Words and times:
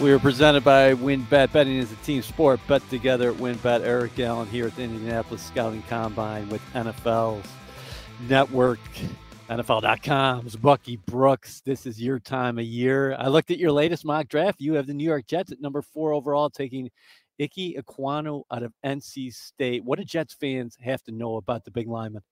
We 0.00 0.12
are 0.12 0.18
presented 0.18 0.64
by 0.64 0.94
WynnBET. 0.94 1.52
Betting 1.52 1.76
is 1.76 1.92
a 1.92 1.96
team 1.96 2.22
sport. 2.22 2.58
Bet 2.66 2.88
together 2.88 3.32
at 3.32 3.36
WynnBET. 3.36 3.82
Eric 3.82 4.18
Allen 4.18 4.48
here 4.48 4.68
at 4.68 4.74
the 4.74 4.82
Indianapolis 4.82 5.42
Scouting 5.42 5.82
Combine 5.90 6.48
with 6.48 6.62
NFL's 6.72 7.46
network, 8.26 8.78
NFL.com's 9.50 10.56
Bucky 10.56 10.96
Brooks. 10.96 11.60
This 11.66 11.84
is 11.84 12.00
your 12.00 12.18
time 12.18 12.58
of 12.58 12.64
year. 12.64 13.14
I 13.18 13.28
looked 13.28 13.50
at 13.50 13.58
your 13.58 13.72
latest 13.72 14.06
mock 14.06 14.28
draft. 14.28 14.62
You 14.62 14.72
have 14.72 14.86
the 14.86 14.94
New 14.94 15.04
York 15.04 15.26
Jets 15.26 15.52
at 15.52 15.60
number 15.60 15.82
four 15.82 16.14
overall, 16.14 16.48
taking 16.48 16.90
Ike 17.38 17.76
Ekwonu 17.76 18.44
out 18.50 18.62
of 18.62 18.72
NC 18.82 19.34
State. 19.34 19.84
What 19.84 19.98
do 19.98 20.04
Jets 20.06 20.32
fans 20.32 20.78
have 20.80 21.02
to 21.02 21.12
know 21.12 21.36
about 21.36 21.66
the 21.66 21.72
big 21.72 21.88
lineman? 21.88 22.22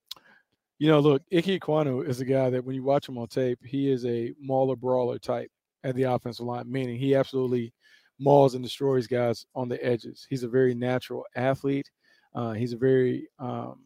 You 0.78 0.88
know, 0.88 1.00
look, 1.00 1.22
Ike 1.30 1.44
Ekwonu 1.44 2.08
is 2.08 2.20
a 2.20 2.24
guy 2.24 2.48
that 2.48 2.64
when 2.64 2.74
you 2.74 2.82
watch 2.82 3.06
him 3.06 3.18
on 3.18 3.26
tape, 3.26 3.58
he 3.62 3.90
is 3.90 4.06
a 4.06 4.32
mauler 4.40 4.74
brawler 4.74 5.18
type 5.18 5.50
at 5.84 5.94
the 5.94 6.04
offensive 6.04 6.46
line, 6.46 6.70
meaning 6.70 6.98
he 6.98 7.14
absolutely 7.14 7.72
mauls 8.18 8.54
and 8.54 8.64
destroys 8.64 9.06
guys 9.06 9.46
on 9.54 9.68
the 9.68 9.82
edges. 9.84 10.26
He's 10.28 10.42
a 10.42 10.48
very 10.48 10.74
natural 10.74 11.24
athlete. 11.36 11.90
Uh, 12.34 12.52
he's 12.52 12.72
a 12.72 12.76
very, 12.76 13.28
um, 13.38 13.84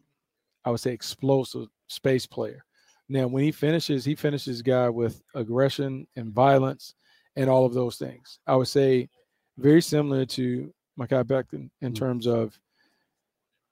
I 0.65 0.71
would 0.71 0.79
say, 0.79 0.91
explosive 0.91 1.67
space 1.87 2.25
player. 2.25 2.65
Now, 3.09 3.27
when 3.27 3.43
he 3.43 3.51
finishes, 3.51 4.05
he 4.05 4.15
finishes 4.15 4.61
guy 4.61 4.89
with 4.89 5.21
aggression 5.35 6.07
and 6.15 6.33
violence 6.33 6.95
and 7.35 7.49
all 7.49 7.65
of 7.65 7.73
those 7.73 7.97
things. 7.97 8.39
I 8.47 8.55
would 8.55 8.67
say 8.67 9.09
very 9.57 9.81
similar 9.81 10.25
to 10.25 10.73
Mekhi 10.99 11.23
Becton 11.23 11.53
in 11.53 11.69
mm-hmm. 11.89 11.93
terms 11.93 12.27
of 12.27 12.57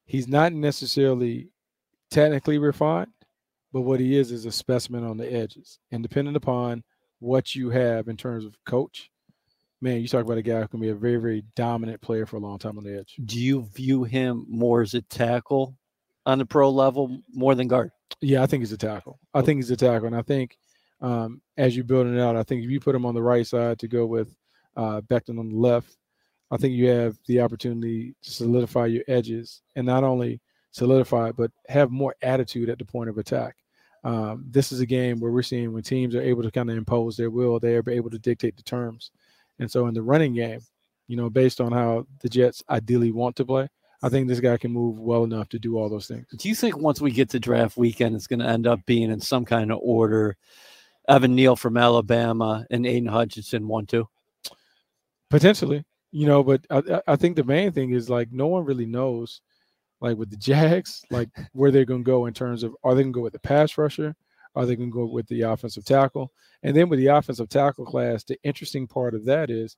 he's 0.05 0.27
not 0.27 0.53
necessarily 0.53 1.49
technically 2.09 2.57
refined, 2.57 3.11
but 3.71 3.81
what 3.81 3.99
he 3.99 4.17
is 4.17 4.31
is 4.31 4.45
a 4.45 4.51
specimen 4.51 5.05
on 5.05 5.17
the 5.17 5.31
edges. 5.31 5.79
And 5.91 6.03
depending 6.03 6.35
upon 6.35 6.83
what 7.21 7.55
you 7.55 7.69
have 7.69 8.07
in 8.07 8.17
terms 8.17 8.43
of 8.43 8.57
coach, 8.65 9.11
man, 9.79 10.01
you 10.01 10.07
talk 10.07 10.25
about 10.25 10.39
a 10.39 10.41
guy 10.41 10.61
who 10.61 10.67
can 10.67 10.79
be 10.79 10.89
a 10.89 10.95
very, 10.95 11.17
very 11.17 11.43
dominant 11.55 12.01
player 12.01 12.25
for 12.25 12.37
a 12.37 12.39
long 12.39 12.57
time 12.57 12.77
on 12.77 12.83
the 12.83 12.97
edge. 12.97 13.15
Do 13.23 13.39
you 13.39 13.69
view 13.73 14.03
him 14.03 14.45
more 14.49 14.81
as 14.81 14.95
a 14.95 15.01
tackle 15.03 15.77
on 16.25 16.39
the 16.39 16.45
pro 16.45 16.69
level 16.69 17.21
more 17.31 17.55
than 17.55 17.67
guard? 17.67 17.91
Yeah, 18.21 18.43
I 18.43 18.47
think 18.47 18.61
he's 18.61 18.73
a 18.73 18.77
tackle. 18.77 19.19
I 19.33 19.41
think 19.41 19.59
he's 19.59 19.71
a 19.71 19.77
tackle. 19.77 20.07
And 20.07 20.15
I 20.15 20.23
think 20.23 20.57
um, 20.99 21.41
as 21.57 21.75
you're 21.75 21.85
building 21.85 22.15
it 22.15 22.21
out, 22.21 22.35
I 22.35 22.43
think 22.43 22.63
if 22.63 22.69
you 22.69 22.79
put 22.79 22.95
him 22.95 23.05
on 23.05 23.15
the 23.15 23.23
right 23.23 23.45
side 23.45 23.79
to 23.79 23.87
go 23.87 24.05
with 24.05 24.35
uh, 24.75 25.01
Becton 25.01 25.39
on 25.39 25.49
the 25.49 25.57
left, 25.57 25.97
I 26.49 26.57
think 26.57 26.73
you 26.73 26.89
have 26.89 27.17
the 27.27 27.41
opportunity 27.41 28.15
to 28.23 28.31
solidify 28.31 28.87
your 28.87 29.03
edges 29.07 29.61
and 29.75 29.85
not 29.85 30.03
only 30.03 30.41
solidify, 30.71 31.31
but 31.31 31.51
have 31.69 31.91
more 31.91 32.15
attitude 32.21 32.69
at 32.69 32.79
the 32.79 32.85
point 32.85 33.09
of 33.09 33.17
attack 33.17 33.55
um, 34.03 34.45
this 34.49 34.71
is 34.71 34.79
a 34.79 34.85
game 34.85 35.19
where 35.19 35.31
we're 35.31 35.43
seeing 35.43 35.73
when 35.73 35.83
teams 35.83 36.15
are 36.15 36.21
able 36.21 36.43
to 36.43 36.51
kind 36.51 36.69
of 36.69 36.77
impose 36.77 37.15
their 37.15 37.29
will, 37.29 37.59
they 37.59 37.75
are 37.75 37.89
able 37.89 38.09
to 38.09 38.19
dictate 38.19 38.57
the 38.57 38.63
terms. 38.63 39.11
And 39.59 39.69
so 39.69 39.87
in 39.87 39.93
the 39.93 40.01
running 40.01 40.33
game, 40.33 40.61
you 41.07 41.17
know, 41.17 41.29
based 41.29 41.61
on 41.61 41.71
how 41.71 42.07
the 42.21 42.29
Jets 42.29 42.63
ideally 42.69 43.11
want 43.11 43.35
to 43.35 43.45
play, 43.45 43.67
I 44.01 44.09
think 44.09 44.27
this 44.27 44.39
guy 44.39 44.57
can 44.57 44.71
move 44.71 44.99
well 44.99 45.23
enough 45.23 45.49
to 45.49 45.59
do 45.59 45.77
all 45.77 45.89
those 45.89 46.07
things. 46.07 46.25
Do 46.35 46.49
you 46.49 46.55
think 46.55 46.77
once 46.77 46.99
we 46.99 47.11
get 47.11 47.29
to 47.31 47.39
draft 47.39 47.77
weekend, 47.77 48.15
it's 48.15 48.27
going 48.27 48.39
to 48.39 48.47
end 48.47 48.65
up 48.65 48.83
being 48.85 49.11
in 49.11 49.21
some 49.21 49.45
kind 49.45 49.71
of 49.71 49.79
order? 49.81 50.37
Evan 51.07 51.35
Neal 51.35 51.55
from 51.55 51.77
Alabama 51.77 52.65
and 52.69 52.85
Aidan 52.85 53.09
Hutchinson, 53.09 53.67
one, 53.67 53.85
two? 53.85 54.07
Potentially, 55.29 55.83
you 56.11 56.25
know, 56.25 56.43
but 56.43 56.65
I, 56.69 57.01
I 57.07 57.15
think 57.15 57.35
the 57.35 57.43
main 57.43 57.71
thing 57.71 57.91
is 57.91 58.09
like 58.09 58.31
no 58.31 58.47
one 58.47 58.65
really 58.65 58.85
knows 58.85 59.41
like 60.01 60.17
with 60.17 60.29
the 60.29 60.37
Jags, 60.37 61.03
like 61.11 61.29
where 61.53 61.71
they're 61.71 61.85
going 61.85 62.03
to 62.03 62.09
go 62.09 62.25
in 62.25 62.33
terms 62.33 62.63
of 62.63 62.75
are 62.83 62.95
they 62.95 63.03
going 63.03 63.13
to 63.13 63.17
go 63.17 63.23
with 63.23 63.33
the 63.33 63.39
pass 63.39 63.77
rusher? 63.77 64.15
Are 64.55 64.65
they 64.65 64.75
going 64.75 64.89
to 64.89 64.93
go 64.93 65.05
with 65.05 65.27
the 65.27 65.41
offensive 65.41 65.85
tackle? 65.85 66.33
And 66.63 66.75
then 66.75 66.89
with 66.89 66.99
the 66.99 67.07
offensive 67.07 67.47
tackle 67.47 67.85
class, 67.85 68.23
the 68.23 68.37
interesting 68.43 68.85
part 68.85 69.15
of 69.15 69.23
that 69.25 69.49
is 69.49 69.77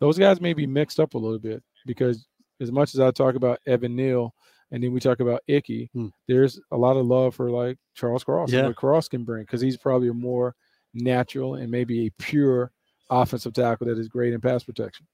those 0.00 0.18
guys 0.18 0.40
may 0.40 0.52
be 0.52 0.66
mixed 0.66 1.00
up 1.00 1.14
a 1.14 1.18
little 1.18 1.38
bit 1.38 1.62
because 1.86 2.26
as 2.60 2.70
much 2.70 2.94
as 2.94 3.00
I 3.00 3.10
talk 3.12 3.34
about 3.34 3.60
Evan 3.66 3.96
Neal 3.96 4.34
and 4.72 4.82
then 4.82 4.92
we 4.92 5.00
talk 5.00 5.20
about 5.20 5.42
Ickey, 5.46 5.88
hmm. 5.94 6.08
there's 6.28 6.60
a 6.70 6.76
lot 6.76 6.96
of 6.96 7.06
love 7.06 7.34
for 7.34 7.50
like 7.50 7.78
Charles 7.94 8.24
Cross 8.24 8.52
yeah. 8.52 8.60
and 8.60 8.68
what 8.68 8.76
Cross 8.76 9.08
can 9.08 9.24
bring 9.24 9.44
because 9.44 9.60
he's 9.60 9.78
probably 9.78 10.08
a 10.08 10.14
more 10.14 10.54
natural 10.92 11.54
and 11.54 11.70
maybe 11.70 12.06
a 12.06 12.10
pure 12.18 12.72
offensive 13.08 13.52
tackle 13.52 13.86
that 13.86 13.98
is 13.98 14.08
great 14.08 14.32
in 14.32 14.40
pass 14.40 14.64
protection 14.64 15.06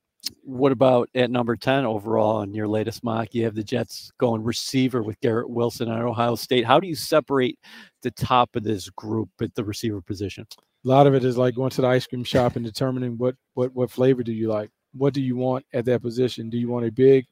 what 0.42 0.72
about 0.72 1.09
at 1.14 1.31
number 1.31 1.56
10 1.56 1.84
overall 1.84 2.42
in 2.42 2.54
your 2.54 2.69
latest 2.69 3.04
mock? 3.04 3.34
You 3.34 3.44
have 3.44 3.54
the 3.54 3.64
Jets 3.64 4.10
going 4.19 4.42
receiver 4.42 5.03
with 5.03 5.20
Garrett 5.20 5.50
Wilson 5.50 5.91
at 5.91 6.00
Ohio 6.00 6.34
State. 6.34 6.64
How 6.64 6.81
do 6.81 6.87
you 6.87 6.94
separate 6.94 7.59
the 8.03 8.10
top 8.10 8.56
of 8.56 8.64
this 8.64 8.88
group 8.91 9.28
at 9.41 9.54
the 9.54 9.64
receiver 9.64 10.00
position? 10.00 10.47
A 10.84 10.88
lot 10.88 11.06
of 11.06 11.14
it 11.14 11.25
is 11.25 11.37
like 11.37 11.54
going 11.54 11.70
to 11.70 11.81
the 11.81 11.88
ice 11.88 12.06
cream 12.06 12.25
shop 12.25 12.56
and 12.56 12.64
determining 12.64 13.19
what 13.19 13.34
what 13.54 13.75
what 13.75 13.91
flavor 13.91 14.22
do 14.22 14.32
you 14.32 14.48
like? 14.48 14.70
What 14.92 15.14
do 15.14 15.20
you 15.20 15.37
want 15.37 15.66
at 15.72 15.84
that 15.87 16.03
position? 16.03 16.48
Do 16.48 16.58
you 16.58 16.69
want 16.69 16.87
a 16.87 16.93
big 16.93 17.26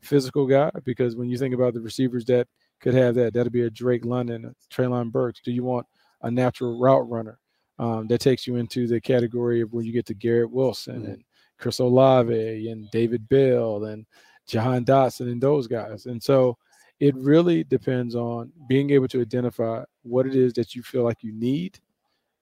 physical 0.00 0.46
guy? 0.46 0.70
Because 0.84 1.16
when 1.16 1.28
you 1.28 1.36
think 1.36 1.54
about 1.54 1.74
the 1.74 1.80
receivers 1.80 2.24
that 2.26 2.46
could 2.80 2.94
have 2.94 3.14
that, 3.16 3.34
that'd 3.34 3.52
be 3.52 3.62
a 3.62 3.70
Drake 3.70 4.04
London, 4.04 4.44
a 4.44 4.74
Treylon 4.74 5.10
Burks. 5.10 5.40
Do 5.44 5.52
you 5.52 5.64
want 5.64 5.86
a 6.22 6.30
natural 6.30 6.78
route 6.78 7.08
runner? 7.08 7.38
Um, 7.78 8.06
that 8.08 8.20
takes 8.20 8.46
you 8.46 8.56
into 8.56 8.86
the 8.86 9.00
category 9.00 9.62
of 9.62 9.72
when 9.72 9.86
you 9.86 9.92
get 9.92 10.04
to 10.06 10.14
Garrett 10.14 10.50
Wilson 10.50 11.02
mm-hmm. 11.02 11.12
and 11.12 11.24
Chris 11.60 11.78
Olave 11.78 12.68
and 12.68 12.90
David 12.90 13.28
Bell 13.28 13.84
and 13.84 14.06
Jahan 14.46 14.84
Dotson 14.84 15.30
and 15.30 15.40
those 15.40 15.66
guys. 15.66 16.06
And 16.06 16.22
so 16.22 16.56
it 16.98 17.14
really 17.16 17.64
depends 17.64 18.14
on 18.14 18.52
being 18.68 18.90
able 18.90 19.08
to 19.08 19.20
identify 19.20 19.84
what 20.02 20.26
it 20.26 20.34
is 20.34 20.52
that 20.54 20.74
you 20.74 20.82
feel 20.82 21.04
like 21.04 21.22
you 21.22 21.32
need 21.32 21.78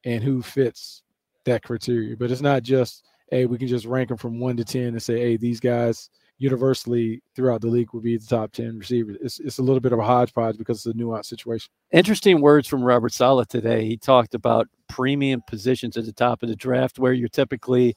and 0.04 0.22
who 0.22 0.42
fits 0.42 1.02
that 1.44 1.62
criteria. 1.62 2.16
But 2.16 2.30
it's 2.30 2.40
not 2.40 2.62
just, 2.62 3.04
hey, 3.30 3.46
we 3.46 3.58
can 3.58 3.68
just 3.68 3.86
rank 3.86 4.08
them 4.08 4.18
from 4.18 4.40
one 4.40 4.56
to 4.56 4.64
10 4.64 4.82
and 4.82 5.02
say, 5.02 5.18
hey, 5.18 5.36
these 5.36 5.60
guys 5.60 6.10
universally 6.38 7.20
throughout 7.34 7.60
the 7.60 7.66
league 7.66 7.92
will 7.92 8.00
be 8.00 8.16
the 8.16 8.26
top 8.26 8.52
10 8.52 8.78
receivers. 8.78 9.16
It's, 9.20 9.40
it's 9.40 9.58
a 9.58 9.62
little 9.62 9.80
bit 9.80 9.92
of 9.92 9.98
a 9.98 10.04
hodgepodge 10.04 10.56
because 10.56 10.78
it's 10.78 10.94
a 10.94 10.98
nuanced 10.98 11.26
situation. 11.26 11.70
Interesting 11.92 12.40
words 12.40 12.68
from 12.68 12.82
Robert 12.82 13.12
Saleh 13.12 13.48
today. 13.48 13.84
He 13.84 13.96
talked 13.96 14.34
about 14.34 14.68
premium 14.88 15.42
positions 15.48 15.96
at 15.96 16.06
the 16.06 16.12
top 16.12 16.42
of 16.42 16.48
the 16.48 16.56
draft 16.56 16.98
where 16.98 17.12
you're 17.12 17.28
typically 17.28 17.96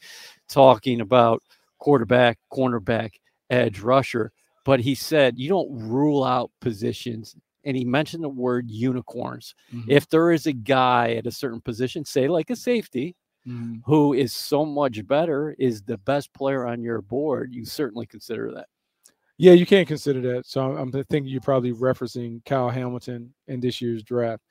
talking 0.50 1.02
about 1.02 1.44
quarterback, 1.78 2.40
cornerback, 2.52 3.12
edge 3.50 3.79
rusher. 3.79 4.31
But 4.66 4.79
he 4.79 4.96
said 4.96 5.38
you 5.38 5.50
don't 5.50 5.72
rule 5.72 6.23
out 6.23 6.52
positions. 6.62 7.35
And 7.63 7.78
he 7.78 7.85
mentioned 7.85 8.23
the 8.23 8.29
word 8.29 8.72
unicorns. 8.72 9.53
Mm-hmm. 9.72 9.91
If 9.91 10.09
there 10.09 10.31
is 10.31 10.47
a 10.47 10.53
guy 10.53 11.13
at 11.13 11.28
a 11.28 11.31
certain 11.31 11.62
position, 11.62 12.03
say 12.06 12.28
like 12.28 12.50
a 12.50 12.56
safety, 12.56 13.16
mm-hmm. 13.47 13.78
who 13.85 14.13
is 14.13 14.34
so 14.34 14.66
much 14.66 15.06
better, 15.07 15.56
is 15.57 15.81
the 15.81 15.97
best 16.00 16.34
player 16.34 16.66
on 16.66 16.81
your 16.81 17.02
board, 17.02 17.53
you 17.53 17.66
certainly 17.66 18.06
consider 18.06 18.52
that. 18.53 18.68
Yeah, 19.38 19.53
you 19.53 19.66
can't 19.66 19.88
consider 19.88 20.22
that. 20.34 20.46
So 20.46 20.62
I'm 20.62 20.91
thinking 20.91 21.25
you're 21.25 21.41
probably 21.41 21.74
referencing 21.74 22.46
Kyle 22.46 22.69
Hamilton 22.69 23.34
in 23.47 23.59
this 23.59 23.81
year's 23.81 24.03
draft. 24.03 24.44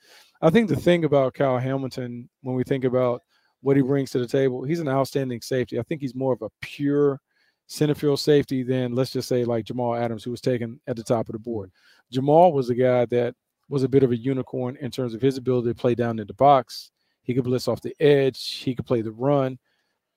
I 0.43 0.51
think 0.51 0.69
the 0.69 0.77
thing 0.77 1.05
about 1.05 1.35
Kyle 1.35 1.59
Hamilton, 1.59 2.29
when 2.43 2.57
we 2.57 2.65
think 2.65 2.85
about 2.85 3.23
what 3.61 3.77
he 3.77 3.83
brings 3.83 4.11
to 4.11 4.19
the 4.19 4.27
table, 4.27 4.65
he's 4.65 4.81
an 4.81 4.89
outstanding 4.89 5.43
safety. 5.43 5.79
I 5.79 5.83
think 5.83 6.01
he's 6.01 6.15
more 6.15 6.33
of 6.33 6.43
a 6.43 6.51
pure 6.61 7.21
center 7.69 7.95
field 7.95 8.19
safety 8.19 8.65
than 8.65 8.97
let's 8.97 9.13
just 9.13 9.29
say 9.29 9.45
like 9.45 9.65
Jamal 9.65 9.95
Adams, 9.95 10.25
who 10.25 10.33
was 10.33 10.41
taken 10.41 10.81
at 10.89 10.97
the 10.97 11.05
top 11.05 11.29
of 11.29 11.35
the 11.35 11.39
board. 11.39 11.71
Jamal 12.11 12.53
was 12.53 12.69
a 12.69 12.75
guy 12.75 13.05
that 13.07 13.37
was 13.69 13.85
a 13.85 13.89
bit 13.89 14.03
of 14.03 14.11
a 14.11 14.17
unicorn 14.17 14.77
in 14.81 14.91
terms 14.91 15.15
of 15.15 15.23
his 15.23 15.37
ability 15.37 15.69
to 15.69 15.75
play 15.75 15.95
down 15.95 16.19
in 16.19 16.27
the 16.27 16.35
box, 16.35 16.91
he 17.23 17.35
could 17.35 17.45
blitz 17.45 17.69
off 17.69 17.81
the 17.81 17.95
edge. 18.01 18.55
He 18.55 18.75
could 18.75 18.87
play 18.87 19.03
the 19.03 19.13
run. 19.13 19.59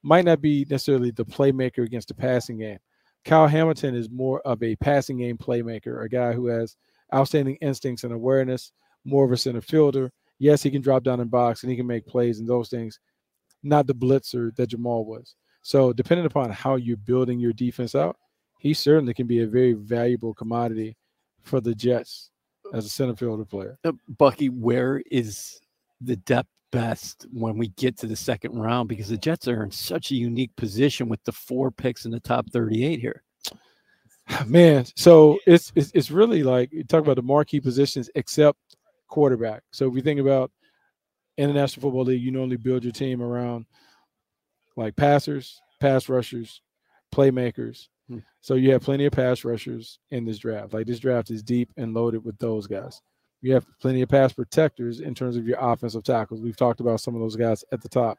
Might 0.01 0.25
not 0.25 0.41
be 0.41 0.65
necessarily 0.69 1.11
the 1.11 1.25
playmaker 1.25 1.83
against 1.83 2.07
the 2.09 2.13
passing 2.13 2.57
game. 2.57 2.79
Kyle 3.25 3.47
Hamilton 3.47 3.95
is 3.95 4.09
more 4.09 4.41
of 4.41 4.61
a 4.61 4.75
passing 4.77 5.17
game 5.17 5.37
playmaker, 5.37 6.03
a 6.03 6.09
guy 6.09 6.33
who 6.33 6.47
has 6.47 6.75
outstanding 7.13 7.55
instincts 7.61 8.03
and 8.03 8.13
awareness, 8.13 8.73
more 9.05 9.23
of 9.23 9.31
a 9.31 9.37
center 9.37 9.61
fielder. 9.61 10.11
Yes, 10.39 10.61
he 10.61 10.71
can 10.71 10.81
drop 10.81 11.03
down 11.03 11.21
in 11.21 11.29
box 11.29 11.63
and 11.63 11.71
he 11.71 11.77
can 11.77 11.87
make 11.87 12.05
plays 12.05 12.39
and 12.39 12.47
those 12.47 12.69
things, 12.69 12.99
not 13.61 13.87
the 13.87 13.95
blitzer 13.95 14.53
that 14.55 14.67
Jamal 14.67 15.05
was. 15.05 15.35
So, 15.61 15.93
depending 15.93 16.25
upon 16.25 16.49
how 16.51 16.75
you're 16.75 16.97
building 16.97 17.39
your 17.39 17.53
defense 17.53 17.95
out, 17.95 18.17
he 18.59 18.73
certainly 18.73 19.13
can 19.13 19.27
be 19.27 19.41
a 19.41 19.47
very 19.47 19.73
valuable 19.73 20.33
commodity 20.33 20.97
for 21.43 21.61
the 21.61 21.73
Jets 21.73 22.31
as 22.73 22.85
a 22.85 22.89
center 22.89 23.15
fielder 23.15 23.45
player. 23.45 23.77
Uh, 23.85 23.93
Bucky, 24.17 24.49
where 24.49 25.01
is 25.09 25.61
the 26.01 26.17
depth 26.17 26.49
best 26.73 27.27
when 27.31 27.55
we 27.55 27.67
get 27.69 27.95
to 27.99 28.07
the 28.07 28.15
second 28.15 28.59
round 28.59 28.89
because 28.89 29.07
the 29.07 29.17
Jets 29.17 29.47
are 29.47 29.63
in 29.63 29.71
such 29.71 30.09
a 30.09 30.15
unique 30.15 30.53
position 30.57 31.07
with 31.07 31.23
the 31.23 31.31
four 31.31 31.69
picks 31.69 32.05
in 32.05 32.11
the 32.11 32.19
top 32.19 32.49
38 32.49 32.99
here. 32.99 33.23
Man, 34.47 34.85
so 34.95 35.37
it's 35.45 35.71
it's, 35.75 35.91
it's 35.93 36.11
really 36.11 36.43
like 36.43 36.73
you 36.73 36.83
talk 36.83 37.03
about 37.03 37.15
the 37.15 37.21
marquee 37.21 37.61
positions 37.61 38.09
except 38.15 38.57
quarterback. 39.07 39.61
So 39.71 39.87
if 39.87 39.95
you 39.95 40.01
think 40.01 40.19
about 40.19 40.51
International 41.37 41.83
Football 41.83 42.05
League, 42.05 42.21
you 42.21 42.31
normally 42.31 42.57
build 42.57 42.83
your 42.83 42.91
team 42.91 43.21
around 43.21 43.67
like 44.75 44.95
passers, 44.95 45.61
pass 45.79 46.09
rushers, 46.09 46.61
playmakers. 47.13 47.87
Hmm. 48.09 48.19
So 48.41 48.55
you 48.55 48.71
have 48.71 48.81
plenty 48.81 49.05
of 49.05 49.13
pass 49.13 49.45
rushers 49.45 49.99
in 50.09 50.25
this 50.25 50.39
draft. 50.39 50.73
Like 50.73 50.87
this 50.87 50.99
draft 50.99 51.29
is 51.29 51.43
deep 51.43 51.71
and 51.77 51.93
loaded 51.93 52.25
with 52.25 52.37
those 52.39 52.65
guys. 52.65 52.99
You 53.43 53.53
have 53.53 53.65
plenty 53.79 54.01
of 54.01 54.07
pass 54.07 54.31
protectors 54.31 55.01
in 55.01 55.13
terms 55.13 55.35
of 55.35 55.45
your 55.45 55.57
offensive 55.59 56.03
tackles. 56.03 56.39
We've 56.39 56.55
talked 56.55 56.79
about 56.79 57.01
some 57.01 57.13
of 57.13 57.19
those 57.19 57.35
guys 57.35 57.63
at 57.73 57.81
the 57.81 57.89
top. 57.89 58.17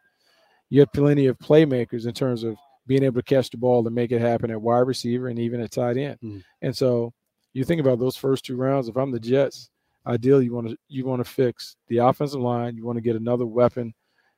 You 0.69 0.81
have 0.81 0.93
plenty 0.93 1.27
of 1.27 1.39
playmakers 1.39 2.07
in 2.07 2.13
terms 2.13 2.45
of 2.45 2.57
being 2.87 3.03
able 3.03 3.21
to 3.21 3.23
catch 3.23 3.49
the 3.49 3.57
ball 3.57 3.87
and 3.87 3.95
make 3.95 4.13
it 4.13 4.21
happen 4.21 4.51
at 4.51 4.61
wide 4.61 4.81
receiver 4.81 5.29
and 5.29 5.39
even 5.39 5.63
at 5.63 5.71
tight 5.71 5.97
end. 5.97 6.19
Mm. 6.23 6.45
And 6.61 6.77
so 6.77 7.15
you 7.55 7.65
think 7.65 7.81
about 7.81 7.99
those 7.99 8.17
first 8.17 8.45
two 8.45 8.57
rounds. 8.57 8.87
If 8.87 8.97
I'm 8.97 9.11
the 9.11 9.19
Jets, 9.19 9.71
ideally 10.07 10.45
you 10.45 10.55
want 10.55 10.69
to 10.69 10.77
you 10.89 11.07
want 11.07 11.25
to 11.25 11.31
fix 11.31 11.77
the 11.89 11.99
offensive 11.99 12.41
line. 12.41 12.77
You 12.77 12.85
want 12.85 12.97
to 12.99 13.03
get 13.03 13.17
another 13.17 13.47
weapon 13.47 13.95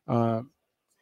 um, 0.06 0.52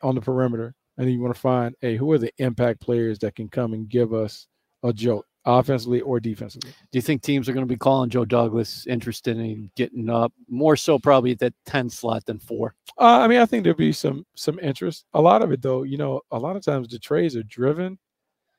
on 0.02 0.14
the 0.14 0.22
perimeter, 0.22 0.74
and 0.96 1.12
you 1.12 1.20
want 1.20 1.34
to 1.34 1.40
find, 1.40 1.74
hey, 1.82 1.96
who 1.96 2.10
are 2.12 2.18
the 2.18 2.32
impact 2.38 2.80
players 2.80 3.18
that 3.18 3.34
can 3.34 3.50
come 3.50 3.74
and 3.74 3.86
give 3.86 4.14
us 4.14 4.46
a 4.82 4.94
jolt, 4.94 5.26
offensively 5.46 6.00
or 6.00 6.20
defensively. 6.20 6.70
Do 6.90 6.98
you 6.98 7.02
think 7.02 7.22
teams 7.22 7.48
are 7.48 7.52
going 7.52 7.66
to 7.66 7.72
be 7.72 7.76
calling 7.78 8.10
Joe 8.10 8.24
Douglas 8.24 8.86
interested 8.86 9.36
in 9.38 9.70
getting 9.76 10.08
up 10.08 10.32
more 10.48 10.76
so 10.76 10.98
probably 10.98 11.32
at 11.32 11.38
that 11.40 11.54
10 11.66 11.90
slot 11.90 12.24
than 12.26 12.38
four? 12.38 12.74
Uh, 12.98 13.18
I 13.20 13.28
mean, 13.28 13.38
I 13.40 13.46
think 13.46 13.64
there'll 13.64 13.76
be 13.76 13.92
some 13.92 14.24
some 14.36 14.58
interest. 14.60 15.04
A 15.14 15.20
lot 15.20 15.42
of 15.42 15.52
it, 15.52 15.60
though, 15.62 15.82
you 15.82 15.98
know, 15.98 16.20
a 16.30 16.38
lot 16.38 16.56
of 16.56 16.64
times 16.64 16.88
the 16.88 16.98
trades 16.98 17.36
are 17.36 17.42
driven 17.42 17.98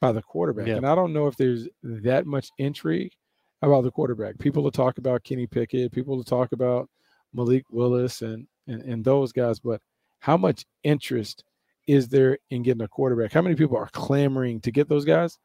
by 0.01 0.11
the 0.11 0.21
quarterback, 0.21 0.67
Yeah. 0.67 0.75
and 0.75 0.85
I 0.85 0.93
don't 0.93 1.13
know 1.13 1.27
if 1.27 1.37
there's 1.37 1.67
that 1.83 2.25
much 2.25 2.49
intrigue 2.57 3.13
about 3.61 3.83
the 3.83 3.91
quarterback. 3.91 4.37
People 4.37 4.61
will 4.61 4.71
talk 4.71 4.97
about 4.97 5.23
Kenny 5.23 5.47
Pickett, 5.47 5.91
people 5.91 6.15
will 6.17 6.23
talk 6.23 6.51
about 6.51 6.89
Malik 7.33 7.63
Willis, 7.71 8.21
and 8.21 8.45
and, 8.67 8.81
and 8.81 9.05
those 9.05 9.31
guys, 9.31 9.59
but 9.59 9.79
how 10.19 10.35
much 10.37 10.65
interest 10.83 11.43
is 11.87 12.07
there 12.09 12.37
in 12.49 12.63
getting 12.63 12.81
a 12.81 12.87
quarterback? 12.87 13.31
How 13.31 13.41
many 13.43 13.55
people 13.55 13.77
are 13.77 13.89
clamoring 13.93 14.59
to 14.61 14.71
get 14.71 14.89
those 14.89 15.05
guys? 15.05 15.37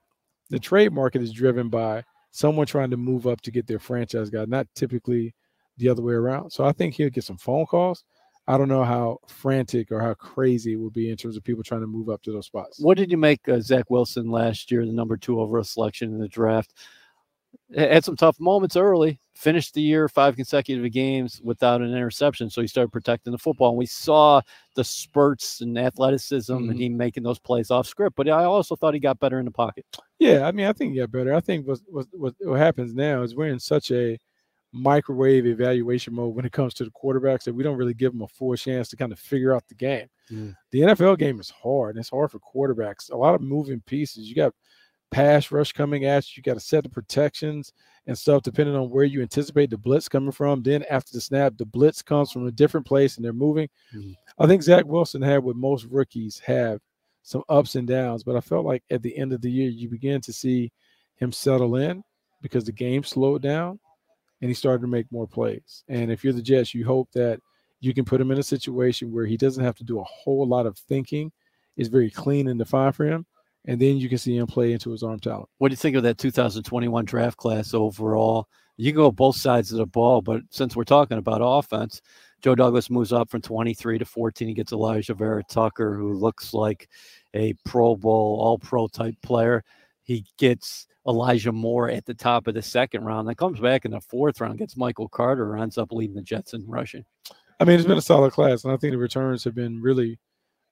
The 0.50 0.58
trade 0.58 0.93
market 0.93 1.23
is 1.23 1.32
driven 1.32 1.69
by 1.69 2.05
someone 2.32 2.67
trying 2.67 2.91
to 2.91 2.97
move 2.97 3.26
up 3.26 3.41
to 3.43 3.50
get 3.50 3.67
their 3.67 3.79
franchise 3.79 4.31
guy, 4.31 4.44
not 4.47 4.67
typically 4.75 5.35
the 5.79 5.88
other 5.88 6.02
way 6.02 6.14
around. 6.14 6.50
So 6.50 6.64
I 6.64 6.73
think 6.73 6.94
he'll 6.94 7.11
get 7.11 7.25
some 7.25 7.38
phone 7.38 7.67
calls. 7.67 8.05
I 8.47 8.58
don't 8.58 8.69
know 8.69 8.85
how 8.85 9.19
frantic 9.29 9.93
or 9.93 10.00
how 10.00 10.14
crazy 10.14 10.73
it 10.73 10.81
will 10.81 10.91
be 10.91 11.11
in 11.11 11.17
terms 11.17 11.37
of 11.37 11.44
people 11.44 11.62
trying 11.62 11.82
to 11.82 11.87
move 11.87 12.08
up 12.08 12.23
to 12.23 12.32
those 12.32 12.47
spots. 12.47 12.81
What 12.81 12.97
did 12.97 13.11
you 13.11 13.17
make 13.17 13.49
uh, 13.49 13.61
Zach 13.61 13.91
Wilson 13.91 14.31
last 14.31 14.70
year, 14.70 14.85
the 14.85 14.93
number 14.93 15.17
two 15.17 15.41
overall 15.41 15.62
selection 15.62 16.12
in 16.12 16.19
the 16.19 16.29
draft? 16.29 16.75
Had 17.76 18.05
some 18.05 18.17
tough 18.17 18.40
moments 18.40 18.75
early. 18.76 19.20
Finished 19.34 19.75
the 19.75 19.81
year 19.81 20.08
five 20.08 20.34
consecutive 20.37 20.90
games 20.93 21.40
without 21.44 21.81
an 21.81 21.94
interception, 21.94 22.50
so 22.50 22.61
he 22.61 22.67
started 22.67 22.90
protecting 22.90 23.31
the 23.31 23.38
football. 23.38 23.70
And 23.70 23.78
we 23.78 23.87
saw 23.87 24.40
the 24.75 24.82
spurts 24.84 25.61
and 25.61 25.78
athleticism 25.78 26.52
Mhm. 26.52 26.70
and 26.70 26.78
he 26.81 26.88
making 26.88 27.22
those 27.22 27.38
plays 27.38 27.70
off 27.70 27.87
script. 27.87 28.17
But 28.17 28.28
I 28.28 28.44
also 28.44 28.75
thought 28.76 28.94
he 28.94 29.00
got 29.00 29.20
better 29.20 29.38
in 29.38 29.44
the 29.44 29.50
pocket. 29.52 29.87
Yeah, 30.19 30.46
I 30.46 30.52
mean, 30.52 30.67
I 30.67 30.72
think 30.72 30.93
he 30.93 30.99
got 30.99 31.12
better. 31.12 31.32
I 31.34 31.40
think 31.40 31.67
what 31.67 31.78
what 31.87 32.06
what, 32.12 32.34
what 32.40 32.58
happens 32.58 32.93
now 32.93 33.22
is 33.22 33.34
we're 33.37 33.46
in 33.49 33.61
such 33.61 33.90
a 33.93 34.19
microwave 34.72 35.46
evaluation 35.46 36.14
mode 36.14 36.34
when 36.34 36.44
it 36.44 36.52
comes 36.52 36.75
to 36.75 36.84
the 36.84 36.90
quarterbacks 36.90 37.43
that 37.44 37.55
we 37.55 37.62
don't 37.64 37.76
really 37.76 37.94
give 37.94 38.12
them 38.12 38.22
a 38.22 38.28
full 38.28 38.55
chance 38.56 38.88
to 38.88 38.96
kind 38.96 39.12
of 39.12 39.19
figure 39.19 39.55
out 39.55 39.67
the 39.69 39.75
game. 39.75 40.06
Mm. 40.31 40.55
The 40.70 40.81
NFL 40.82 41.19
game 41.19 41.40
is 41.40 41.50
hard, 41.50 41.96
and 41.96 42.00
it's 42.00 42.11
hard 42.11 42.31
for 42.31 42.38
quarterbacks. 42.40 43.11
A 43.11 43.17
lot 43.17 43.34
of 43.34 43.40
moving 43.40 43.81
pieces. 43.87 44.28
You 44.28 44.34
got 44.37 44.52
pass 45.11 45.51
rush 45.51 45.73
coming 45.73 46.05
at 46.05 46.25
you. 46.29 46.41
You 46.41 46.43
got 46.43 46.55
to 46.55 46.61
set 46.61 46.85
the 46.85 46.89
protections 46.91 47.73
and 48.07 48.17
stuff 48.17 48.43
depending 48.43 48.75
on 48.77 48.91
where 48.91 49.05
you 49.05 49.23
anticipate 49.23 49.71
the 49.71 49.77
blitz 49.79 50.09
coming 50.09 50.33
from. 50.33 50.62
Then 50.62 50.85
after 50.91 51.12
the 51.12 51.21
snap, 51.21 51.57
the 51.57 51.67
blitz 51.67 52.03
comes 52.03 52.31
from 52.33 52.47
a 52.47 52.53
different 52.53 52.87
place 52.87 53.17
and 53.17 53.25
they're 53.25 53.33
moving. 53.33 53.69
Mhm. 53.95 54.17
I 54.39 54.47
think 54.47 54.62
Zach 54.62 54.87
Wilson 54.87 55.23
had 55.23 55.43
what 55.45 55.57
most 55.57 55.85
rookies 55.87 56.39
have 56.41 56.81
some 57.23 57.43
ups 57.49 57.75
and 57.75 57.87
downs, 57.87 58.23
but 58.25 58.37
I 58.37 58.41
felt 58.41 58.65
like 58.65 58.83
at 58.91 59.03
the 59.03 59.17
end 59.17 59.33
of 59.33 59.43
the 59.43 59.51
year, 59.51 59.69
you 59.69 59.89
begin 59.89 60.21
to 60.23 60.33
see 60.33 60.73
him 61.17 61.33
settle 61.33 61.77
in 61.77 62.03
because 62.41 62.65
the 62.65 62.73
game 62.73 63.03
slowed 63.05 63.43
down 63.43 63.79
and 64.41 64.49
he 64.49 64.55
started 64.55 64.81
to 64.81 64.89
make 64.89 65.11
more 65.13 65.27
plays. 65.27 65.85
And 65.89 66.11
if 66.11 66.25
you're 66.25 66.33
the 66.33 66.41
Jets, 66.41 66.75
you 66.75 66.87
hope 66.87 67.11
that 67.13 67.41
you 67.81 67.93
can 67.95 68.05
put 68.05 68.21
him 68.21 68.31
in 68.31 68.39
a 68.39 68.43
situation 68.43 69.13
where 69.13 69.27
he 69.27 69.37
doesn't 69.37 69.65
have 69.65 69.77
to 69.77 69.85
do 69.85 70.01
a 70.01 70.05
whole 70.05 70.47
lot 70.47 70.67
of 70.67 70.79
thinking. 70.79 71.31
It's 71.77 71.89
very 71.89 72.11
clean 72.11 72.49
and 72.49 72.59
defined 72.59 72.95
for 72.97 73.05
him. 73.05 73.27
And 73.67 73.81
then 73.81 73.99
you 73.99 74.09
can 74.09 74.19
see 74.19 74.37
him 74.37 74.47
play 74.47 74.73
into 74.73 74.91
his 74.91 75.03
arm 75.03 75.21
talent. 75.21 75.49
What 75.59 75.69
do 75.69 75.73
you 75.73 75.77
think 75.77 75.97
of 75.97 76.03
that 76.05 76.19
2021 76.19 77.05
draft 77.05 77.37
class 77.37 77.75
overall? 77.75 78.49
You 78.77 78.93
can 78.93 78.97
go 78.97 79.11
both 79.11 79.37
sides 79.37 79.73
of 79.73 79.79
the 79.79 79.87
ball, 79.87 80.23
but 80.23 80.41
since 80.51 80.75
we're 80.75 80.85
talking 80.85 81.19
about 81.19 81.43
offense, 81.45 82.01
Joe 82.41 82.55
Douglas 82.55 82.89
moves 82.89 83.12
up 83.12 83.31
from 83.31 83.43
23 83.43 83.99
to 83.99 84.05
14. 84.07 84.49
He 84.49 84.55
gets 84.55 84.73
Alijah 84.73 85.17
Vera-Tucker, 85.17 85.95
who 85.95 86.15
looks 86.15 86.55
like 86.55 86.89
a 87.35 87.53
Pro 87.67 87.97
Bowl, 87.97 88.39
all 88.41 88.59
pro 88.59 88.89
type 88.89 89.15
player. 89.23 89.63
He 90.03 90.25
gets 90.39 90.87
Elijah 91.06 91.53
Moore 91.53 91.91
at 91.91 92.06
the 92.06 92.15
top 92.15 92.47
of 92.47 92.55
the 92.55 92.63
second 92.63 93.05
round, 93.05 93.29
then 93.29 93.35
comes 93.35 93.61
back 93.61 93.85
in 93.85 93.91
the 93.91 94.01
fourth 94.01 94.41
round, 94.41 94.59
gets 94.59 94.77
Michael 94.77 95.09
Carter, 95.09 95.56
ends 95.56 95.79
up 95.79 95.93
leading 95.93 96.17
the 96.17 96.23
Jets 96.23 96.55
in 96.55 96.67
rushing. 96.67 97.05
I 97.59 97.65
mean, 97.65 97.79
it's 97.79 97.87
been 97.87 97.99
a 97.99 98.03
solid 98.03 98.33
class, 98.33 98.65
and 98.65 98.73
I 98.73 98.77
think 98.77 98.93
the 98.93 98.99
returns 98.99 99.45
have 99.45 99.55
been 99.55 99.83
really, 99.83 100.19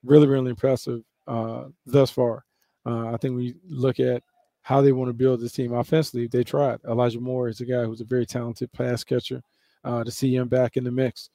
really, 0.03 0.27
really 0.27 0.49
impressive 0.49 1.01
uh, 1.27 1.65
thus 1.85 2.09
far. 2.09 2.43
Uh, 2.85 3.13
I 3.13 3.17
think 3.17 3.41
you 3.41 3.55
look 3.67 3.99
at 3.99 4.23
how 4.61 4.81
they 4.81 4.91
want 4.91 5.09
to 5.09 5.13
build 5.13 5.41
this 5.41 5.53
team 5.53 5.73
offensively, 5.73 6.27
they 6.27 6.43
tried. 6.43 6.79
Elijah 6.87 7.19
Moore 7.19 7.47
is 7.47 7.61
a 7.61 7.65
guy 7.65 7.83
who's 7.83 8.01
a 8.01 8.05
very 8.05 8.25
talented 8.25 8.71
pass 8.73 9.03
catcher. 9.03 9.41
Uh, 9.85 10.03
to 10.03 10.11
see 10.11 10.35
him 10.35 10.49
back 10.49 10.75
in 10.75 10.83
the 10.83 10.91
mix 10.91 11.29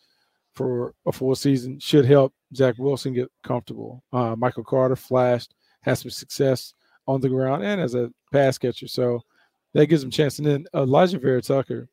for 0.54 0.94
a 1.06 1.12
full 1.12 1.34
season 1.34 1.80
should 1.80 2.04
help 2.04 2.34
Zach 2.54 2.74
Wilson 2.76 3.14
get 3.14 3.30
comfortable. 3.42 4.02
Uh, 4.12 4.36
Michael 4.36 4.62
Carter 4.62 4.96
flashed, 4.96 5.54
has 5.80 6.00
some 6.00 6.10
success 6.10 6.74
on 7.06 7.22
the 7.22 7.28
ground 7.28 7.64
and 7.64 7.80
as 7.80 7.94
a 7.94 8.10
pass 8.32 8.58
catcher, 8.58 8.86
so 8.86 9.20
that 9.72 9.86
gives 9.86 10.02
him 10.02 10.10
a 10.10 10.12
chance. 10.12 10.38
And 10.38 10.46
then 10.46 10.66
Alijah 10.74 11.22
Vera-Tucker 11.22 11.88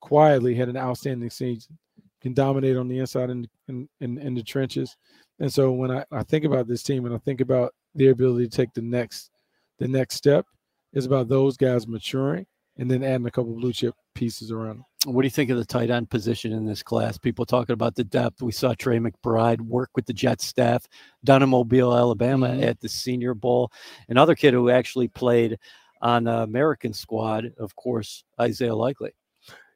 quietly 0.00 0.54
had 0.54 0.68
an 0.68 0.76
outstanding 0.76 1.30
season 1.30 1.78
can 2.20 2.34
dominate 2.34 2.76
on 2.76 2.88
the 2.88 2.98
inside 2.98 3.30
and 3.30 3.48
in, 3.68 3.88
in, 4.00 4.18
in 4.18 4.34
the 4.34 4.42
trenches. 4.42 4.96
And 5.40 5.52
so 5.52 5.72
when 5.72 5.90
I, 5.90 6.04
I 6.10 6.22
think 6.22 6.44
about 6.44 6.66
this 6.66 6.82
team 6.82 7.06
and 7.06 7.14
I 7.14 7.18
think 7.18 7.40
about 7.40 7.74
their 7.94 8.12
ability 8.12 8.48
to 8.48 8.56
take 8.56 8.72
the 8.74 8.82
next 8.82 9.30
the 9.78 9.88
next 9.88 10.16
step, 10.16 10.44
it's 10.92 11.06
about 11.06 11.28
those 11.28 11.56
guys 11.56 11.86
maturing 11.86 12.46
and 12.78 12.90
then 12.90 13.02
adding 13.04 13.26
a 13.26 13.30
couple 13.30 13.54
blue 13.54 13.72
chip 13.72 13.94
pieces 14.14 14.50
around 14.50 14.78
them. 14.78 14.84
What 15.06 15.22
do 15.22 15.26
you 15.26 15.30
think 15.30 15.50
of 15.50 15.56
the 15.56 15.64
tight 15.64 15.90
end 15.90 16.10
position 16.10 16.52
in 16.52 16.66
this 16.66 16.82
class? 16.82 17.16
People 17.18 17.46
talking 17.46 17.74
about 17.74 17.94
the 17.94 18.02
depth. 18.04 18.42
We 18.42 18.50
saw 18.52 18.74
Trey 18.74 18.98
McBride 18.98 19.60
work 19.60 19.90
with 19.94 20.06
the 20.06 20.12
Jets 20.12 20.46
staff 20.46 20.86
down 21.24 21.42
in 21.42 21.48
Mobile, 21.48 21.96
Alabama 21.96 22.48
Mhm. 22.48 22.62
at 22.64 22.80
the 22.80 22.88
Senior 22.88 23.34
Bowl. 23.34 23.70
Another 24.08 24.34
kid 24.34 24.54
who 24.54 24.70
actually 24.70 25.06
played 25.08 25.58
on 26.02 26.24
the 26.24 26.42
American 26.42 26.92
squad, 26.92 27.52
of 27.58 27.74
course, 27.76 28.24
Isaiah 28.40 28.74
Likely. 28.74 29.12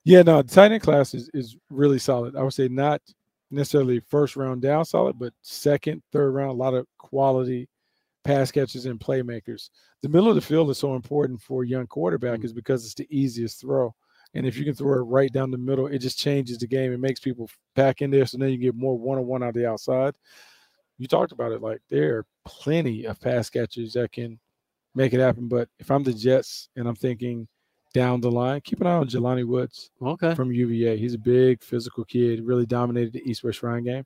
Yeah, 0.05 0.23
no, 0.23 0.43
the 0.43 0.53
tight 0.53 0.73
end 0.73 0.83
class 0.83 1.15
is, 1.15 1.31
is 1.33 1.57
really 1.71 2.01
solid. 2.01 2.35
I 2.35 2.43
would 2.43 2.55
say 2.55 2.67
not 2.67 3.01
necessarily 3.53 4.01
first 4.01 4.35
round 4.35 4.63
down 4.63 4.85
solid, 4.85 5.19
but 5.19 5.33
second, 5.43 6.03
third 6.13 6.33
round, 6.33 6.51
a 6.51 6.55
lot 6.55 6.75
of 6.75 6.87
quality 6.99 7.69
pass 8.25 8.51
catchers 8.53 8.87
and 8.87 9.01
playmakers. 9.01 9.71
The 10.03 10.09
middle 10.09 10.29
of 10.29 10.35
the 10.35 10.41
field 10.41 10.71
is 10.71 10.79
so 10.79 10.95
important 10.95 11.41
for 11.41 11.63
a 11.63 11.67
young 11.67 11.87
quarterback 11.87 12.41
Mm. 12.41 12.45
is 12.45 12.53
because 12.53 12.85
it's 12.85 12.95
the 12.95 13.07
easiest 13.11 13.61
throw. 13.61 13.95
And 14.35 14.47
if 14.47 14.57
you 14.57 14.65
can 14.65 14.75
throw 14.75 14.95
it 14.99 15.03
right 15.03 15.31
down 15.33 15.51
the 15.51 15.59
middle, 15.59 15.89
it 15.89 15.99
just 15.99 16.19
changes 16.19 16.57
the 16.59 16.67
game. 16.67 16.93
It 16.93 17.01
makes 17.01 17.21
people 17.21 17.51
back 17.75 18.01
in 18.01 18.11
there. 18.11 18.25
So 18.27 18.39
then 18.39 18.51
you 18.51 18.57
get 18.59 18.75
more 18.75 18.97
one 18.97 19.19
on 19.19 19.27
one 19.27 19.43
out 19.43 19.55
the 19.55 19.69
outside. 19.69 20.15
You 20.99 21.07
talked 21.07 21.33
about 21.33 21.53
it 21.53 21.61
like 21.61 21.81
there 21.91 22.19
are 22.19 22.27
plenty 22.47 23.05
of 23.05 23.21
pass 23.21 23.51
catchers 23.51 23.93
that 23.95 24.13
can 24.13 24.39
make 24.95 25.13
it 25.13 25.21
happen. 25.21 25.49
But 25.49 25.69
if 25.79 25.91
I'm 25.91 26.03
the 26.03 26.13
Jets 26.15 26.69
and 26.77 26.87
I'm 26.89 26.95
thinking 26.95 27.49
down 27.93 28.21
the 28.23 28.31
line, 28.31 28.61
keep 28.63 28.81
an 28.81 28.87
eye 28.87 28.93
on 28.97 29.09
Jelani 29.09 29.47
Woods 29.47 29.91
Okay. 30.01 30.35
from 30.35 30.51
UVA. 30.53 30.97
He's 30.97 31.15
a 31.15 31.19
big 31.19 31.63
physical 31.63 32.05
kid, 32.05 32.43
really 32.45 32.65
dominated 32.67 33.13
the 33.13 33.29
East 33.29 33.45
West 33.45 33.59
Shrine 33.59 33.85
game. 33.85 34.05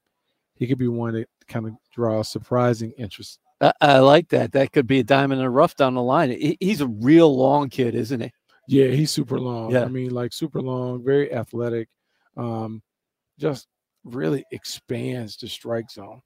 He 0.56 0.66
could 0.66 0.78
be 0.78 0.88
one 0.88 1.14
that 1.14 1.28
kind 1.46 1.66
of 1.66 1.74
draws 1.92 2.28
surprising 2.28 2.90
interest. 2.92 3.38
I, 3.60 3.72
I 3.80 3.98
like 3.98 4.28
that. 4.28 4.52
That 4.52 4.72
could 4.72 4.86
be 4.86 5.00
a 5.00 5.04
diamond 5.04 5.40
in 5.40 5.44
the 5.44 5.50
rough 5.50 5.76
down 5.76 5.94
the 5.94 6.02
line. 6.02 6.30
He, 6.30 6.56
he's 6.60 6.80
a 6.80 6.86
real 6.86 7.34
long 7.36 7.68
kid, 7.68 7.94
isn't 7.94 8.20
he? 8.20 8.32
Yeah, 8.68 8.88
he's 8.88 9.10
super 9.10 9.38
long. 9.38 9.70
Yeah. 9.70 9.84
I 9.84 9.88
mean, 9.88 10.10
like 10.10 10.32
super 10.32 10.60
long, 10.60 11.04
very 11.04 11.32
athletic. 11.32 11.88
Um, 12.36 12.82
just 13.38 13.68
really 14.04 14.44
expands 14.52 15.36
the 15.36 15.48
strike 15.48 15.90
zone. 15.90 16.20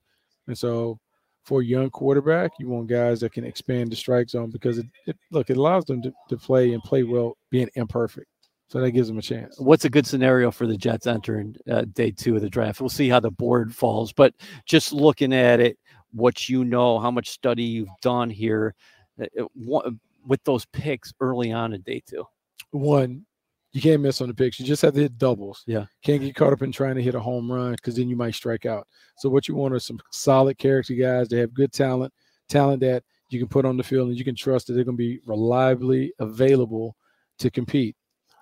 And 0.47 0.57
so 0.57 0.99
for 1.45 1.61
a 1.61 1.65
young 1.65 1.91
quarterback, 1.91 2.53
you 2.59 2.69
want 2.69 2.89
guys 2.89 3.21
that 3.21 3.33
can 3.33 3.45
expand 3.45 3.93
the 3.93 3.97
strike 3.97 4.29
zone 4.31 4.51
because 4.51 4.79
it, 4.79 4.87
it 5.07 5.17
look, 5.31 5.51
it 5.51 5.57
allows 5.57 5.85
them 5.85 6.03
to, 6.03 6.13
to 6.29 6.37
play 6.37 6.73
and 6.73 6.83
play 6.83 7.03
well 7.03 7.37
being 7.51 7.69
imperfect. 7.75 8.27
So 8.69 8.81
that 8.81 8.93
gives 8.93 9.09
them 9.09 9.19
a 9.19 9.23
chance. 9.23 9.59
What's 9.59 9.85
a 9.85 9.91
good 9.91 10.07
scenario 10.07 10.53
for 10.53 10.65
the 10.65 10.77
Jets 10.77 11.09
entering 11.09 11.57
uh, 11.69 11.87
day 11.93 12.13
two 12.13 12.37
of 12.37 12.43
the 12.43 12.49
draft? 12.49 12.81
We'll 12.81 12.89
see 12.89 13.09
how 13.09 13.19
the 13.19 13.33
board 13.33 13.75
falls, 13.75 14.13
but 14.13 14.33
just 14.65 14.93
looking 14.93 15.33
at 15.33 15.59
it, 15.59 15.77
what 16.13 16.49
you 16.49 16.65
know, 16.65 16.99
how 16.99 17.11
much 17.11 17.31
study 17.31 17.63
you've 17.63 17.89
done 18.03 18.31
here, 18.31 18.75
uh, 19.21 19.45
uh, 19.77 19.91
with 20.27 20.43
those 20.45 20.65
picks 20.67 21.13
early 21.21 21.53
on 21.53 21.73
in 21.73 21.81
day 21.83 22.03
two. 22.07 22.25
one, 22.71 23.25
you 23.73 23.81
can't 23.81 24.03
miss 24.03 24.21
on 24.21 24.29
the 24.29 24.35
picks. 24.35 24.59
You 24.59 24.67
just 24.67 24.83
have 24.83 24.95
to 24.95 25.01
hit 25.01 25.19
doubles. 25.19 25.63
Yeah. 25.67 25.87
Can't 26.03 26.21
get 26.21 26.35
caught 26.35 26.53
up 26.53 26.63
in 26.63 26.73
trying 26.73 26.97
to 26.97 27.03
hit 27.03 27.15
a 27.15 27.21
home 27.21 27.51
run 27.51 27.73
because 27.73 27.95
then 27.95 28.09
you 28.09 28.17
might 28.17 28.35
strike 28.35 28.67
out. 28.67 28.87
So 29.17 29.29
what 29.29 29.47
you 29.47 29.55
want 29.55 29.75
are 29.75 29.79
some 29.79 30.01
solid 30.11 30.59
character 30.59 30.95
guys. 30.95 31.29
They 31.29 31.39
have 31.39 31.55
good 31.55 31.73
talent, 31.73 32.13
talent 32.49 32.81
that 32.81 33.05
you 33.31 33.39
can 33.39 33.49
put 33.49 33.65
on 33.65 33.77
the 33.77 33.85
field 33.85 34.09
and 34.09 34.19
you 34.19 34.25
can 34.25 34.35
trust 34.35 34.67
that 34.67 34.73
they're 34.73 34.85
going 34.85 34.97
to 34.97 35.03
be 35.03 35.21
reliably 35.25 36.13
available 36.19 36.97
to 37.39 37.51
compete. 37.51 37.97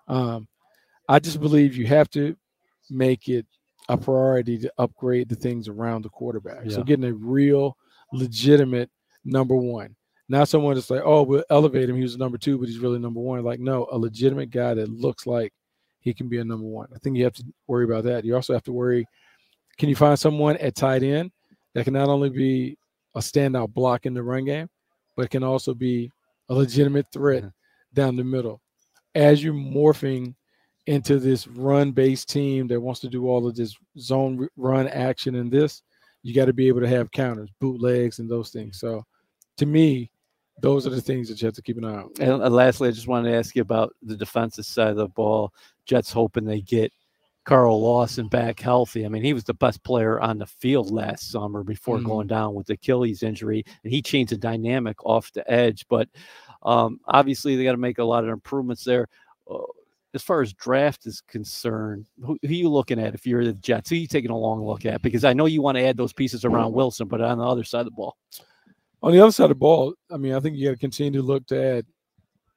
Um, 0.09 0.49
I 1.09 1.19
just 1.19 1.41
believe 1.41 1.77
you 1.77 1.87
have 1.87 2.09
to 2.11 2.35
make 2.89 3.29
it 3.29 3.47
a 3.89 3.97
priority 3.97 4.59
to 4.59 4.73
upgrade 4.79 5.29
the 5.29 5.35
things 5.35 5.69
around 5.69 6.03
the 6.03 6.09
quarterback. 6.11 6.71
So 6.71 6.83
getting 6.83 7.05
a 7.05 7.15
real 7.15 7.77
legitimate 8.13 8.91
number 9.25 9.57
one. 9.57 9.95
Not 10.29 10.49
someone 10.49 10.75
that's 10.75 10.91
like, 10.91 11.03
oh, 11.05 11.23
we'll 11.23 11.45
elevate 11.49 11.89
him. 11.89 11.97
He 11.97 12.03
was 12.03 12.19
number 12.19 12.37
two, 12.37 12.59
but 12.59 12.69
he's 12.69 12.79
really 12.79 12.99
number 12.99 13.21
one. 13.21 13.43
Like, 13.43 13.61
no, 13.61 13.89
a 13.91 13.97
legitimate 13.97 14.51
guy 14.51 14.75
that 14.75 14.91
looks 14.91 15.27
like 15.27 15.55
he 16.01 16.13
can 16.13 16.29
be 16.29 16.39
a 16.39 16.45
number 16.45 16.67
one. 16.67 16.89
I 16.95 16.99
think 16.99 17.17
you 17.17 17.25
have 17.25 17.33
to 17.35 17.45
worry 17.67 17.85
about 17.85 18.05
that. 18.05 18.27
You 18.27 18.35
also 18.35 18.53
have 18.53 18.65
to 18.65 18.73
worry 18.73 19.07
can 19.79 19.89
you 19.89 19.97
find 19.97 20.19
someone 20.19 20.57
at 20.57 20.75
tight 20.75 21.03
end 21.03 21.31
that 21.75 21.85
can 21.85 21.95
not 21.95 22.09
only 22.09 22.31
be 22.31 22.77
a 23.15 23.21
standout 23.21 23.73
block 23.73 24.07
in 24.07 24.15
the 24.15 24.23
run 24.23 24.45
game, 24.45 24.69
but 25.17 25.31
can 25.31 25.45
also 25.45 25.73
be 25.73 26.11
a 26.49 26.55
legitimate 26.55 27.07
threat 27.13 27.45
mm-hmm. 27.45 27.95
down 27.95 28.17
the 28.17 28.25
middle? 28.25 28.61
As 29.15 29.43
you're 29.43 29.55
morphing 29.55 30.35
into 30.89 31.19
this 31.19 31.47
run 31.47 31.93
based 31.93 32.31
team 32.31 32.67
that 32.67 32.81
wants 32.81 33.01
to 33.01 33.11
do 33.11 33.29
all 33.29 33.47
of 33.47 33.55
this 33.55 33.77
zone 33.99 34.49
run 34.57 34.89
action 34.89 35.35
and 35.35 35.53
this, 35.53 35.83
you 36.23 36.35
got 36.35 36.47
to 36.47 36.55
be 36.55 36.67
able 36.67 36.81
to 36.81 36.89
have 36.89 37.11
counters, 37.11 37.51
bootlegs, 37.61 38.21
and 38.21 38.31
those 38.31 38.49
things. 38.49 38.81
So 38.81 39.05
to 39.59 39.67
me, 39.67 40.11
those 40.63 40.87
are 40.87 40.91
the 40.91 41.03
things 41.03 41.29
that 41.29 41.43
you 41.43 41.47
have 41.47 41.55
to 41.55 41.63
keep 41.63 41.77
an 41.77 41.85
eye 41.85 42.03
on. 42.03 42.11
And 42.21 42.55
lastly, 42.55 42.89
I 42.89 42.93
just 42.93 43.07
wanted 43.07 43.31
to 43.31 43.37
ask 43.37 43.55
you 43.55 43.61
about 43.61 43.95
the 44.03 44.17
defensive 44.17 44.65
side 44.65 44.89
of 44.89 44.97
the 44.97 45.09
ball. 45.09 45.53
Jets 45.85 46.11
hoping 46.11 46.47
they 46.47 46.63
get 46.63 46.91
Carl 47.45 47.83
Lawson 47.83 48.27
back 48.27 48.59
healthy. 48.59 49.05
I 49.05 49.11
mean, 49.11 49.23
he 49.23 49.35
was 49.35 49.45
the 49.45 49.53
best 49.53 49.85
player 49.85 50.19
on 50.21 50.39
the 50.39 50.47
field 50.47 50.91
last 50.91 51.31
summer 51.31 51.63
before 51.63 51.99
mm-hmm. 51.99 52.07
going 52.07 52.27
down 52.29 52.55
with 52.55 52.67
the 52.67 52.75
Achilles 52.75 53.23
injury, 53.23 53.63
and 53.85 53.93
he 53.93 54.01
changed 54.01 54.33
the 54.33 54.39
dynamic 54.39 55.05
off 55.05 55.33
the 55.35 55.49
edge. 55.51 55.85
But 55.91 56.09
um, 56.63 56.99
obviously, 57.07 57.57
they 57.57 57.65
got 57.65 57.73
to 57.73 57.77
make 57.77 57.99
a 57.99 58.05
lot 58.05 58.25
of 58.25 58.31
improvements 58.31 58.85
there. 58.85 59.07
Uh, 59.51 59.59
as 60.15 60.23
far 60.23 60.41
as 60.41 60.53
draft 60.55 61.07
is 61.07 61.21
concerned, 61.21 62.07
who, 62.21 62.39
who, 62.43 62.49
are 62.49 62.53
you 62.53 62.69
looking 62.69 62.99
at 62.99 63.15
if 63.15 63.27
you're 63.27 63.45
the 63.45 63.53
Jets? 63.53 63.91
Who 63.91 63.97
are 63.97 63.99
you 63.99 64.07
taking 64.07 64.31
a 64.31 64.39
long 64.39 64.65
look 64.65 64.87
at? 64.87 65.03
Because 65.03 65.25
I 65.25 65.33
know 65.33 65.47
you 65.47 65.63
want 65.63 65.77
to 65.77 65.85
add 65.85 65.97
those 65.97 66.13
pieces 66.13 66.45
around 66.45 66.73
Wilson, 66.73 67.09
but 67.09 67.21
on 67.21 67.39
the 67.39 67.45
other 67.45 67.65
side 67.65 67.81
of 67.81 67.87
the 67.87 67.91
ball. 67.93 68.17
On 69.03 69.13
the 69.13 69.21
other 69.21 69.33
side 69.33 69.45
of 69.45 69.51
the 69.51 69.55
ball, 69.57 69.95
I 70.11 70.17
mean, 70.17 70.35
I 70.35 70.41
think 70.41 70.57
you 70.57 70.67
got 70.67 70.73
to 70.73 70.79
continue 70.79 71.21
to 71.21 71.27
look 71.27 71.47
to 71.49 71.63
add 71.63 71.87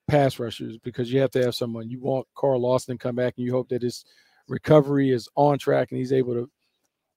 pass 0.07 0.39
rushers 0.39 0.77
because 0.77 1.11
you 1.11 1.19
have 1.19 1.31
to 1.31 1.43
have 1.43 1.53
someone. 1.53 1.89
You 1.89 1.99
want 1.99 2.27
Carl 2.35 2.61
Lawson 2.61 2.97
to 2.97 3.03
come 3.03 3.15
back, 3.15 3.35
and 3.37 3.45
you 3.45 3.51
hope 3.51 3.69
that 3.69 3.81
his– 3.81 4.05
recovery 4.51 5.09
is 5.09 5.27
on 5.35 5.57
track 5.57 5.89
and 5.89 5.97
he's 5.97 6.13
able 6.13 6.33
to, 6.33 6.49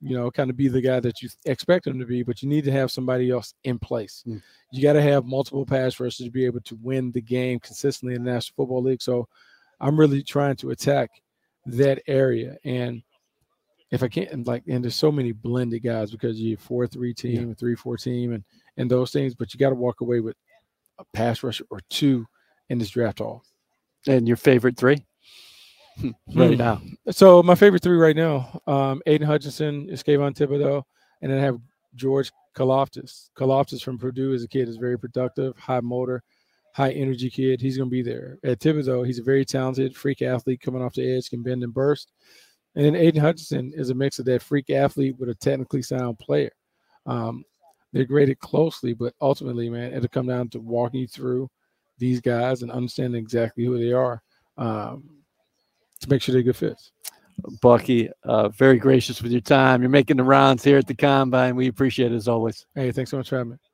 you 0.00 0.16
know, 0.16 0.30
kind 0.30 0.50
of 0.50 0.56
be 0.56 0.68
the 0.68 0.80
guy 0.80 1.00
that 1.00 1.20
you 1.20 1.28
expect 1.44 1.86
him 1.86 1.98
to 1.98 2.06
be, 2.06 2.22
but 2.22 2.42
you 2.42 2.48
need 2.48 2.64
to 2.64 2.72
have 2.72 2.90
somebody 2.90 3.30
else 3.30 3.54
in 3.64 3.78
place. 3.78 4.22
Mm. 4.26 4.42
You 4.70 4.82
got 4.82 4.94
to 4.94 5.02
have 5.02 5.24
multiple 5.24 5.66
pass 5.66 5.98
rushers 6.00 6.26
to 6.26 6.30
be 6.30 6.46
able 6.46 6.60
to 6.62 6.78
win 6.82 7.12
the 7.12 7.20
game 7.20 7.58
consistently 7.60 8.14
in 8.14 8.24
the 8.24 8.30
National 8.30 8.54
Football 8.56 8.82
League. 8.82 9.02
So 9.02 9.28
I'm 9.80 9.98
really 9.98 10.22
trying 10.22 10.56
to 10.56 10.70
attack 10.70 11.10
that 11.66 12.02
area. 12.06 12.56
And 12.64 13.02
if 13.90 14.02
I 14.02 14.08
can't, 14.08 14.46
like, 14.46 14.64
and 14.68 14.82
there's 14.82 14.96
so 14.96 15.12
many 15.12 15.32
blended 15.32 15.82
guys 15.82 16.10
because 16.10 16.40
you 16.40 16.56
four 16.56 16.86
three 16.86 17.14
team, 17.14 17.48
yeah. 17.48 17.54
three 17.54 17.76
four 17.76 17.96
team, 17.96 18.32
and 18.32 18.44
and 18.76 18.90
those 18.90 19.12
things, 19.12 19.34
but 19.34 19.52
you 19.52 19.58
got 19.58 19.70
to 19.70 19.74
walk 19.74 20.00
away 20.00 20.20
with 20.20 20.36
a 20.98 21.04
pass 21.12 21.42
rusher 21.42 21.64
or 21.70 21.80
two 21.90 22.26
in 22.68 22.78
this 22.78 22.90
draft 22.90 23.18
hall. 23.18 23.42
And 24.06 24.26
your 24.26 24.36
favorite 24.36 24.76
three? 24.76 25.04
right 26.34 26.50
hmm. 26.50 26.56
now. 26.56 26.80
So 27.10 27.42
my 27.42 27.54
favorite 27.54 27.82
three 27.82 27.96
right 27.96 28.16
now: 28.16 28.60
um, 28.66 29.00
Aidan 29.06 29.26
Hutchinson, 29.26 29.86
Kayvon 29.88 30.34
Thibodeaux, 30.34 30.82
and 31.22 31.30
then 31.30 31.38
I 31.38 31.42
have 31.42 31.58
George 31.94 32.32
Karlaftis. 32.56 33.30
Karlaftis 33.38 33.82
from 33.82 33.98
Purdue 33.98 34.34
as 34.34 34.42
a 34.42 34.48
kid 34.48 34.68
is 34.68 34.76
very 34.76 34.98
productive, 34.98 35.56
high 35.56 35.80
motor, 35.80 36.22
high 36.74 36.90
energy 36.90 37.30
kid. 37.30 37.60
He's 37.60 37.76
going 37.76 37.88
to 37.88 37.92
be 37.92 38.02
there. 38.02 38.38
At 38.44 38.58
Thibodeaux, 38.58 39.06
he's 39.06 39.20
a 39.20 39.22
very 39.22 39.44
talented 39.44 39.96
freak 39.96 40.22
athlete 40.22 40.60
coming 40.60 40.82
off 40.82 40.94
the 40.94 41.16
edge, 41.16 41.30
can 41.30 41.42
bend 41.42 41.62
and 41.62 41.72
burst. 41.72 42.12
And 42.74 42.84
then 42.84 42.96
Aidan 42.96 43.22
Hutchinson 43.22 43.72
is 43.74 43.90
a 43.90 43.94
mix 43.94 44.18
of 44.18 44.24
that 44.26 44.42
freak 44.42 44.70
athlete 44.70 45.16
with 45.16 45.28
a 45.28 45.34
technically 45.36 45.82
sound 45.82 46.18
player. 46.18 46.50
Um, 47.06 47.44
they're 47.92 48.04
graded 48.04 48.40
closely, 48.40 48.92
but 48.92 49.14
ultimately, 49.20 49.70
man, 49.70 49.92
it'll 49.92 50.08
come 50.08 50.26
down 50.26 50.48
to 50.50 50.58
walking 50.58 51.00
you 51.00 51.06
through 51.06 51.48
these 51.98 52.20
guys 52.20 52.62
and 52.62 52.72
understanding 52.72 53.22
exactly 53.22 53.64
who 53.64 53.78
they 53.78 53.92
are. 53.92 54.20
Um, 54.58 55.08
to 56.00 56.10
make 56.10 56.22
sure 56.22 56.32
they're 56.32 56.42
good 56.42 56.56
fits. 56.56 56.90
Bucky, 57.62 58.10
uh, 58.24 58.48
very 58.48 58.78
gracious 58.78 59.22
with 59.22 59.30
your 59.30 59.40
time. 59.40 59.80
You're 59.80 59.90
making 59.90 60.16
the 60.16 60.24
rounds 60.24 60.64
here 60.64 60.78
at 60.78 60.88
the 60.88 60.94
combine. 60.94 61.54
We 61.54 61.68
appreciate 61.68 62.10
it 62.10 62.16
as 62.16 62.26
always. 62.26 62.66
Hey, 62.74 62.90
thanks 62.90 63.12
so 63.12 63.16
much 63.16 63.28
for 63.28 63.38
having 63.38 63.52
me. 63.52 63.73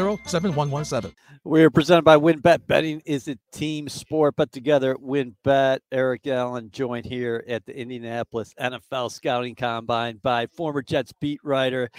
7117. 0.00 1.14
We're 1.44 1.68
presented 1.68 2.04
by 2.04 2.16
WynnBET. 2.16 2.66
Betting 2.66 3.02
is 3.04 3.28
a 3.28 3.36
team 3.52 3.86
sport, 3.86 4.34
but 4.34 4.50
together, 4.50 4.96
WynnBET. 4.96 5.80
Eric 5.92 6.26
Allen 6.26 6.70
joined 6.70 7.04
here 7.04 7.44
at 7.46 7.66
the 7.66 7.78
Indianapolis 7.78 8.54
NFL 8.58 9.10
Scouting 9.10 9.54
Combine 9.54 10.16
by 10.22 10.46
former 10.46 10.80
Jets 10.80 11.12
beat 11.20 11.40
writer 11.44 11.90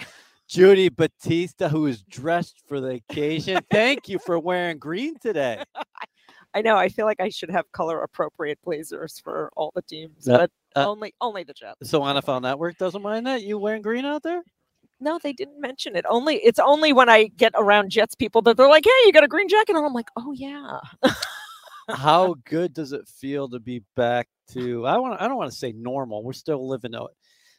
Judy 0.48 0.88
Battista, 0.88 1.68
who 1.68 1.86
is 1.86 2.02
dressed 2.02 2.60
for 2.66 2.80
the 2.80 3.00
occasion. 3.08 3.60
Thank 3.70 4.08
you 4.08 4.18
for 4.18 4.36
wearing 4.36 4.78
green 4.78 5.16
today. 5.20 5.62
I 6.54 6.60
know. 6.60 6.76
I 6.76 6.88
feel 6.88 7.06
like 7.06 7.20
I 7.20 7.28
should 7.28 7.50
have 7.50 7.70
color 7.70 8.02
appropriate 8.02 8.58
blazers 8.64 9.20
for 9.22 9.50
all 9.56 9.70
the 9.76 9.82
teams, 9.82 10.28
uh, 10.28 10.38
but 10.38 10.50
uh, 10.74 10.88
only 10.88 11.14
only 11.20 11.44
the 11.44 11.54
Jets. 11.54 11.88
So 11.88 12.00
NFL 12.00 12.42
Network 12.42 12.78
doesn't 12.78 13.00
mind 13.00 13.28
that 13.28 13.42
you 13.42 13.58
wearing 13.58 13.80
green 13.80 14.04
out 14.04 14.24
there. 14.24 14.42
No, 15.02 15.18
they 15.22 15.32
didn't 15.32 15.60
mention 15.60 15.96
it. 15.96 16.04
Only 16.08 16.36
it's 16.36 16.58
only 16.58 16.92
when 16.92 17.08
I 17.08 17.24
get 17.36 17.52
around 17.56 17.90
Jets 17.90 18.14
people 18.14 18.42
that 18.42 18.56
they're 18.56 18.68
like, 18.68 18.84
"Hey, 18.84 19.06
you 19.06 19.12
got 19.12 19.24
a 19.24 19.28
green 19.28 19.48
jacket?" 19.48 19.74
And 19.76 19.84
I'm 19.84 19.92
like, 19.92 20.08
"Oh 20.16 20.32
yeah." 20.32 20.78
How 21.88 22.34
good 22.44 22.72
does 22.72 22.92
it 22.92 23.08
feel 23.08 23.48
to 23.48 23.58
be 23.58 23.82
back 23.96 24.28
to? 24.52 24.86
I 24.86 24.98
want. 24.98 25.20
I 25.20 25.28
don't 25.28 25.36
want 25.36 25.50
to 25.50 25.56
say 25.56 25.72
normal. 25.72 26.22
We're 26.22 26.32
still 26.32 26.68
living 26.68 26.94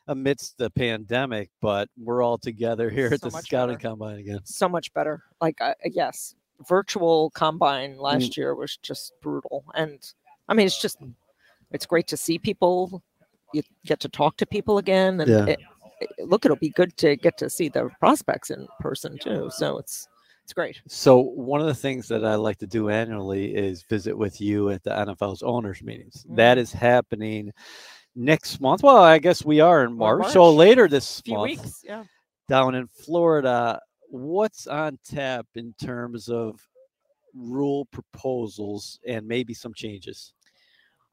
amidst 0.08 0.58
the 0.58 0.70
pandemic, 0.70 1.50
but 1.62 1.90
we're 1.98 2.24
all 2.24 2.38
together 2.38 2.90
here 2.90 3.10
so 3.10 3.16
at 3.16 3.22
the 3.22 3.32
scouting 3.32 3.76
better. 3.76 3.90
combine 3.90 4.20
again. 4.20 4.40
So 4.44 4.68
much 4.68 4.94
better. 4.94 5.24
Like 5.42 5.60
uh, 5.62 5.74
yes, 5.86 6.36
virtual 6.68 7.30
combine 7.32 7.98
last 7.98 8.32
mm. 8.32 8.38
year 8.38 8.56
was 8.56 8.78
just 8.78 9.14
brutal, 9.22 9.64
and 9.76 10.00
I 10.48 10.54
mean 10.54 10.66
it's 10.66 10.82
just 10.82 10.98
it's 11.72 11.86
great 11.86 12.08
to 12.08 12.18
see 12.18 12.38
people. 12.38 13.04
You 13.54 13.62
get 13.86 14.00
to 14.02 14.10
talk 14.10 14.38
to 14.38 14.46
people 14.46 14.78
again, 14.78 15.22
and 15.22 15.30
yeah. 15.30 15.46
it, 15.46 15.60
look, 16.20 16.46
it'll 16.46 16.58
be 16.58 16.70
good 16.70 16.96
to 16.98 17.16
get 17.16 17.38
to 17.38 17.50
see 17.50 17.70
the 17.70 17.90
prospects 18.00 18.50
in 18.50 18.68
person 18.80 19.18
too. 19.18 19.50
So 19.52 19.78
it's 19.78 20.08
it's 20.44 20.54
great. 20.54 20.82
So 20.88 21.20
one 21.20 21.62
of 21.62 21.68
the 21.68 21.74
things 21.74 22.08
that 22.10 22.26
I 22.26 22.36
like 22.36 22.58
to 22.58 22.68
do 22.68 22.90
annually 22.90 23.56
is 23.56 23.84
visit 23.84 24.18
with 24.18 24.42
you 24.42 24.70
at 24.70 24.84
the 24.84 24.90
NFL's 24.90 25.42
owners 25.42 25.82
meetings. 25.82 26.24
Mm-hmm. 26.24 26.36
That 26.36 26.58
is 26.58 26.72
happening 26.72 27.52
next 28.16 28.60
month. 28.60 28.84
Well, 28.84 28.98
I 28.98 29.20
guess 29.20 29.46
we 29.46 29.62
are 29.62 29.86
in 29.86 29.96
March, 29.96 30.20
March. 30.20 30.34
so 30.34 30.52
later 30.52 30.88
this 30.88 31.22
month, 31.28 31.44
weeks, 31.44 31.82
yeah. 31.84 32.04
down 32.50 32.76
in 32.76 32.88
Florida. 32.88 33.80
What's 34.10 34.68
on 34.68 35.00
tap 35.04 35.48
in 35.56 35.74
terms 35.82 36.30
of 36.30 36.60
rule 37.34 37.86
proposals 37.86 39.00
and 39.08 39.26
maybe 39.26 39.54
some 39.54 39.74
changes? 39.74 40.34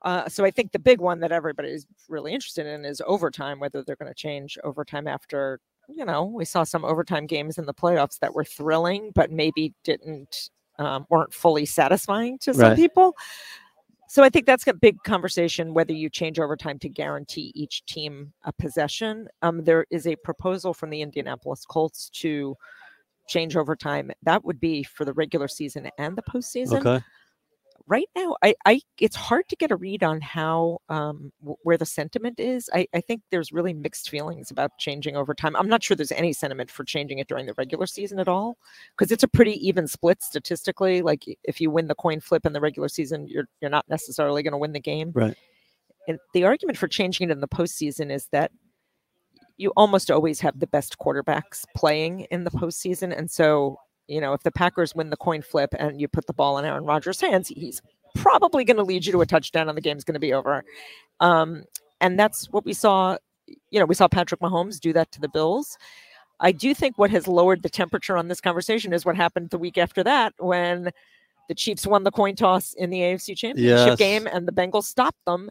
Uh, 0.02 0.28
so 0.28 0.44
I 0.44 0.50
think 0.50 0.72
the 0.72 0.78
big 0.78 1.00
one 1.00 1.20
that 1.20 1.32
everybody's 1.32 1.86
really 2.08 2.32
interested 2.32 2.66
in 2.66 2.84
is 2.84 3.02
overtime, 3.06 3.60
whether 3.60 3.82
they're 3.82 3.96
going 3.96 4.10
to 4.10 4.14
change 4.14 4.58
overtime 4.64 5.06
after, 5.06 5.60
you 5.88 6.04
know, 6.04 6.24
we 6.24 6.44
saw 6.44 6.64
some 6.64 6.84
overtime 6.84 7.26
games 7.26 7.58
in 7.58 7.66
the 7.66 7.74
playoffs 7.74 8.18
that 8.20 8.34
were 8.34 8.44
thrilling, 8.44 9.12
but 9.14 9.30
maybe 9.30 9.74
didn't, 9.84 10.50
um, 10.78 11.06
weren't 11.10 11.34
fully 11.34 11.66
satisfying 11.66 12.38
to 12.38 12.54
some 12.54 12.70
right. 12.70 12.76
people. 12.76 13.14
So 14.08 14.24
I 14.24 14.30
think 14.30 14.46
that's 14.46 14.66
a 14.66 14.74
big 14.74 15.02
conversation 15.04 15.74
whether 15.74 15.92
you 15.92 16.08
change 16.08 16.40
overtime 16.40 16.78
to 16.80 16.88
guarantee 16.88 17.52
each 17.54 17.84
team 17.84 18.32
a 18.44 18.52
possession. 18.52 19.28
Um, 19.42 19.62
there 19.64 19.86
is 19.90 20.06
a 20.06 20.16
proposal 20.16 20.74
from 20.74 20.90
the 20.90 21.02
Indianapolis 21.02 21.64
Colts 21.66 22.10
to 22.14 22.56
change 23.28 23.54
overtime. 23.54 24.10
That 24.24 24.44
would 24.44 24.58
be 24.58 24.82
for 24.82 25.04
the 25.04 25.12
regular 25.12 25.46
season 25.46 25.90
and 25.98 26.16
the 26.16 26.22
postseason. 26.22 26.84
Okay 26.84 27.04
right 27.86 28.08
now 28.16 28.36
I, 28.42 28.54
I 28.66 28.80
it's 28.98 29.16
hard 29.16 29.48
to 29.48 29.56
get 29.56 29.70
a 29.70 29.76
read 29.76 30.02
on 30.02 30.20
how 30.20 30.78
um, 30.88 31.32
w- 31.40 31.56
where 31.62 31.76
the 31.76 31.86
sentiment 31.86 32.38
is. 32.38 32.70
I, 32.72 32.86
I 32.94 33.00
think 33.00 33.22
there's 33.30 33.52
really 33.52 33.72
mixed 33.72 34.10
feelings 34.10 34.50
about 34.50 34.78
changing 34.78 35.16
over 35.16 35.34
time. 35.34 35.56
I'm 35.56 35.68
not 35.68 35.82
sure 35.82 35.96
there's 35.96 36.12
any 36.12 36.32
sentiment 36.32 36.70
for 36.70 36.84
changing 36.84 37.18
it 37.18 37.28
during 37.28 37.46
the 37.46 37.54
regular 37.56 37.86
season 37.86 38.18
at 38.18 38.28
all 38.28 38.56
because 38.96 39.10
it's 39.10 39.22
a 39.22 39.28
pretty 39.28 39.54
even 39.66 39.86
split 39.86 40.22
statistically. 40.22 41.02
Like 41.02 41.24
if 41.44 41.60
you 41.60 41.70
win 41.70 41.88
the 41.88 41.94
coin 41.94 42.20
flip 42.20 42.46
in 42.46 42.52
the 42.52 42.60
regular 42.60 42.88
season 42.88 43.26
you're 43.28 43.48
you're 43.60 43.70
not 43.70 43.88
necessarily 43.88 44.42
going 44.42 44.52
to 44.52 44.58
win 44.58 44.72
the 44.72 44.80
game. 44.80 45.12
Right. 45.14 45.36
And 46.08 46.18
the 46.34 46.44
argument 46.44 46.78
for 46.78 46.88
changing 46.88 47.28
it 47.28 47.32
in 47.32 47.40
the 47.40 47.48
postseason 47.48 48.10
is 48.10 48.26
that 48.32 48.50
you 49.60 49.72
almost 49.76 50.10
always 50.10 50.40
have 50.40 50.58
the 50.58 50.66
best 50.66 50.96
quarterbacks 50.98 51.64
playing 51.76 52.20
in 52.30 52.44
the 52.44 52.50
postseason. 52.50 53.16
And 53.16 53.30
so 53.30 53.76
you 54.10 54.20
know, 54.20 54.32
if 54.32 54.42
the 54.42 54.50
Packers 54.50 54.94
win 54.94 55.10
the 55.10 55.16
coin 55.16 55.40
flip 55.40 55.72
and 55.78 56.00
you 56.00 56.08
put 56.08 56.26
the 56.26 56.32
ball 56.32 56.58
in 56.58 56.64
Aaron 56.64 56.84
Rodgers' 56.84 57.20
hands, 57.20 57.48
he's 57.48 57.80
probably 58.16 58.64
going 58.64 58.76
to 58.76 58.82
lead 58.82 59.06
you 59.06 59.12
to 59.12 59.20
a 59.20 59.26
touchdown 59.26 59.68
and 59.68 59.78
the 59.78 59.82
game's 59.82 60.02
going 60.04 60.14
to 60.14 60.20
be 60.20 60.32
over. 60.32 60.64
Um, 61.20 61.64
and 62.00 62.18
that's 62.18 62.50
what 62.50 62.64
we 62.64 62.72
saw. 62.72 63.16
You 63.70 63.78
know, 63.78 63.86
we 63.86 63.94
saw 63.94 64.08
Patrick 64.08 64.40
Mahomes 64.40 64.80
do 64.80 64.92
that 64.94 65.12
to 65.12 65.20
the 65.20 65.28
Bills. 65.28 65.78
I 66.40 66.52
do 66.52 66.74
think 66.74 66.98
what 66.98 67.10
has 67.10 67.28
lowered 67.28 67.62
the 67.62 67.68
temperature 67.68 68.16
on 68.16 68.28
this 68.28 68.40
conversation 68.40 68.92
is 68.92 69.04
what 69.04 69.14
happened 69.14 69.50
the 69.50 69.58
week 69.58 69.78
after 69.78 70.02
that 70.02 70.32
when 70.38 70.90
the 71.48 71.54
Chiefs 71.54 71.86
won 71.86 72.02
the 72.02 72.10
coin 72.10 72.34
toss 72.34 72.72
in 72.72 72.90
the 72.90 72.98
AFC 73.00 73.36
Championship 73.36 73.86
Yes. 73.86 73.98
game 73.98 74.26
and 74.26 74.48
the 74.48 74.52
Bengals 74.52 74.84
stopped 74.84 75.24
them 75.26 75.50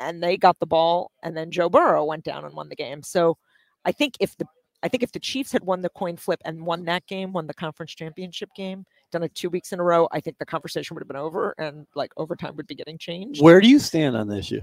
and 0.00 0.22
they 0.22 0.36
got 0.36 0.58
the 0.58 0.66
ball 0.66 1.10
and 1.22 1.36
then 1.36 1.50
Joe 1.50 1.68
Burrow 1.68 2.04
went 2.04 2.24
down 2.24 2.44
and 2.44 2.54
won 2.54 2.68
the 2.70 2.76
game. 2.76 3.02
So 3.02 3.36
I 3.84 3.92
think 3.92 4.14
if 4.18 4.36
the 4.36 4.46
I 4.82 4.88
think 4.88 5.02
if 5.02 5.12
the 5.12 5.20
Chiefs 5.20 5.52
had 5.52 5.62
won 5.64 5.82
the 5.82 5.90
coin 5.90 6.16
flip 6.16 6.40
and 6.44 6.64
won 6.64 6.84
that 6.86 7.06
game, 7.06 7.32
won 7.32 7.46
the 7.46 7.54
conference 7.54 7.94
championship 7.94 8.48
game, 8.56 8.86
done 9.12 9.22
it 9.22 9.34
two 9.34 9.50
weeks 9.50 9.72
in 9.72 9.80
a 9.80 9.82
row, 9.82 10.08
I 10.10 10.20
think 10.20 10.38
the 10.38 10.46
conversation 10.46 10.94
would 10.94 11.02
have 11.02 11.08
been 11.08 11.16
over 11.16 11.54
and 11.58 11.86
like 11.94 12.12
overtime 12.16 12.56
would 12.56 12.66
be 12.66 12.74
getting 12.74 12.96
changed. 12.96 13.42
Where 13.42 13.60
do 13.60 13.68
you 13.68 13.78
stand 13.78 14.16
on 14.16 14.28
this 14.28 14.46
issue? 14.46 14.62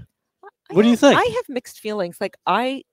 I 0.69 0.73
what 0.73 0.81
do 0.81 0.89
you 0.89 0.97
think? 0.97 1.19
I 1.19 1.23
have 1.23 1.49
mixed 1.49 1.79
feelings. 1.79 2.17
Like 2.19 2.35
I, 2.47 2.83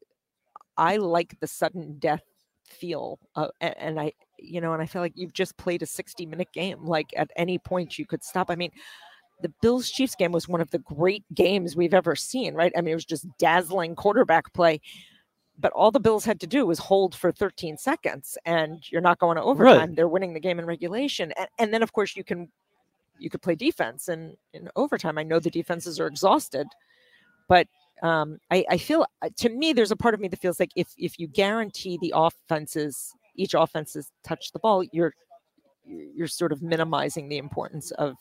I 0.77 0.97
like 0.99 1.39
the 1.41 1.47
sudden 1.47 1.99
death 1.99 2.23
feel, 2.67 3.19
uh, 3.37 3.49
a- 3.61 3.83
and 3.83 3.99
I, 3.99 4.13
you 4.39 4.61
know, 4.61 4.73
and 4.75 4.83
I 4.83 4.87
feel 4.87 5.01
like 5.01 5.13
you've 5.17 5.33
just 5.33 5.57
played 5.57 5.83
a 5.83 5.87
sixty-minute 5.87 6.53
game. 6.53 6.85
Like 6.85 7.07
at 7.17 7.31
any 7.37 7.59
point 7.59 7.99
you 7.99 8.07
could 8.07 8.23
stop. 8.23 8.51
I 8.51 8.55
mean, 8.55 8.71
the 9.41 9.53
Bills 9.63 9.91
Chiefs 9.91 10.15
game 10.15 10.33
was 10.33 10.47
one 10.47 10.61
of 10.61 10.71
the 10.71 10.79
great 10.79 11.25
games 11.33 11.75
we've 11.75 11.95
ever 11.95 12.15
seen. 12.15 12.55
Right? 12.55 12.73
I 12.77 12.81
mean, 12.81 12.93
it 12.93 12.97
was 12.97 13.05
just 13.07 13.27
dazzling 13.39 13.95
quarterback 13.97 14.53
play. 14.53 14.81
But 15.59 15.73
all 15.73 15.91
the 15.91 16.01
Bills 16.01 16.25
had 16.25 16.41
to 16.41 16.47
do 16.47 16.67
was 16.67 16.79
hold 16.79 17.15
for 17.15 17.31
13 17.31 17.77
seconds, 17.77 18.37
and 18.45 18.83
you're 18.91 19.01
not 19.01 19.19
going 19.19 19.37
to 19.37 19.43
overtime. 19.43 19.95
They're 19.95 20.09
winning 20.09 20.35
the 20.35 20.41
game 20.41 20.59
in 20.59 20.67
regulation, 20.67 21.33
and, 21.39 21.49
and 21.59 21.73
then 21.73 21.83
of 21.83 21.93
course 21.93 22.17
you 22.17 22.25
can 22.25 22.49
you 23.19 23.31
could 23.31 23.43
play 23.43 23.55
defense 23.55 24.09
and 24.09 24.37
in 24.53 24.69
overtime. 24.75 25.19
I 25.19 25.23
know 25.23 25.39
the 25.39 25.51
defenses 25.51 26.01
are 26.01 26.09
exhausted, 26.09 26.67
but 27.49 27.69
um, 28.03 28.39
I, 28.51 28.65
I 28.69 28.79
feel 28.79 29.07
uh, 29.23 29.31
to 29.37 29.49
me 29.49 29.73
there's 29.73 29.93
a 29.93 29.97
part 29.97 30.15
of 30.15 30.21
me 30.21 30.29
that 30.29 30.41
feels 30.41 30.59
like 30.59 30.73
if 30.75 30.89
if 30.99 31.19
you 31.19 31.29
guarantee 31.29 31.99
the 32.01 32.13
offenses 32.17 33.15
each 33.37 33.55
offenses 33.55 34.11
touch 34.23 34.53
the 34.53 34.59
ball, 34.59 34.85
you're 34.93 35.15
you're 35.87 36.29
sort 36.29 36.53
of 36.53 36.63
minimizing 36.63 37.29
the 37.29 37.39
importance 37.39 37.91
of 37.93 38.17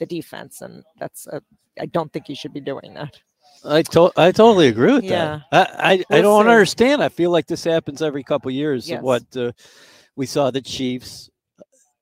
the 0.00 0.06
defense, 0.06 0.60
and 0.60 0.84
that's 0.98 1.26
a, 1.28 1.40
I 1.80 1.86
don't 1.86 2.12
think 2.12 2.28
you 2.28 2.34
should 2.34 2.52
be 2.52 2.60
doing 2.60 2.94
that. 2.94 3.20
I 3.64 3.82
to- 3.82 4.12
I 4.16 4.30
totally 4.32 4.68
agree 4.68 4.92
with 4.92 5.04
Yeah. 5.04 5.40
that. 5.50 5.70
I 5.80 5.92
I, 6.10 6.18
I 6.18 6.20
don't 6.20 6.46
understand. 6.46 7.02
I 7.02 7.08
feel 7.08 7.30
like 7.30 7.46
this 7.46 7.64
happens 7.64 8.02
every 8.02 8.22
couple 8.22 8.50
years. 8.50 8.88
Yes. 8.88 9.02
What 9.02 9.24
uh, 9.36 9.52
we 10.16 10.26
saw 10.26 10.50
the 10.50 10.60
Chiefs 10.60 11.30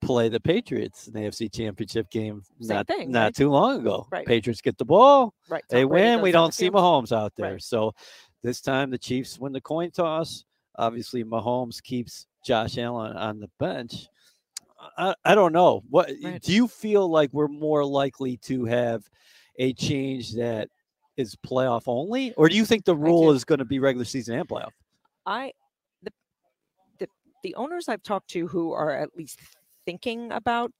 play 0.01 0.29
the 0.29 0.41
Patriots 0.41 1.07
in 1.07 1.13
the 1.15 1.21
AFC 1.21 1.53
Championship 1.53 2.11
game 2.11 2.43
Same 2.61 2.77
not 2.79 2.87
thing, 2.89 3.11
not 3.13 3.23
right? 3.27 3.35
too 3.37 3.49
long 3.51 3.81
ago. 3.81 4.09
Right. 4.11 4.27
Patriots 4.27 4.61
get 4.61 4.77
the 4.77 4.85
ball, 4.85 5.33
Right? 5.49 5.63
they 5.71 5.85
win. 5.85 6.21
We 6.21 6.33
don't 6.33 6.53
see. 6.53 6.69
Mahomes 6.71 7.13
out 7.17 7.33
there. 7.37 7.53
Right. 7.53 7.63
So 7.63 7.95
this 8.43 8.61
time 8.61 8.91
the 8.91 8.99
Chiefs 8.99 9.39
win 9.39 9.53
the 9.53 9.61
coin 9.61 9.93
toss. 9.93 10.45
Obviously, 10.77 11.23
Mahomes 11.23 11.81
keeps 11.83 12.27
Josh 12.45 12.79
Allen 12.79 13.17
on 13.17 13.39
the 13.39 13.49
bench. 13.61 14.09
I, 14.99 15.15
I 15.25 15.35
don't 15.37 15.53
know. 15.53 15.85
What 15.91 16.09
do 16.09 16.53
you 16.53 16.67
feel 16.67 17.09
like 17.09 17.31
we're 17.33 17.47
more 17.47 17.85
likely 17.85 18.39
to 18.39 18.65
have 18.65 19.09
a 19.59 19.73
change 19.75 20.35
that 20.35 20.69
is 21.17 21.37
playoff 21.37 21.83
only, 21.87 22.33
or 22.35 22.49
do 22.49 22.57
you 22.57 22.65
think 22.65 22.85
the 22.85 22.97
rule 22.97 23.31
is 23.33 23.45
going 23.45 23.59
to 23.59 23.65
be 23.65 23.79
regular 23.79 24.05
season 24.05 24.39
and 24.39 24.49
playoff? 24.49 24.71
I 25.27 25.53
the 26.03 26.13
the 26.99 27.09
the 27.43 27.55
owners 27.55 27.89
I've 27.89 28.03
talked 28.03 28.29
to 28.31 28.47
who 28.47 28.73
are 28.73 28.91
at 28.91 29.11
least 29.17 29.41
thinking 29.85 30.31
about 30.33 30.73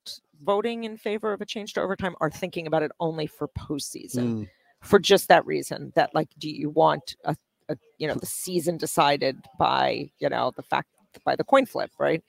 voting 0.43 0.85
in 0.85 0.97
favor 0.97 1.33
of 1.33 1.41
a 1.41 1.47
change 1.47 1.75
to 1.75 1.81
overtime 1.81 2.15
are 2.21 2.31
thinking 2.31 2.67
about 2.67 2.83
it 2.83 2.93
only 3.01 3.27
for 3.27 3.49
postseason. 3.49 4.43
Mm, 4.43 4.49
for 4.83 4.99
just 4.99 5.29
that 5.29 5.47
reason 5.47 5.93
that 5.95 6.15
like 6.15 6.29
do 6.39 6.51
you 6.51 6.69
want 6.69 7.17
a, 7.25 7.37
a 7.69 7.77
you 7.99 8.07
know 8.07 8.15
the 8.15 8.27
season 8.27 8.77
decided 8.77 9.39
by 9.59 10.11
you 10.19 10.29
know 10.29 10.53
the 10.57 10.63
fact 10.63 10.89
by 11.25 11.37
the 11.37 11.45
coin 11.45 11.65
flip 11.65 11.91
right 11.99 12.23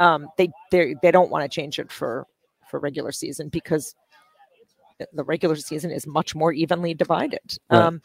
um 0.00 0.26
they 0.38 0.48
they 0.70 0.94
they 1.02 1.10
don't 1.10 1.30
want 1.30 1.42
to 1.44 1.48
change 1.48 1.78
it 1.78 1.92
for 1.92 2.26
for 2.68 2.80
regular 2.80 3.12
season 3.12 3.48
because 3.48 3.94
the- 5.12 5.24
regular 5.24 5.56
season 5.56 5.90
is 5.90 6.06
much 6.06 6.34
more 6.34 6.52
evenly 6.52 6.94
divided. 6.94 7.56
Right. 7.70 7.80
um 7.80 8.00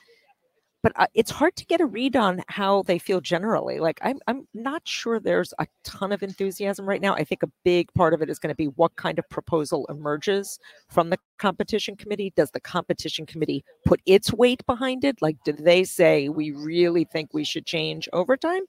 but 0.85 0.93
uh, 0.97 1.07
it's 1.15 1.31
hard 1.31 1.55
to 1.55 1.65
get 1.65 1.81
a 1.81 1.85
read 1.87 2.15
on 2.15 2.43
how 2.47 2.83
they 2.83 2.99
feel 2.99 3.19
generally. 3.19 3.79
Like 3.79 3.97
I'm, 4.03 4.19
I'm 4.27 4.47
not 4.53 4.83
sure 4.87 5.19
there's 5.19 5.51
a 5.57 5.65
ton 5.83 6.11
of 6.11 6.21
enthusiasm 6.21 6.87
right 6.87 7.01
now. 7.01 7.15
I 7.15 7.23
think 7.23 7.41
a 7.41 7.49
big 7.63 7.91
part 7.95 8.13
of 8.13 8.21
it 8.21 8.29
is 8.29 8.37
going 8.37 8.51
to 8.51 8.55
be 8.55 8.67
what 8.67 8.95
kind 8.95 9.17
of 9.17 9.27
proposal 9.27 9.87
emerges 9.89 10.59
from 10.91 11.09
the 11.09 11.17
competition 11.39 11.95
committee. 11.95 12.31
Does 12.35 12.51
the 12.51 12.59
competition 12.59 13.25
committee 13.25 13.65
put 13.83 13.99
its 14.05 14.31
weight 14.31 14.63
behind 14.67 15.03
it? 15.03 15.23
Like 15.23 15.37
do 15.43 15.53
they 15.53 15.85
say 15.85 16.29
we 16.29 16.51
really 16.51 17.03
think 17.03 17.33
we 17.33 17.45
should 17.45 17.65
change 17.65 18.07
overtime? 18.13 18.61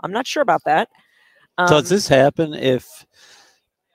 I'm 0.00 0.10
not 0.10 0.26
sure 0.26 0.42
about 0.42 0.64
that. 0.64 0.88
Um, 1.56 1.68
Does 1.68 1.88
this 1.88 2.08
happen 2.08 2.52
if 2.52 3.06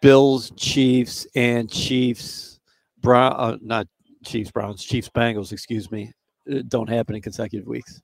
Bills, 0.01 0.49
Chiefs, 0.55 1.27
and 1.35 1.69
Chiefs, 1.69 2.54
Brown, 3.05 3.33
uh, 3.37 3.57
not 3.61 3.87
Chiefs, 4.25 4.51
Browns, 4.51 4.83
Chiefs, 4.83 5.09
Bengals, 5.09 5.51
excuse 5.51 5.89
me, 5.91 6.11
uh, 6.51 6.61
don't 6.67 6.89
happen 6.89 7.15
in 7.15 7.21
consecutive 7.21 7.67
weeks? 7.67 8.01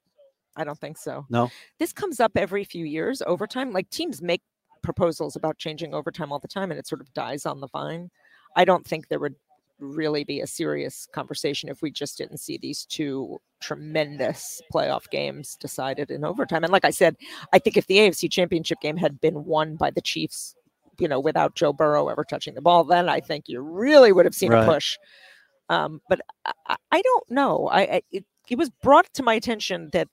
i 0.58 0.66
don't 0.66 0.78
think 0.80 0.98
so 0.98 1.26
No? 1.30 1.50
this 1.80 1.94
comes 1.94 2.20
up 2.20 2.34
every 2.36 2.66
few 2.66 2.84
years 2.84 3.22
overtime 3.26 3.72
like 3.72 3.90
teams 3.90 4.22
make 4.22 4.42
proposals 4.84 5.38
about 5.38 5.58
changing 5.58 5.94
overtime 5.94 6.32
all 6.34 6.40
the 6.40 6.48
time 6.50 6.72
and 6.72 6.78
it 6.80 6.86
sort 6.88 7.00
of 7.00 7.14
dies 7.14 7.46
on 7.46 7.62
the 7.62 7.70
vine 7.70 8.10
i 8.58 8.66
don't 8.66 8.86
think 8.86 9.08
there 9.08 9.20
would 9.20 9.36
really 9.80 10.26
be 10.26 10.42
a 10.42 10.48
serious 10.48 11.08
conversation 11.14 11.70
if 11.70 11.82
we 11.82 11.90
just 11.90 12.18
didn't 12.18 12.40
see 12.40 12.58
these 12.58 12.86
two 12.86 13.40
tremendous 13.62 14.62
playoff 14.74 15.10
games 15.10 15.56
decided 15.56 16.12
in 16.12 16.26
overtime 16.26 16.66
and 16.66 16.74
like 16.74 16.84
i 16.84 16.90
said 16.92 17.16
i 17.54 17.58
think 17.58 17.78
if 17.78 17.88
the 17.88 17.98
afc 18.00 18.30
championship 18.30 18.80
game 18.82 18.98
had 18.98 19.22
been 19.22 19.46
won 19.46 19.78
by 19.78 19.90
the 19.90 20.02
chiefs 20.02 20.54
you 21.02 21.08
know 21.08 21.20
without 21.20 21.56
joe 21.56 21.74
burrow 21.74 22.08
ever 22.08 22.24
touching 22.24 22.54
the 22.54 22.62
ball 22.62 22.84
then 22.84 23.10
i 23.10 23.20
think 23.20 23.46
you 23.48 23.60
really 23.60 24.12
would 24.12 24.26
have 24.26 24.36
seen 24.36 24.52
Right. 24.52 24.64
a 24.64 24.66
push 24.66 24.98
um, 25.70 26.02
but 26.10 26.22
I, 26.46 26.76
I- 26.92 27.02
don't 27.02 27.30
know 27.32 27.68
i, 27.72 27.82
I 27.82 28.02
it, 28.12 28.26
it 28.50 28.58
was 28.58 28.70
brought 28.70 29.12
to 29.16 29.24
my 29.24 29.34
attention 29.34 29.90
that 29.94 30.10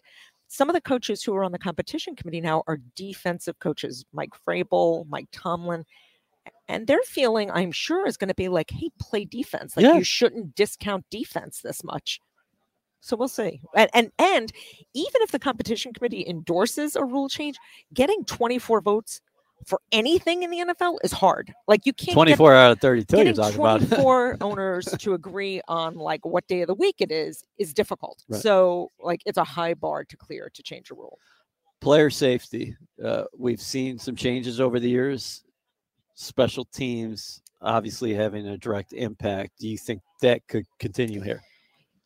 some 0.48 0.70
of 0.70 0.74
the 0.74 0.81
coaches 0.81 1.22
who 1.22 1.35
are 1.37 1.44
on 1.44 1.53
the 1.53 1.59
competition 1.59 2.16
committee 2.16 2.40
now 2.40 2.62
are 2.66 2.79
defensive 2.96 3.59
coaches, 3.59 4.07
Mike 4.14 4.31
Vrabel, 4.46 5.05
Mike 5.09 5.29
Tomlin, 5.31 5.85
and 6.68 6.87
their 6.87 7.03
feeling, 7.03 7.51
I'm 7.51 7.70
sure, 7.70 8.07
is 8.07 8.16
going 8.16 8.29
to 8.29 8.35
be 8.35 8.48
like, 8.48 8.70
"Hey, 8.70 8.88
play 8.98 9.27
defense. 9.27 9.77
Like 9.77 9.85
Yeah. 9.85 9.96
you 9.96 10.05
shouldn't 10.05 10.55
discount 10.55 11.05
defense 11.11 11.61
this 11.61 11.85
much." 11.85 12.22
So 13.01 13.14
we'll 13.14 13.29
see. 13.29 13.61
And, 13.77 13.90
and 13.92 14.11
and 14.18 14.53
even 14.94 15.20
if 15.20 15.33
the 15.33 15.38
competition 15.38 15.92
committee 15.92 16.24
endorses 16.27 16.96
a 16.96 17.05
rule 17.05 17.29
change, 17.29 17.59
getting 17.92 18.24
24 18.24 18.81
votes 18.81 19.20
for 19.66 19.81
anything 19.92 20.42
in 20.42 20.51
the 20.51 20.59
NFL 20.59 20.99
is 21.05 21.12
hard. 21.12 21.53
Like 21.66 21.87
you 21.87 21.92
can't 21.92 22.09
get 22.09 22.14
24 22.14 22.55
out 22.55 22.73
of 22.73 22.81
32 22.81 23.25
you're 23.25 23.33
talking 23.33 23.61
about. 23.61 23.81
24 23.88 24.38
owners 24.40 24.87
to 24.87 25.14
agree 25.14 25.61
on 25.68 25.94
like 25.94 26.25
what 26.25 26.47
day 26.47 26.62
of 26.62 26.68
the 26.68 26.75
week 26.75 26.97
it 26.99 27.11
is 27.11 27.44
is 27.59 27.75
difficult. 27.75 28.25
Right. 28.29 28.40
So 28.40 28.90
like 29.01 29.23
it's 29.27 29.38
a 29.38 29.44
high 29.44 29.75
bar 29.75 30.05
to 30.05 30.16
clear 30.16 30.51
to 30.55 30.62
change 30.62 30.90
a 30.90 30.94
rule. 30.94 31.18
Player 31.81 32.11
safety. 32.11 32.77
Uh, 33.03 33.25
we've 33.37 33.61
seen 33.61 33.99
some 33.99 34.16
changes 34.16 34.61
over 34.61 34.81
the 34.81 34.88
years. 34.88 35.44
Special 36.14 36.64
teams 36.64 37.40
obviously 37.61 38.14
having 38.14 38.47
a 38.47 38.57
direct 38.57 38.92
impact. 38.92 39.59
Do 39.59 39.68
you 39.68 39.79
think 39.79 40.03
that 40.23 40.47
could 40.49 40.64
continue 40.79 41.21
here? 41.21 41.42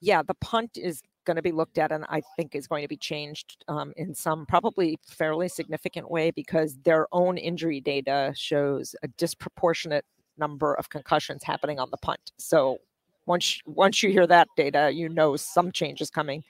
Yeah, 0.00 0.22
the 0.22 0.34
punt 0.34 0.70
is 0.76 1.02
going 1.24 1.36
to 1.36 1.42
be 1.42 1.52
looked 1.52 1.78
at 1.78 1.92
and 1.92 2.04
I 2.08 2.22
think 2.36 2.54
is 2.54 2.66
going 2.66 2.82
to 2.82 2.88
be 2.88 2.96
changed 2.96 3.64
um, 3.68 3.92
in 3.96 4.14
some 4.14 4.46
probably 4.46 4.98
fairly 5.06 5.48
significant 5.48 6.10
way 6.10 6.30
because 6.30 6.76
their 6.84 7.06
own 7.12 7.38
injury 7.38 7.80
data 7.80 8.32
shows 8.36 8.94
a 9.02 9.08
disproportionate 9.08 10.04
number 10.38 10.74
of 10.74 10.88
concussions 10.90 11.42
happening 11.44 11.78
on 11.78 11.90
the 11.90 11.96
punt. 11.98 12.32
So 12.38 12.78
once 13.26 13.60
once 13.66 14.02
you 14.02 14.10
hear 14.10 14.26
that 14.26 14.48
data, 14.56 14.90
you 14.92 15.08
know 15.08 15.36
some 15.36 15.70
change 15.72 16.00
is 16.00 16.10
coming. 16.10 16.42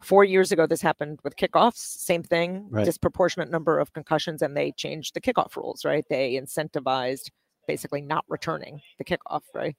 Four 0.00 0.24
years 0.24 0.50
ago, 0.50 0.66
this 0.66 0.80
happened 0.80 1.18
with 1.24 1.36
kickoffs. 1.36 1.76
Same 1.76 2.22
thing, 2.22 2.66
Right. 2.70 2.86
disproportionate 2.86 3.50
number 3.50 3.78
of 3.78 3.92
concussions, 3.92 4.40
and 4.40 4.56
they 4.56 4.72
changed 4.72 5.14
the 5.14 5.20
kickoff 5.20 5.56
rules. 5.56 5.84
Right, 5.84 6.04
they 6.08 6.34
incentivized 6.34 7.30
basically 7.66 8.00
not 8.00 8.24
returning 8.28 8.80
the 8.98 9.04
kickoff. 9.04 9.42
Right, 9.54 9.76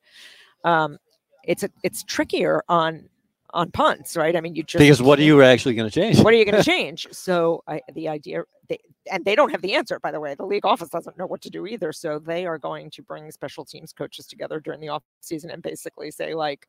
um, 0.64 0.98
it's 1.44 1.64
a, 1.64 1.70
it's 1.84 2.04
trickier 2.04 2.62
on 2.70 3.10
on 3.54 3.72
punts. 3.72 4.16
Right, 4.16 4.36
I 4.36 4.42
mean 4.42 4.56
you 4.56 4.64
just 4.64 4.80
Because 4.80 5.02
what 5.02 5.20
are 5.20 5.24
you 5.24 5.42
actually 5.44 5.76
going 5.76 5.90
to 5.90 5.94
change? 5.94 6.20
what 6.20 6.34
are 6.34 6.38
you 6.38 6.46
going 6.46 6.58
to 6.64 6.64
change? 6.64 7.08
So 7.12 7.64
I, 7.68 7.82
the 7.94 8.08
idea, 8.08 8.44
they, 8.70 8.80
and 9.12 9.24
they 9.26 9.36
don't 9.36 9.52
have 9.52 9.62
the 9.62 9.74
answer, 9.76 10.00
by 10.00 10.12
the 10.12 10.20
way. 10.20 10.36
The 10.36 10.46
league 10.46 10.66
office 10.66 10.90
doesn't 10.90 11.18
know 11.18 11.26
what 11.28 11.42
to 11.42 11.50
do 11.50 11.66
either. 11.66 11.92
So 11.92 12.20
they 12.20 12.46
are 12.46 12.58
going 12.58 12.90
to 12.92 13.02
bring 13.04 13.30
special 13.32 13.66
teams 13.66 13.94
coaches 13.94 14.26
together 14.28 14.60
during 14.60 14.80
the 14.80 14.90
off 14.90 15.04
season 15.22 15.50
and 15.50 15.62
basically 15.62 16.12
say, 16.12 16.34
like, 16.34 16.68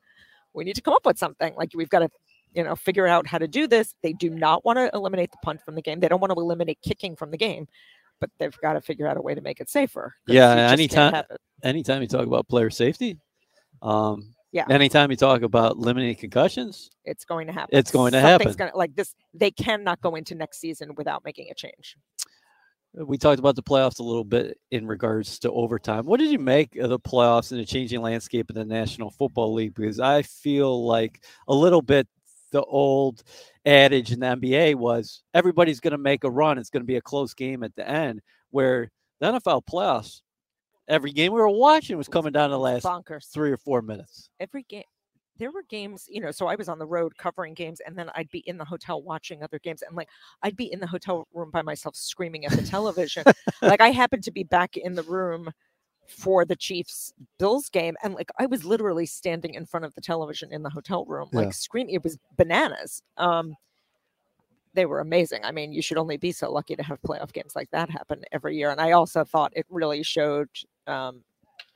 we 0.54 0.64
need 0.64 0.74
to 0.74 0.82
come 0.82 0.94
up 0.94 1.06
with 1.06 1.18
something. 1.18 1.54
Like 1.54 1.70
we've 1.74 1.88
got 1.88 2.00
to, 2.00 2.10
you 2.54 2.62
know, 2.64 2.76
figure 2.76 3.06
out 3.06 3.26
how 3.26 3.38
to 3.38 3.48
do 3.48 3.66
this. 3.66 3.94
They 4.02 4.12
do 4.12 4.28
not 4.30 4.64
want 4.64 4.78
to 4.78 4.90
eliminate 4.92 5.30
the 5.30 5.38
punt 5.42 5.62
from 5.64 5.74
the 5.74 5.82
game. 5.82 6.00
They 6.00 6.08
don't 6.08 6.20
want 6.20 6.32
to 6.32 6.38
eliminate 6.38 6.78
kicking 6.82 7.16
from 7.16 7.30
the 7.30 7.38
game, 7.38 7.66
but 8.20 8.28
they've 8.38 8.56
got 8.60 8.74
to 8.74 8.80
figure 8.82 9.06
out 9.06 9.16
a 9.16 9.22
way 9.22 9.34
to 9.34 9.40
make 9.40 9.60
it 9.60 9.70
safer. 9.70 10.14
Yeah, 10.26 10.70
you 10.70 10.76
just 10.86 10.94
can't 10.94 11.14
anytime- 11.14 11.38
Anytime 11.62 12.02
you 12.02 12.08
talk 12.08 12.26
about 12.26 12.48
player 12.48 12.70
safety, 12.70 13.18
um, 13.82 14.34
Yeah. 14.52 14.66
Anytime 14.68 15.10
you 15.10 15.16
talk 15.16 15.40
about 15.40 15.78
limiting 15.78 16.14
concussions, 16.14 16.90
it's 17.04 17.24
going 17.24 17.46
to 17.46 17.54
happen. 17.54 17.76
It's 17.76 17.90
going 17.90 18.12
to 18.12 18.20
Something's 18.20 18.52
happen. 18.52 18.56
Gonna, 18.66 18.76
like 18.76 18.94
this, 18.94 19.14
they 19.32 19.50
cannot 19.50 20.00
go 20.02 20.14
into 20.14 20.34
next 20.34 20.60
season 20.60 20.94
without 20.94 21.24
making 21.24 21.48
a 21.50 21.54
change. 21.54 21.96
we 22.92 23.16
talked 23.16 23.38
about 23.38 23.56
the 23.56 23.62
playoffs 23.62 23.98
a 23.98 24.02
little 24.02 24.24
bit 24.24 24.58
in 24.70 24.86
regards 24.86 25.38
to 25.40 25.50
overtime. 25.50 26.04
What 26.04 26.20
did 26.20 26.30
you 26.30 26.38
make 26.38 26.76
of 26.76 26.90
the 26.90 26.98
playoffs 26.98 27.50
and 27.50 27.60
the 27.60 27.64
changing 27.64 28.02
landscape 28.02 28.50
of 28.50 28.54
the 28.54 28.66
National 28.66 29.10
Football 29.10 29.54
League? 29.54 29.74
Because 29.74 29.98
I 29.98 30.20
feel 30.20 30.86
like 30.86 31.24
a 31.48 31.54
little 31.54 31.82
bit 31.82 32.06
the 32.50 32.62
old 32.62 33.22
adage 33.64 34.12
in 34.12 34.20
the 34.20 34.26
NBA 34.26 34.74
was 34.74 35.22
everybody's 35.32 35.80
going 35.80 35.92
to 35.92 35.98
make 35.98 36.24
a 36.24 36.30
run. 36.30 36.58
It's 36.58 36.68
going 36.68 36.82
to 36.82 36.86
be 36.86 36.96
a 36.96 37.00
close 37.00 37.32
game 37.32 37.64
at 37.64 37.74
the 37.74 37.88
end. 37.88 38.20
Where 38.50 38.90
the 39.20 39.32
NFL 39.32 39.62
playoffs, 39.64 40.20
every 40.92 41.10
game 41.10 41.32
we 41.32 41.40
were 41.40 41.48
watching 41.48 41.96
was 41.96 42.08
coming 42.08 42.32
down 42.32 42.50
to 42.50 42.54
the 42.54 42.58
last 42.58 42.84
Bonkers. 42.84 43.30
three 43.32 43.50
or 43.50 43.56
four 43.56 43.82
minutes. 43.82 44.28
every 44.40 44.62
game 44.64 44.84
there 45.38 45.50
were 45.50 45.62
games 45.68 46.06
you 46.10 46.20
know 46.20 46.30
so 46.30 46.46
i 46.46 46.54
was 46.54 46.68
on 46.68 46.78
the 46.78 46.86
road 46.86 47.16
covering 47.16 47.54
games 47.54 47.80
and 47.86 47.96
then 47.96 48.10
i'd 48.14 48.30
be 48.30 48.40
in 48.40 48.58
the 48.58 48.64
hotel 48.64 49.02
watching 49.02 49.42
other 49.42 49.58
games 49.58 49.82
and 49.82 49.96
like 49.96 50.08
i'd 50.42 50.56
be 50.56 50.70
in 50.72 50.78
the 50.80 50.86
hotel 50.86 51.26
room 51.32 51.50
by 51.50 51.62
myself 51.62 51.96
screaming 51.96 52.44
at 52.44 52.52
the 52.52 52.62
television 52.62 53.24
like 53.62 53.80
i 53.80 53.90
happened 54.02 54.22
to 54.22 54.30
be 54.30 54.44
back 54.44 54.76
in 54.76 54.94
the 54.94 55.02
room 55.04 55.50
for 56.06 56.44
the 56.44 56.56
chiefs 56.56 57.14
bills 57.38 57.70
game 57.70 57.96
and 58.02 58.14
like 58.14 58.30
i 58.38 58.44
was 58.44 58.64
literally 58.64 59.06
standing 59.06 59.54
in 59.54 59.64
front 59.64 59.86
of 59.86 59.94
the 59.94 60.00
television 60.00 60.52
in 60.52 60.62
the 60.62 60.70
hotel 60.70 61.06
room 61.06 61.28
like 61.32 61.54
screaming 61.54 61.94
it 61.94 62.04
was 62.04 62.18
bananas 62.36 63.02
um 63.16 63.56
they 64.74 64.86
were 64.86 65.00
amazing. 65.00 65.44
I 65.44 65.52
mean, 65.52 65.72
you 65.72 65.82
should 65.82 65.98
only 65.98 66.16
be 66.16 66.32
so 66.32 66.50
lucky 66.50 66.76
to 66.76 66.82
have 66.82 67.00
playoff 67.02 67.32
games 67.32 67.54
like 67.54 67.70
that 67.70 67.90
happen 67.90 68.24
every 68.32 68.56
year. 68.56 68.70
And 68.70 68.80
I 68.80 68.92
also 68.92 69.24
thought 69.24 69.52
it 69.54 69.66
really 69.68 70.02
showed 70.02 70.48
um, 70.86 71.22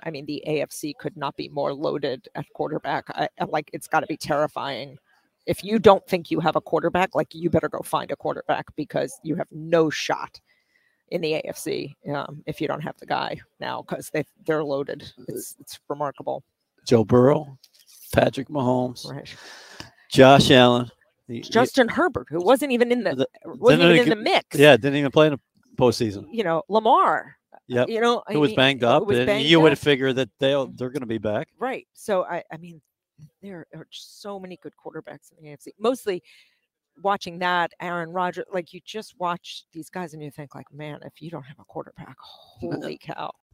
I 0.02 0.10
mean, 0.10 0.26
the 0.26 0.42
AFC 0.46 0.92
could 0.98 1.16
not 1.16 1.36
be 1.36 1.48
more 1.48 1.72
loaded 1.72 2.28
at 2.34 2.46
quarterback. 2.54 3.04
I, 3.10 3.28
like 3.48 3.70
it's 3.72 3.88
got 3.88 4.00
to 4.00 4.06
be 4.06 4.16
terrifying. 4.16 4.98
If 5.46 5.62
you 5.64 5.78
don't 5.78 6.04
think 6.06 6.30
you 6.30 6.40
have 6.40 6.56
a 6.56 6.60
quarterback, 6.60 7.14
like 7.14 7.34
you 7.34 7.48
better 7.50 7.68
go 7.68 7.78
find 7.80 8.10
a 8.10 8.16
quarterback 8.16 8.66
because 8.76 9.18
you 9.22 9.36
have 9.36 9.46
no 9.52 9.90
shot 9.90 10.40
in 11.10 11.20
the 11.20 11.40
AFC 11.44 11.94
um, 12.12 12.42
if 12.46 12.60
you 12.60 12.66
don't 12.66 12.80
have 12.82 12.96
the 12.98 13.06
guy 13.06 13.38
now 13.60 13.82
because 13.82 14.10
they 14.10 14.24
they're 14.44 14.64
loaded. 14.64 15.10
It's 15.28 15.56
it's 15.60 15.78
remarkable, 15.88 16.42
Joe 16.84 17.04
Burrow, 17.04 17.56
Patrick 18.12 18.48
Mahomes, 18.48 19.08
right? 19.08 19.32
Josh 20.10 20.50
Allen. 20.50 20.90
the- 21.28 21.40
the- 21.42 21.48
Justin 21.48 21.88
Herbert, 21.88 22.26
who 22.28 22.40
wasn't 22.44 22.72
even 22.72 22.90
in 22.92 23.04
the 23.04 23.14
The- 23.14 23.28
wasn't 23.44 23.82
even 23.82 23.98
in 24.02 24.08
the 24.10 24.16
mix. 24.16 24.58
yeah, 24.58 24.76
didn't 24.76 24.96
even 24.96 25.10
play 25.12 25.28
in 25.28 25.32
the 25.34 25.40
postseason. 25.76 26.26
you 26.32 26.42
know 26.44 26.62
Lamar. 26.68 27.36
Yep. 27.68 27.88
You 27.88 28.00
know, 28.00 28.22
I 28.28 28.32
Who 28.32 28.40
was 28.40 28.50
mean, 28.50 28.56
banged 28.56 28.84
up, 28.84 29.06
was 29.06 29.18
and 29.18 29.26
banged 29.26 29.46
you 29.46 29.60
would 29.60 29.78
figure 29.78 30.12
that 30.12 30.28
they'll 30.38 30.68
they're 30.68 30.90
going 30.90 31.00
to 31.00 31.06
be 31.06 31.18
back. 31.18 31.48
Right. 31.58 31.86
So 31.94 32.24
I, 32.24 32.42
I 32.52 32.56
mean, 32.58 32.80
there 33.42 33.66
are 33.74 33.86
so 33.90 34.38
many 34.38 34.56
good 34.62 34.72
quarterbacks 34.74 35.32
in 35.36 35.44
the 35.44 35.50
AFC. 35.50 35.68
Mostly 35.78 36.22
watching 37.02 37.38
that, 37.40 37.72
Aaron 37.80 38.10
Rodgers, 38.10 38.44
like 38.52 38.72
you 38.72 38.80
just 38.84 39.18
watch 39.18 39.64
these 39.72 39.90
guys 39.90 40.14
and 40.14 40.22
you 40.22 40.30
think 40.30 40.54
like, 40.54 40.72
man, 40.72 41.00
if 41.04 41.20
you 41.20 41.30
don't 41.30 41.44
have 41.44 41.58
a 41.58 41.64
quarterback, 41.64 42.16
holy 42.20 42.98
cow. 42.98 43.32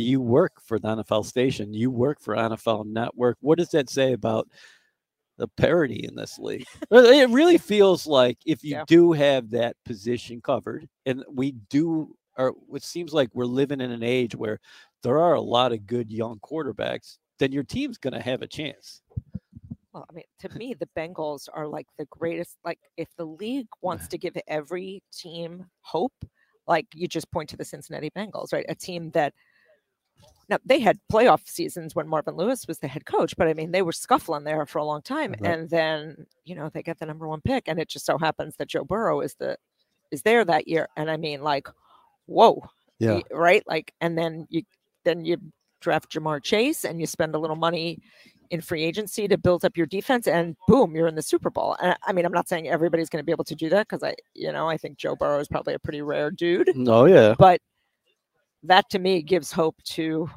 You 0.00 0.20
work 0.20 0.60
for 0.60 0.78
the 0.78 0.88
NFL 0.88 1.24
station. 1.26 1.72
You 1.74 1.90
work 1.90 2.20
for 2.20 2.34
NFL 2.36 2.86
Network. 2.86 3.36
What 3.40 3.58
does 3.58 3.70
that 3.70 3.88
say 3.90 4.12
about 4.12 4.48
the 5.38 5.48
parity 5.48 6.04
in 6.08 6.14
this 6.14 6.38
league? 6.38 6.66
It 6.90 7.30
really 7.30 7.58
feels 7.58 8.06
like 8.06 8.38
if 8.46 8.64
you 8.64 8.72
Yeah. 8.76 8.84
do 8.86 9.12
have 9.12 9.50
that 9.50 9.76
position 9.84 10.40
covered, 10.40 10.88
and 11.04 11.24
we 11.30 11.52
do, 11.70 12.16
or 12.38 12.54
it 12.74 12.82
seems 12.82 13.12
like 13.12 13.30
we're 13.34 13.44
living 13.44 13.80
in 13.80 13.90
an 13.90 14.02
age 14.02 14.34
where 14.34 14.60
there 15.02 15.18
are 15.18 15.34
a 15.34 15.40
lot 15.40 15.72
of 15.72 15.86
good 15.86 16.10
young 16.10 16.38
quarterbacks, 16.40 17.18
then 17.38 17.52
your 17.52 17.64
team's 17.64 17.98
going 17.98 18.14
to 18.14 18.20
have 18.22 18.42
a 18.42 18.46
chance. 18.46 19.02
Well, 19.92 20.06
I 20.10 20.12
mean, 20.12 20.24
to 20.40 20.48
me, 20.58 20.74
the 20.74 20.88
Bengals 20.96 21.48
are 21.52 21.66
like 21.66 21.86
the 21.98 22.06
greatest. 22.06 22.56
Like, 22.64 22.78
if 22.96 23.08
the 23.16 23.24
league 23.26 23.68
wants 23.82 24.08
to 24.08 24.18
give 24.18 24.36
every 24.48 25.02
team 25.12 25.66
hope, 25.80 26.12
like 26.66 26.86
you 26.94 27.06
just 27.08 27.30
point 27.30 27.48
to 27.50 27.56
the 27.56 27.64
Cincinnati 27.64 28.10
Bengals, 28.10 28.52
right? 28.52 28.66
A 28.68 28.74
team 28.74 29.10
that 29.12 29.32
now 30.48 30.58
they 30.64 30.78
had 30.80 30.98
playoff 31.12 31.46
seasons 31.48 31.94
when 31.94 32.06
Marvin 32.08 32.36
Lewis 32.36 32.66
was 32.68 32.78
the 32.78 32.86
head 32.88 33.04
coach, 33.06 33.34
but 33.36 33.48
I 33.48 33.54
mean, 33.54 33.72
they 33.72 33.82
were 33.82 33.92
scuffling 33.92 34.44
there 34.44 34.64
for 34.66 34.78
a 34.78 34.84
long 34.84 35.02
time, 35.02 35.32
Right. 35.40 35.52
and 35.52 35.68
then 35.70 36.26
you 36.44 36.54
know 36.54 36.68
they 36.72 36.82
get 36.82 36.98
the 36.98 37.06
number 37.06 37.26
one 37.26 37.40
pick, 37.40 37.64
and 37.66 37.78
it 37.78 37.88
just 37.88 38.06
so 38.06 38.16
happens 38.18 38.54
that 38.56 38.68
Joe 38.68 38.84
Burrow 38.84 39.20
is 39.20 39.34
the 39.34 39.56
is 40.12 40.22
there 40.22 40.44
that 40.44 40.68
year, 40.68 40.88
and 40.96 41.10
I 41.10 41.16
mean, 41.16 41.42
like, 41.42 41.66
whoa, 42.26 42.62
yeah, 43.00 43.20
right? 43.32 43.64
Like, 43.66 43.92
and 44.00 44.16
then 44.16 44.46
you 44.48 44.62
then 45.04 45.24
you 45.24 45.38
draft 45.80 46.12
Ja'Marr 46.12 46.42
Chase 46.42 46.84
and 46.84 46.98
you 47.00 47.06
spend 47.06 47.34
a 47.34 47.38
little 47.38 47.56
money 47.56 47.98
in 48.50 48.60
free 48.60 48.82
agency 48.84 49.26
to 49.28 49.36
build 49.36 49.64
up 49.64 49.76
your 49.76 49.86
defense, 49.86 50.28
and 50.28 50.56
boom, 50.68 50.94
you're 50.94 51.08
in 51.08 51.16
the 51.16 51.22
Super 51.22 51.50
Bowl. 51.50 51.76
And 51.82 51.96
I 52.06 52.12
mean, 52.12 52.24
I'm 52.24 52.32
not 52.32 52.48
saying 52.48 52.68
everybody's 52.68 53.08
going 53.08 53.20
to 53.20 53.26
be 53.26 53.32
able 53.32 53.44
to 53.44 53.56
do 53.56 53.68
that 53.70 53.88
because 53.88 54.04
I, 54.04 54.14
you 54.34 54.52
know, 54.52 54.68
I 54.68 54.76
think 54.76 54.96
Joe 54.96 55.16
Burrow 55.16 55.40
is 55.40 55.48
probably 55.48 55.74
a 55.74 55.78
pretty 55.80 56.02
rare 56.02 56.30
dude, 56.30 56.68
mm, 56.68 56.88
Oh 56.88 57.06
yeah. 57.06 57.34
but 57.36 57.60
that 58.66 58.88
to 58.90 58.98
me 58.98 59.22
gives 59.22 59.52
hope 59.52 59.76
to 59.84 60.28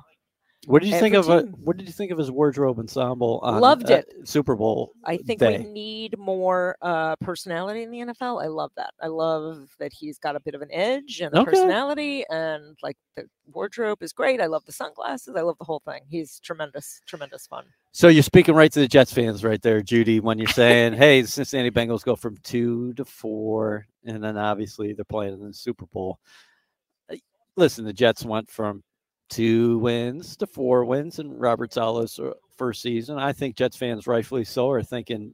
What 0.68 0.82
did 0.82 0.90
you 0.92 1.00
think 1.00 1.16
of? 1.16 1.30
Uh, 1.30 1.44
team. 1.44 1.56
what 1.64 1.78
did 1.78 1.88
you 1.88 1.94
think 1.94 2.12
of 2.12 2.18
his 2.18 2.30
wardrobe 2.30 2.80
ensemble? 2.80 3.40
On, 3.44 3.60
Loved 3.62 3.90
uh, 3.90 3.96
it. 3.96 4.28
Super 4.28 4.56
Bowl. 4.56 4.92
I 5.06 5.18
think 5.18 5.40
day. 5.40 5.58
we 5.60 5.64
need 5.64 6.18
more 6.18 6.76
uh, 6.82 7.16
personality 7.18 7.84
in 7.84 7.92
the 7.92 8.00
NFL. 8.00 8.44
I 8.44 8.48
love 8.48 8.72
that. 8.76 8.94
I 9.02 9.08
love 9.08 9.70
that 9.80 9.94
he's 9.94 10.20
got 10.20 10.36
a 10.36 10.40
bit 10.40 10.56
of 10.56 10.62
an 10.62 10.70
edge 10.72 11.22
and 11.22 11.34
a 11.34 11.40
Okay. 11.42 11.52
personality, 11.52 12.26
and 12.30 12.78
like 12.84 12.98
the 13.16 13.26
wardrobe 13.54 14.04
is 14.04 14.12
great. 14.14 14.42
I 14.42 14.46
love 14.48 14.66
the 14.66 14.72
sunglasses. 14.74 15.36
I 15.36 15.42
love 15.42 15.58
the 15.58 15.66
whole 15.66 15.82
thing. 15.86 16.02
He's 16.08 16.40
tremendous, 16.42 17.02
tremendous 17.08 17.48
fun. 17.48 17.66
So 17.92 18.08
you're 18.08 18.22
speaking 18.22 18.54
right 18.54 18.72
to 18.72 18.80
the 18.82 18.88
Jets 18.88 19.12
fans 19.12 19.44
right 19.44 19.62
there, 19.62 19.82
Judy, 19.82 20.20
when 20.20 20.38
you're 20.38 20.48
saying, 20.50 20.94
hey, 20.94 21.22
the 21.22 21.28
Cincinnati 21.28 21.72
Bengals 21.72 22.04
go 22.04 22.16
from 22.16 22.38
two 22.44 22.94
to 22.94 23.06
four, 23.06 23.88
and 24.06 24.24
then 24.24 24.38
obviously 24.38 24.94
they're 24.94 25.06
playing 25.06 25.34
in 25.34 25.48
the 25.48 25.54
Super 25.54 25.88
Bowl. 25.88 26.20
Listen, 27.60 27.84
the 27.84 27.92
Jets 27.92 28.24
went 28.24 28.50
from 28.50 28.82
two 29.30 29.80
wins 29.80 30.38
to 30.38 30.48
four 30.48 30.86
wins 30.86 31.20
in 31.20 31.38
Robert 31.38 31.74
Saleh's 31.74 32.18
uh, 32.18 32.32
first 32.56 32.82
season. 32.82 33.18
I 33.20 33.34
think 33.34 33.58
Jets 33.58 33.76
fans, 33.76 34.08
rightfully 34.08 34.46
so, 34.46 34.70
are 34.72 34.82
thinking, 34.82 35.34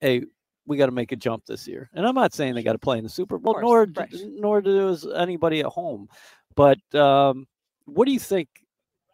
hey, 0.00 0.24
we 0.66 0.78
got 0.78 0.86
to 0.86 0.92
make 0.92 1.12
a 1.12 1.16
jump 1.16 1.44
this 1.44 1.68
year. 1.68 1.90
And 1.92 2.06
I'm 2.06 2.14
not 2.14 2.32
saying 2.32 2.54
they 2.54 2.62
got 2.62 2.72
to 2.72 2.78
play 2.78 2.96
in 2.96 3.04
the 3.04 3.10
Super 3.10 3.36
Bowl, 3.38 3.52
course, 3.52 3.62
nor 3.62 3.84
d- 3.84 4.36
nor 4.38 4.62
does 4.62 5.06
anybody 5.14 5.60
at 5.60 5.66
home. 5.66 6.08
But 6.56 6.78
um, 6.94 7.46
what 7.84 8.06
do 8.06 8.12
you 8.12 8.18
think 8.18 8.48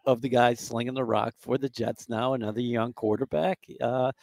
of 0.05 0.21
the 0.21 0.29
guy 0.29 0.53
slinging 0.53 0.93
the 0.93 1.03
rock 1.03 1.33
for 1.37 1.57
the 1.57 1.67
Jets 1.67 2.07
now? 2.07 2.33
Another 2.33 2.61
young 2.61 2.93
quarterback. 2.93 3.59
Uh, 3.81 4.13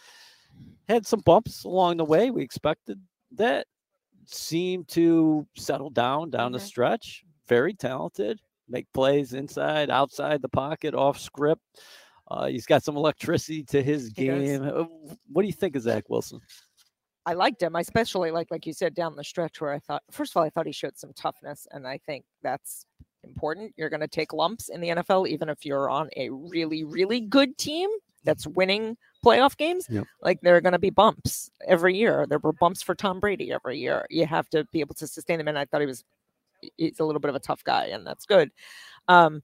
had 0.89 1.07
some 1.07 1.21
bumps 1.21 1.65
along 1.65 1.99
the 1.99 2.07
way. 2.07 2.31
We 2.31 2.43
expected 2.43 2.99
that. 3.33 3.67
Seemed 4.27 4.89
to 4.89 5.47
settle 5.55 5.91
down 5.91 6.31
down 6.31 6.53
the 6.53 6.59
Mhm. 6.59 6.63
stretch. 6.63 7.25
Very 7.49 7.75
talented. 7.75 8.41
Make 8.69 8.91
plays 8.93 9.35
inside, 9.35 9.91
outside 9.91 10.41
the 10.41 10.49
pocket, 10.49 10.95
off 10.95 11.21
script. 11.21 11.63
Uh, 12.29 12.47
he's 12.47 12.67
got 12.67 12.83
some 12.83 12.97
electricity 12.97 13.63
to 13.65 13.83
his 13.83 14.09
game. 14.09 14.63
Uh, 14.63 14.85
What 15.31 15.43
do 15.43 15.47
you 15.47 15.53
think 15.53 15.77
of 15.77 15.83
Zach 15.83 16.09
Wilson? 16.09 16.41
I 17.27 17.35
liked 17.35 17.63
him. 17.63 17.77
I 17.77 17.81
especially 17.81 18.31
like, 18.31 18.51
like 18.51 18.67
you 18.67 18.73
said, 18.73 18.95
down 18.95 19.17
the 19.17 19.25
stretch 19.25 19.61
where 19.61 19.73
I 19.73 19.79
thought, 19.79 20.03
first 20.11 20.33
of 20.33 20.37
all, 20.37 20.43
I 20.43 20.51
thought 20.51 20.67
he 20.67 20.73
showed 20.73 20.97
some 20.99 21.13
toughness, 21.15 21.67
and 21.71 21.87
I 21.87 21.99
think 21.99 22.25
that's 22.43 22.87
important. 23.23 23.73
You're 23.77 23.89
going 23.89 24.01
to 24.01 24.09
take 24.09 24.33
lumps 24.33 24.69
in 24.69 24.81
the 24.81 24.89
NFL, 24.89 25.29
even 25.29 25.49
if 25.49 25.65
you're 25.65 25.89
on 25.89 26.11
a 26.17 26.31
really, 26.31 26.85
really 26.85 27.21
good 27.21 27.57
team 27.57 27.89
that's 28.25 28.47
winning 28.47 28.97
playoff 29.25 29.57
games. 29.57 29.87
Yep. 29.89 30.05
Like 30.23 30.41
there 30.43 30.57
are 30.57 30.61
going 30.61 30.73
to 30.73 30.79
be 30.79 30.91
bumps 30.91 31.51
every 31.67 31.97
year. 31.97 32.27
There 32.29 32.39
were 32.39 32.53
bumps 32.53 32.83
for 32.83 32.95
Tom 32.95 33.21
Brady 33.21 33.53
every 33.53 33.79
year. 33.79 34.07
You 34.11 34.27
have 34.27 34.49
to 34.51 34.65
be 34.73 34.81
able 34.81 34.95
to 34.97 35.07
sustain 35.07 35.39
them. 35.39 35.49
And 35.49 35.59
I 35.59 35.65
thought 35.65 35.81
he 35.81 35.87
was, 35.87 36.05
he's 36.77 37.01
a 37.01 37.05
little 37.05 37.21
bit 37.21 37.29
of 37.29 37.35
a 37.35 37.41
tough 37.41 37.65
guy, 37.65 37.87
and 37.87 38.07
that's 38.07 38.27
good. 38.27 38.51
Um, 39.09 39.43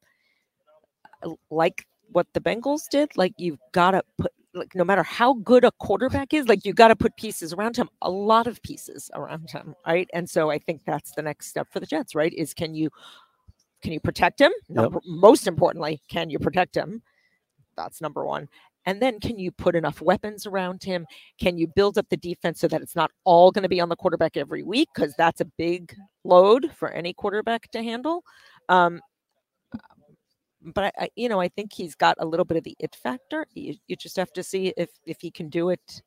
like 1.51 1.87
what 2.13 2.27
the 2.33 2.41
Bengals 2.41 2.89
did, 2.91 3.17
like 3.17 3.35
you've 3.39 3.59
got 3.73 3.93
to 3.93 4.03
put 4.19 4.33
like 4.53 4.75
no 4.75 4.85
matter 4.85 5.03
how 5.03 5.35
good 5.35 5.65
a 5.65 5.71
quarterback 5.73 6.35
is, 6.35 6.49
like 6.49 6.65
you 6.65 6.73
got 6.73 6.89
to 6.89 6.97
put 6.97 7.17
pieces 7.17 7.53
around 7.53 7.77
him, 7.77 7.89
a 8.03 8.11
lot 8.11 8.47
of 8.47 8.61
pieces 8.63 9.11
around 9.15 9.51
him, 9.51 9.75
right? 9.87 10.09
And 10.13 10.29
so 10.29 10.51
I 10.51 10.59
think 10.59 10.83
that's 10.85 11.13
the 11.13 11.23
next 11.23 11.47
step 11.47 11.69
for 11.71 11.81
the 11.81 11.87
Jets, 11.87 12.15
right? 12.15 12.33
Is 12.33 12.53
can 12.55 12.75
you 12.75 12.91
can 13.83 13.93
you 13.93 14.01
protect 14.01 14.41
him? 14.41 14.53
Number, 14.69 15.01
Most 15.07 15.47
importantly, 15.47 16.01
can 16.09 16.31
you 16.31 16.39
protect 16.39 16.77
him? 16.77 17.03
That's 17.77 18.01
number 18.01 18.25
one. 18.25 18.49
And 18.87 19.01
then 19.03 19.21
can 19.21 19.39
you 19.39 19.51
put 19.53 19.77
enough 19.77 20.01
weapons 20.01 20.47
around 20.47 20.83
him? 20.83 21.07
Can 21.39 21.59
you 21.59 21.67
build 21.67 21.99
up 21.99 22.09
the 22.09 22.17
defense 22.17 22.61
so 22.61 22.69
that 22.69 22.83
it's 22.83 22.97
not 22.97 23.11
all 23.25 23.53
going 23.53 23.63
to 23.63 23.69
be 23.69 23.81
on 23.81 23.89
the 23.89 23.97
quarterback 23.97 24.37
every 24.37 24.63
week? 24.63 24.89
Because 24.95 25.15
that's 25.17 25.41
a 25.41 25.45
big 25.45 25.95
load 26.25 26.71
for 26.75 26.91
any 26.91 27.13
quarterback 27.13 27.71
to 27.73 27.83
handle. 27.83 28.25
Um, 28.69 29.01
but 30.63 30.85
I, 30.85 31.05
I, 31.05 31.09
you 31.17 31.29
know, 31.29 31.41
I 31.41 31.49
think 31.49 31.73
he's 31.73 31.95
got 31.95 32.17
a 32.19 32.27
little 32.27 32.45
bit 32.45 32.57
of 32.57 32.65
the 32.65 32.77
it 32.79 32.95
factor. 32.95 33.47
You, 33.55 33.75
you 33.87 33.97
just 33.97 34.17
have 34.17 34.33
to 34.35 34.43
see 34.43 34.73
if 34.77 34.91
if 35.07 35.21
he 35.21 35.31
can 35.31 35.49
do 35.49 35.71
it 35.71 36.03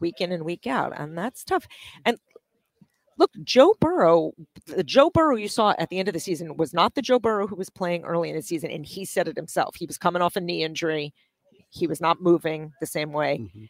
week 0.00 0.20
in 0.20 0.32
and 0.32 0.44
week 0.44 0.66
out, 0.66 0.92
and 0.96 1.16
that's 1.16 1.44
tough. 1.44 1.66
And 2.04 2.18
look, 3.18 3.30
Joe 3.42 3.74
Burrow, 3.80 4.32
the 4.66 4.84
Joe 4.84 5.10
Burrow 5.10 5.36
you 5.36 5.48
saw 5.48 5.74
at 5.78 5.88
the 5.88 5.98
end 5.98 6.08
of 6.08 6.14
the 6.14 6.20
season 6.20 6.56
was 6.56 6.74
not 6.74 6.94
the 6.94 7.02
Joe 7.02 7.18
Burrow 7.18 7.46
who 7.46 7.56
was 7.56 7.70
playing 7.70 8.04
early 8.04 8.30
in 8.30 8.36
the 8.36 8.42
season, 8.42 8.70
and 8.70 8.84
he 8.84 9.04
said 9.04 9.28
it 9.28 9.36
himself. 9.36 9.76
He 9.76 9.86
was 9.86 9.98
coming 9.98 10.22
off 10.22 10.36
a 10.36 10.40
knee 10.40 10.64
injury. 10.64 11.14
He 11.74 11.86
was 11.86 12.00
not 12.00 12.22
moving 12.22 12.72
the 12.80 12.86
same 12.86 13.12
way. 13.12 13.38
Mhm. 13.38 13.68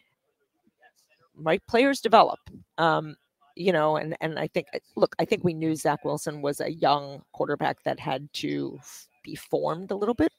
Right, 1.37 1.61
players 1.67 1.99
develop. 1.99 2.39
Um, 2.77 3.15
you 3.55 3.71
know, 3.71 3.97
and 3.97 4.15
and 4.21 4.37
I 4.39 4.47
think 4.47 4.67
look, 4.95 5.15
I 5.19 5.25
think 5.25 5.43
we 5.43 5.53
knew 5.53 5.75
Zach 5.75 6.05
Wilson 6.05 6.41
was 6.41 6.61
a 6.61 6.71
young 6.71 7.23
quarterback 7.33 7.83
that 7.83 7.99
had 7.99 8.31
to 8.33 8.79
be 9.23 9.35
formed 9.35 9.91
a 9.91 9.95
little 9.95 10.13
bit. 10.13 10.31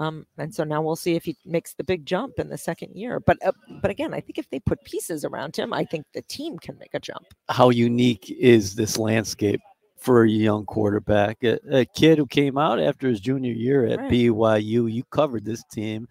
Um, 0.00 0.26
and 0.38 0.54
so 0.54 0.62
now 0.62 0.80
we'll 0.80 0.94
see 0.94 1.16
if 1.16 1.24
he 1.24 1.36
makes 1.44 1.74
the 1.74 1.82
big 1.82 2.06
jump 2.06 2.38
in 2.38 2.48
the 2.48 2.56
second 2.56 2.94
year. 2.96 3.18
But 3.20 3.36
uh, 3.44 3.52
but 3.82 3.90
again, 3.90 4.14
I 4.14 4.20
think 4.20 4.38
if 4.38 4.48
they 4.50 4.60
put 4.60 4.82
pieces 4.84 5.24
around 5.24 5.56
him, 5.56 5.72
I 5.72 5.84
think 5.84 6.06
the 6.14 6.22
team 6.22 6.58
can 6.58 6.78
make 6.78 6.94
a 6.94 7.00
jump. 7.00 7.26
How 7.48 7.70
unique 7.70 8.30
is 8.30 8.74
this 8.76 8.96
landscape 8.98 9.60
for 9.96 10.22
a 10.22 10.28
young 10.30 10.64
quarterback? 10.64 11.42
A, 11.42 11.58
a 11.80 11.84
kid 11.84 12.18
who 12.18 12.26
came 12.26 12.56
out 12.56 12.80
after 12.80 13.08
his 13.08 13.20
junior 13.20 13.52
year 13.52 13.86
at 13.86 13.98
Right. 13.98 14.10
BYU. 14.10 14.92
You 14.92 15.02
covered 15.10 15.44
this 15.44 15.64
team. 15.64 16.08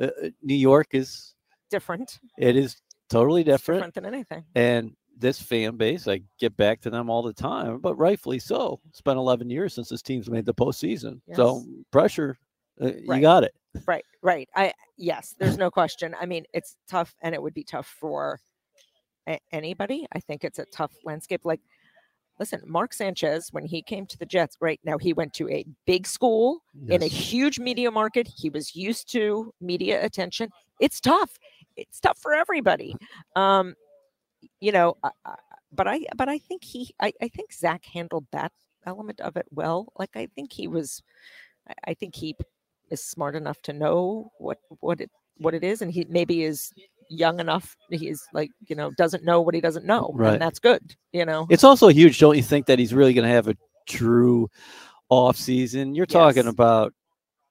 Uh, 0.00 0.04
uh, 0.06 0.28
New 0.42 0.54
York 0.54 0.88
is 0.92 1.34
Different, 1.70 2.18
it 2.38 2.56
is 2.56 2.76
totally 3.08 3.44
different. 3.44 3.78
different 3.80 3.94
than 3.94 4.04
anything. 4.06 4.44
and 4.54 4.92
this 5.18 5.40
fan 5.40 5.76
base, 5.76 6.08
I 6.08 6.20
get 6.40 6.56
back 6.56 6.80
to 6.82 6.90
them 6.90 7.08
all 7.08 7.22
the 7.22 7.32
time, 7.34 7.78
but 7.78 7.96
rightfully 7.96 8.38
so. 8.38 8.80
It's 8.88 9.00
been 9.02 9.16
11 9.18 9.50
years 9.50 9.74
since 9.74 9.88
this 9.88 10.02
team's 10.02 10.28
made 10.28 10.44
the 10.46 10.54
postseason, 10.54 11.20
so 11.34 11.64
pressure, 11.90 12.36
uh, 12.80 12.92
you 12.94 13.20
got 13.20 13.44
it. 13.44 13.54
Right, 13.86 14.04
right. 14.22 14.48
I 14.54 14.72
yes, 14.98 15.34
there's 15.38 15.56
no 15.58 15.70
question. 15.70 16.14
I 16.20 16.26
mean, 16.26 16.44
it's 16.52 16.76
tough, 16.90 17.14
and 17.22 17.34
it 17.34 17.42
would 17.42 17.54
be 17.54 17.64
tough 17.64 17.86
for 17.86 18.38
a- 19.28 19.40
anybody. 19.52 20.06
I 20.12 20.20
think 20.20 20.44
it's 20.44 20.58
a 20.58 20.66
tough 20.66 20.92
landscape. 21.04 21.42
Like, 21.44 21.60
listen, 22.38 22.60
Mark 22.66 22.92
Sanchez, 22.92 23.48
when 23.52 23.64
he 23.64 23.82
came 23.82 24.06
to 24.06 24.18
the 24.18 24.26
Jets, 24.26 24.56
right 24.60 24.80
now 24.84 24.98
he 24.98 25.12
went 25.12 25.32
to 25.34 25.48
a 25.48 25.64
big 25.86 26.06
school 26.06 26.62
in 26.88 27.02
a 27.02 27.06
huge 27.06 27.58
media 27.58 27.90
market. 27.90 28.26
He 28.26 28.50
was 28.50 28.74
used 28.74 29.10
to 29.12 29.52
media 29.60 30.04
attention. 30.04 30.50
It's 30.80 31.00
tough. 31.00 31.30
It's 31.76 32.00
tough 32.00 32.18
for 32.18 32.34
everybody. 32.34 32.96
Um, 33.36 33.74
you 34.60 34.72
know, 34.72 34.96
I- 35.02 35.10
I- 35.24 35.36
but 35.72 35.86
I 35.88 36.04
but 36.16 36.28
I 36.28 36.38
think 36.38 36.64
he 36.64 36.94
I, 37.00 37.12
I 37.22 37.28
think 37.28 37.52
Zach 37.52 37.84
handled 37.86 38.26
that 38.32 38.52
element 38.84 39.20
of 39.20 39.36
it 39.36 39.46
well. 39.50 39.92
Like 39.98 40.16
I 40.16 40.26
think 40.34 40.52
he 40.52 40.66
was 40.68 41.02
I- 41.68 41.74
I 41.90 41.94
think 41.94 42.14
he 42.14 42.36
is 42.90 43.02
smart 43.02 43.34
enough 43.36 43.62
to 43.62 43.72
know 43.72 44.30
what 44.38 44.58
what 44.80 45.00
it 45.00 45.10
what 45.38 45.54
it 45.54 45.64
is 45.64 45.80
and 45.82 45.90
he 45.90 46.04
maybe 46.10 46.42
is 46.42 46.72
young 47.12 47.40
enough 47.40 47.76
he's 47.90 48.22
like 48.32 48.50
you 48.68 48.74
know 48.74 48.90
doesn't 48.96 49.24
know 49.24 49.40
what 49.40 49.54
he 49.54 49.60
doesn't 49.60 49.84
know 49.84 50.10
Right. 50.14 50.32
and 50.34 50.42
that's 50.42 50.58
good 50.58 50.96
you 51.12 51.24
know 51.24 51.46
It's 51.50 51.64
also 51.64 51.88
huge, 51.88 52.18
don't 52.18 52.36
you 52.36 52.42
think, 52.42 52.66
that 52.66 52.78
he's 52.78 52.94
really 52.94 53.12
going 53.14 53.26
to 53.28 53.34
have 53.34 53.48
a 53.48 53.56
true 53.86 54.48
off 55.08 55.36
season? 55.36 55.94
You're 55.94 56.06
talking 56.06 56.46
about 56.46 56.92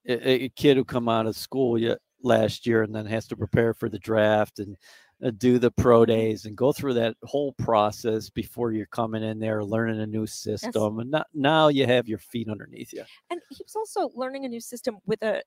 a, 0.08 0.44
a 0.44 0.48
kid 0.50 0.76
who 0.76 0.84
come 0.84 1.08
out 1.08 1.26
of 1.26 1.36
school 1.36 1.78
yet 1.78 1.98
last 2.22 2.66
year 2.66 2.82
and 2.82 2.94
then 2.94 3.06
has 3.06 3.26
to 3.28 3.36
prepare 3.36 3.72
for 3.74 3.88
the 3.88 3.98
draft 3.98 4.58
and 4.58 4.76
Uh, 5.22 5.30
do 5.38 5.58
the 5.58 5.70
pro 5.70 6.04
days 6.04 6.46
and 6.46 6.56
go 6.56 6.72
through 6.72 6.94
that 6.94 7.16
whole 7.22 7.52
process 7.52 8.28
before 8.28 8.72
you're 8.72 8.86
coming 8.86 9.22
in 9.22 9.38
there 9.38 9.62
learning 9.62 10.00
a 10.00 10.06
new 10.06 10.26
system 10.26 10.98
and 10.98 11.12
not, 11.12 11.28
now 11.32 11.68
you 11.68 11.86
have 11.86 12.08
your 12.08 12.18
feet 12.18 12.48
underneath 12.48 12.92
you 12.92 13.04
and 13.30 13.40
he 13.50 13.62
was 13.62 13.76
also 13.76 14.10
learning 14.16 14.44
a 14.44 14.48
new 14.48 14.58
system 14.58 14.98
with 15.06 15.22
a 15.22 15.40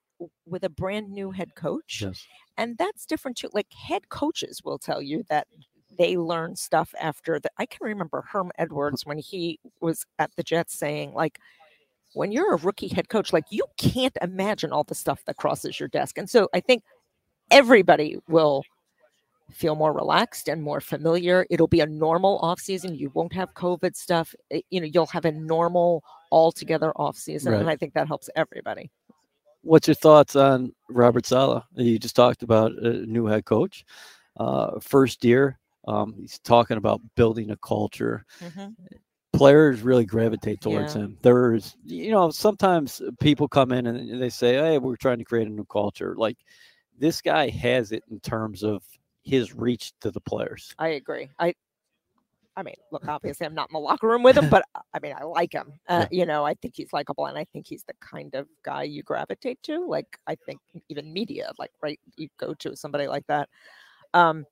with 0.46 0.64
a 0.64 0.70
brand 0.70 1.12
new 1.12 1.30
head 1.30 1.54
coach 1.56 2.04
yes. 2.06 2.26
and 2.58 2.78
that's 2.78 3.06
different 3.06 3.36
too 3.36 3.50
like 3.52 3.68
head 3.74 4.08
coaches 4.08 4.62
will 4.64 4.80
tell 4.80 5.02
you 5.02 5.24
that 5.30 5.46
they 5.98 6.16
learn 6.16 6.56
stuff 6.56 6.94
after 7.02 7.38
that 7.38 7.52
i 7.58 7.66
can 7.66 7.86
remember 7.86 8.24
herm 8.32 8.52
edwards 8.58 9.06
when 9.06 9.18
he 9.18 9.60
was 9.82 10.06
at 10.20 10.34
the 10.38 10.44
jets 10.44 10.78
saying 10.78 11.14
like 11.14 11.38
when 12.14 12.32
you're 12.32 12.54
a 12.54 12.58
rookie 12.58 12.88
head 12.88 13.10
coach 13.10 13.34
like 13.34 13.46
you 13.50 13.66
can't 13.78 14.18
imagine 14.22 14.72
all 14.72 14.86
the 14.86 14.96
stuff 14.96 15.26
that 15.26 15.36
crosses 15.36 15.82
your 15.82 15.90
desk. 15.90 16.18
And 16.18 16.30
so 16.30 16.48
i 16.54 16.62
think 16.62 16.84
everybody 17.52 18.18
will 18.30 18.64
feel 19.52 19.76
more 19.76 19.94
relaxed 19.94 20.48
and 20.50 20.62
more 20.62 20.82
familiar 20.82 21.46
it'll 21.50 21.68
be 21.68 21.80
a 21.82 21.86
normal 21.86 22.40
off 22.40 22.60
season 22.60 22.96
you 22.96 23.10
won't 23.14 23.34
have 23.34 23.54
covid 23.54 23.96
stuff 23.96 24.34
eh, 24.52 24.62
you 24.70 24.80
know 24.82 24.88
you'll 24.88 25.06
have 25.06 25.26
a 25.26 25.32
normal 25.32 26.04
altogether 26.32 26.92
off 26.96 27.16
season 27.16 27.54
and 27.54 27.70
i 27.70 27.76
think 27.76 27.94
that 27.94 28.08
helps 28.08 28.30
everybody 28.36 28.90
What's 29.62 29.88
your 29.88 29.96
thoughts 29.96 30.36
on 30.36 30.74
Robert 30.90 31.26
Saleh? 31.26 31.64
You 31.74 31.98
just 31.98 32.16
talked 32.16 32.44
about 32.44 32.72
a 32.74 33.04
new 33.08 33.26
head 33.26 33.46
coach, 33.46 33.84
uh, 34.38 34.80
first 34.80 35.26
year. 35.26 35.58
Um, 35.88 36.14
he's 36.20 36.38
talking 36.40 36.78
about 36.78 37.02
building 37.16 37.50
a 37.50 37.58
culture. 37.58 38.26
Players 39.34 39.82
really 39.82 40.06
gravitate 40.06 40.62
towards 40.62 40.94
Yeah. 40.94 41.02
him. 41.02 41.18
There's, 41.24 41.76
you 41.84 42.12
know, 42.12 42.30
sometimes 42.30 43.02
people 43.20 43.48
come 43.48 43.72
in 43.72 43.88
and 43.88 44.22
they 44.22 44.30
say, 44.30 44.54
"Hey, 44.54 44.78
we're 44.78 44.96
trying 44.98 45.18
to 45.18 45.26
create 45.26 45.48
a 45.48 45.52
new 45.52 45.66
culture." 45.66 46.14
Like 46.16 46.38
this 46.98 47.20
guy 47.20 47.50
has 47.50 47.92
it 47.92 48.04
in 48.12 48.20
terms 48.20 48.64
of 48.64 48.84
his 49.26 49.54
reach 49.54 49.92
to 50.00 50.12
the 50.12 50.22
players. 50.22 50.74
I 50.80 50.90
agree. 50.90 51.30
I 51.40 51.54
I 52.58 52.64
mean, 52.64 52.76
look, 52.90 53.06
obviously 53.10 53.46
I'm 53.46 53.54
not 53.54 53.70
in 53.70 53.74
the 53.74 53.80
locker 53.80 54.08
room 54.08 54.24
with 54.24 54.38
him, 54.38 54.50
but 54.50 54.64
uh, 54.76 54.80
I 54.94 55.00
mean, 55.00 55.14
I 55.20 55.24
like 55.26 55.52
him. 55.52 55.74
Uh, 55.90 56.06
You 56.10 56.26
know, 56.26 56.46
I 56.46 56.54
think 56.54 56.74
he's 56.78 56.94
likable 56.94 57.26
and 57.26 57.38
I 57.38 57.44
think 57.44 57.68
he's 57.68 57.84
the 57.84 57.96
kind 58.00 58.34
of 58.34 58.48
guy 58.64 58.84
you 58.84 59.04
gravitate 59.04 59.62
to. 59.64 59.86
Like 59.86 60.18
I 60.26 60.36
think 60.36 60.62
even 60.88 61.12
media, 61.12 61.52
like 61.60 61.72
right, 61.82 62.00
you 62.16 62.30
go 62.38 62.54
to 62.54 62.76
somebody 62.78 63.08
like 63.08 63.28
that. 63.28 63.50
Um 64.14 64.46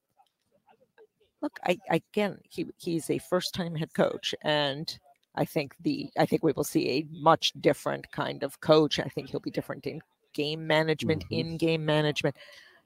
look, 1.41 1.57
I, 1.65 1.77
I 1.89 2.01
again 2.11 2.39
he 2.49 2.65
he's 2.77 3.09
a 3.09 3.19
first 3.19 3.53
time 3.53 3.75
head 3.75 3.93
coach 3.93 4.35
and 4.41 4.97
I 5.35 5.45
think 5.45 5.75
the 5.79 6.09
I 6.17 6.25
think 6.25 6.43
we 6.43 6.51
will 6.51 6.63
see 6.63 6.89
a 6.89 7.07
much 7.09 7.53
different 7.61 8.11
kind 8.11 8.43
of 8.43 8.59
coach. 8.59 8.99
I 8.99 9.07
think 9.07 9.29
he'll 9.29 9.39
be 9.39 9.49
different 9.51 9.87
in 9.87 10.01
game 10.33 10.67
management, 10.67 11.23
Mhm. 11.29 11.39
in 11.39 11.57
game 11.57 11.85
management. 11.85 12.35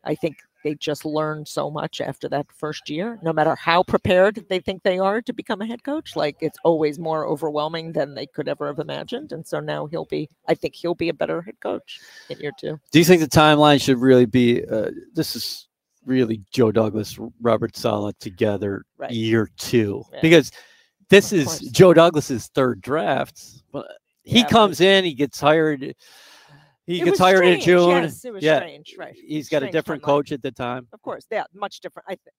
I 0.03 0.15
think 0.15 0.37
they 0.63 0.75
just 0.75 1.05
learned 1.05 1.47
so 1.47 1.69
much 1.69 2.01
after 2.01 2.27
that 2.29 2.45
first 2.51 2.89
year. 2.89 3.19
No 3.21 3.31
matter 3.31 3.55
how 3.55 3.83
prepared 3.83 4.45
they 4.49 4.59
think 4.59 4.83
they 4.83 4.99
are 4.99 5.21
to 5.21 5.33
become 5.33 5.61
a 5.61 5.65
head 5.65 5.83
coach, 5.83 6.15
like 6.15 6.37
it's 6.41 6.57
always 6.63 6.99
more 6.99 7.25
overwhelming 7.25 7.91
than 7.93 8.15
they 8.15 8.25
could 8.25 8.47
ever 8.47 8.67
have 8.67 8.79
imagined. 8.79 9.31
And 9.31 9.45
so 9.47 9.59
now 9.59 9.85
he'll 9.85 10.05
be, 10.05 10.29
I 10.47 10.55
think 10.55 10.75
he'll 10.75 10.95
be 10.95 11.09
a 11.09 11.13
better 11.13 11.41
head 11.41 11.59
coach 11.61 11.99
in 12.29 12.39
year 12.39 12.51
two. 12.59 12.79
Do 12.91 12.99
you 12.99 13.05
think 13.05 13.21
the 13.21 13.27
timeline 13.27 13.81
should 13.81 13.99
really 13.99 14.25
be? 14.25 14.65
Uh, 14.65 14.91
this 15.13 15.35
is 15.35 15.67
really 16.05 16.41
Joe 16.51 16.71
Douglas, 16.71 17.17
Robert 17.41 17.75
Saleh 17.75 18.17
together, 18.19 18.83
Right. 18.97 19.11
year 19.11 19.49
two, 19.57 20.03
Yeah. 20.13 20.19
because 20.21 20.51
this 21.09 21.31
Of 21.31 21.39
is 21.39 21.45
course. 21.45 21.59
Joe 21.71 21.93
Douglas's 21.93 22.47
third 22.47 22.81
draft. 22.81 23.41
But 23.71 23.87
he 24.23 24.39
Yeah, 24.39 24.47
comes 24.47 24.81
in, 24.81 25.05
he 25.05 25.13
gets 25.13 25.39
hired. 25.39 25.95
He 26.87 27.01
It 27.01 27.05
gets 27.05 27.19
hired 27.19 27.45
in 27.45 27.59
June. 27.59 27.89
Yes, 27.89 28.23
it 28.23 28.33
was 28.33 28.41
yeah, 28.41 28.59
strange, 28.59 28.95
right? 28.97 29.13
He's 29.13 29.49
got 29.49 29.61
a 29.61 29.69
different 29.69 30.01
timeline. 30.01 30.05
coach 30.05 30.31
at 30.31 30.41
the 30.41 30.51
time. 30.51 30.87
Of 30.93 31.01
course, 31.01 31.27
yeah, 31.29 31.43
much 31.53 31.81
different. 31.81 32.05
I, 32.07 32.15
th- 32.15 32.33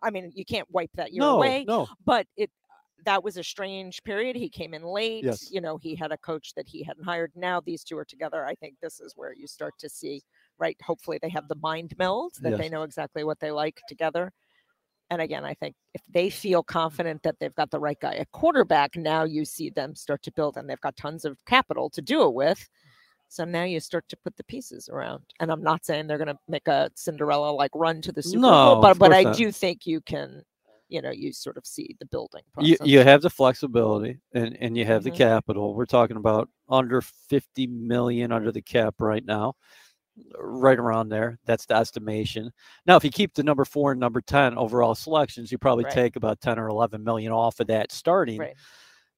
I 0.00 0.10
mean, 0.10 0.30
you 0.36 0.44
can't 0.44 0.70
wipe 0.70 0.90
that 0.94 1.12
year 1.12 1.20
no, 1.20 1.36
away. 1.36 1.64
no, 1.66 1.88
but 2.06 2.24
it 2.36 2.48
that 3.04 3.22
was 3.22 3.36
a 3.36 3.42
strange 3.42 4.02
period. 4.04 4.36
He 4.36 4.48
came 4.48 4.72
in 4.72 4.82
late. 4.82 5.24
Yes. 5.24 5.50
You 5.50 5.60
know, 5.60 5.78
he 5.78 5.94
had 5.94 6.12
a 6.12 6.16
coach 6.18 6.54
that 6.54 6.68
he 6.68 6.82
hadn't 6.82 7.04
hired. 7.04 7.32
Now 7.34 7.60
these 7.60 7.82
two 7.82 7.98
are 7.98 8.04
together. 8.04 8.44
I 8.46 8.54
think 8.54 8.74
this 8.80 9.00
is 9.00 9.14
where 9.16 9.32
you 9.34 9.46
start 9.46 9.74
to 9.78 9.88
see, 9.88 10.22
right? 10.58 10.76
Hopefully 10.84 11.18
they 11.20 11.28
have 11.30 11.48
the 11.48 11.56
mind 11.56 11.94
meld 11.98 12.34
that 12.42 12.58
they 12.58 12.68
know 12.68 12.82
exactly 12.82 13.24
what 13.24 13.40
they 13.40 13.50
like 13.50 13.80
together. 13.88 14.32
And 15.10 15.22
again, 15.22 15.44
I 15.44 15.54
think 15.54 15.74
if 15.94 16.02
they 16.08 16.28
feel 16.28 16.62
confident 16.62 17.22
that 17.22 17.36
they've 17.40 17.54
got 17.54 17.70
the 17.70 17.80
right 17.80 17.98
guy 17.98 18.14
at 18.14 18.30
quarterback, 18.30 18.94
now 18.94 19.24
you 19.24 19.44
see 19.44 19.70
them 19.70 19.94
start 19.94 20.22
to 20.24 20.32
build 20.32 20.56
and 20.56 20.68
they've 20.68 20.80
got 20.80 20.96
tons 20.96 21.24
of 21.24 21.44
capital 21.46 21.88
to 21.90 22.02
do 22.02 22.24
it 22.24 22.34
with. 22.34 22.68
So 23.28 23.44
now 23.44 23.64
you 23.64 23.78
start 23.80 24.08
to 24.08 24.16
put 24.16 24.36
the 24.36 24.44
pieces 24.44 24.88
around. 24.88 25.22
And 25.40 25.50
I'm 25.52 25.62
not 25.62 25.84
saying 25.84 26.06
they're 26.06 26.18
going 26.18 26.28
to 26.28 26.38
make 26.48 26.66
a 26.68 26.90
Cinderella 26.94 27.50
like 27.50 27.70
run 27.74 28.00
to 28.02 28.12
the 28.12 28.22
Super 28.22 28.38
No, 28.40 28.48
Bowl, 28.48 28.82
but 28.82 28.98
but 28.98 29.12
I 29.12 29.22
not. 29.22 29.36
do 29.36 29.52
think 29.52 29.86
you 29.86 30.00
can, 30.00 30.42
you 30.88 31.02
know, 31.02 31.10
you 31.10 31.32
sort 31.32 31.58
of 31.58 31.66
see 31.66 31.94
the 32.00 32.06
building 32.06 32.42
you, 32.58 32.76
process. 32.76 32.86
you 32.86 32.98
have 33.00 33.20
the 33.22 33.30
flexibility 33.30 34.18
and, 34.32 34.56
and 34.60 34.76
you 34.76 34.84
have 34.86 35.04
the 35.04 35.10
Mhm. 35.10 35.16
capital. 35.16 35.74
We're 35.74 35.84
talking 35.86 36.16
about 36.16 36.48
under 36.70 37.02
50 37.02 37.66
million 37.66 38.32
under 38.32 38.50
the 38.50 38.62
cap 38.62 38.94
right 38.98 39.24
now, 39.24 39.54
right 40.38 40.78
around 40.78 41.10
there. 41.10 41.38
That's 41.44 41.66
the 41.66 41.74
estimation. 41.76 42.50
Now, 42.86 42.96
if 42.96 43.04
you 43.04 43.10
keep 43.10 43.34
the 43.34 43.42
number 43.42 43.66
four 43.66 43.92
and 43.92 44.00
number 44.00 44.22
10 44.22 44.56
overall 44.56 44.94
selections, 44.94 45.52
you 45.52 45.58
probably 45.58 45.84
Right. 45.84 45.92
take 45.92 46.16
about 46.16 46.40
10 46.40 46.58
or 46.58 46.68
11 46.68 47.04
million 47.04 47.32
off 47.32 47.60
of 47.60 47.66
that 47.68 47.92
starting. 47.92 48.38
Right. 48.38 48.56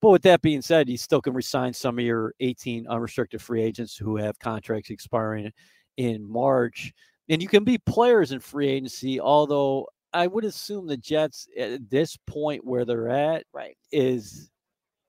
But 0.00 0.10
with 0.10 0.22
that 0.22 0.40
being 0.40 0.62
said, 0.62 0.88
you 0.88 0.96
still 0.96 1.20
can 1.20 1.34
resign 1.34 1.74
some 1.74 1.98
of 1.98 2.04
your 2.04 2.34
18 2.40 2.86
unrestricted 2.88 3.42
free 3.42 3.62
agents 3.62 3.96
who 3.96 4.16
have 4.16 4.38
contracts 4.38 4.90
expiring 4.90 5.52
in 5.98 6.26
March. 6.28 6.92
And 7.28 7.42
you 7.42 7.48
can 7.48 7.64
be 7.64 7.78
players 7.78 8.32
in 8.32 8.40
free 8.40 8.68
agency, 8.68 9.20
although 9.20 9.88
I 10.12 10.26
would 10.26 10.44
assume 10.44 10.86
the 10.86 10.96
Jets 10.96 11.46
at 11.56 11.88
this 11.90 12.16
point 12.26 12.64
where 12.64 12.84
they're 12.84 13.08
at 13.10 13.44
Right. 13.52 13.76
is 13.92 14.50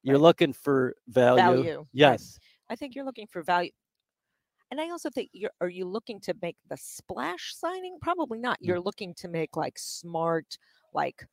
you're 0.03 0.15
Right. 0.17 0.21
looking 0.21 0.53
for 0.53 0.95
value. 1.07 1.63
Value. 1.63 1.87
Yes. 1.93 2.37
I 2.69 2.75
think 2.75 2.95
you're 2.95 3.05
looking 3.05 3.27
for 3.27 3.43
value. 3.43 3.71
And 4.71 4.79
I 4.81 4.89
also 4.89 5.09
think 5.09 5.29
you're 5.33 5.51
are 5.61 5.69
you 5.69 5.85
looking 5.85 6.19
to 6.21 6.33
make 6.41 6.57
the 6.69 6.77
splash 6.77 7.53
signing? 7.55 7.97
Probably 8.01 8.39
not. 8.39 8.59
Mm. 8.61 8.67
You're 8.67 8.79
looking 8.79 9.13
to 9.15 9.27
make 9.27 9.55
like 9.57 9.77
smart, 9.77 10.57
like, 10.93 11.25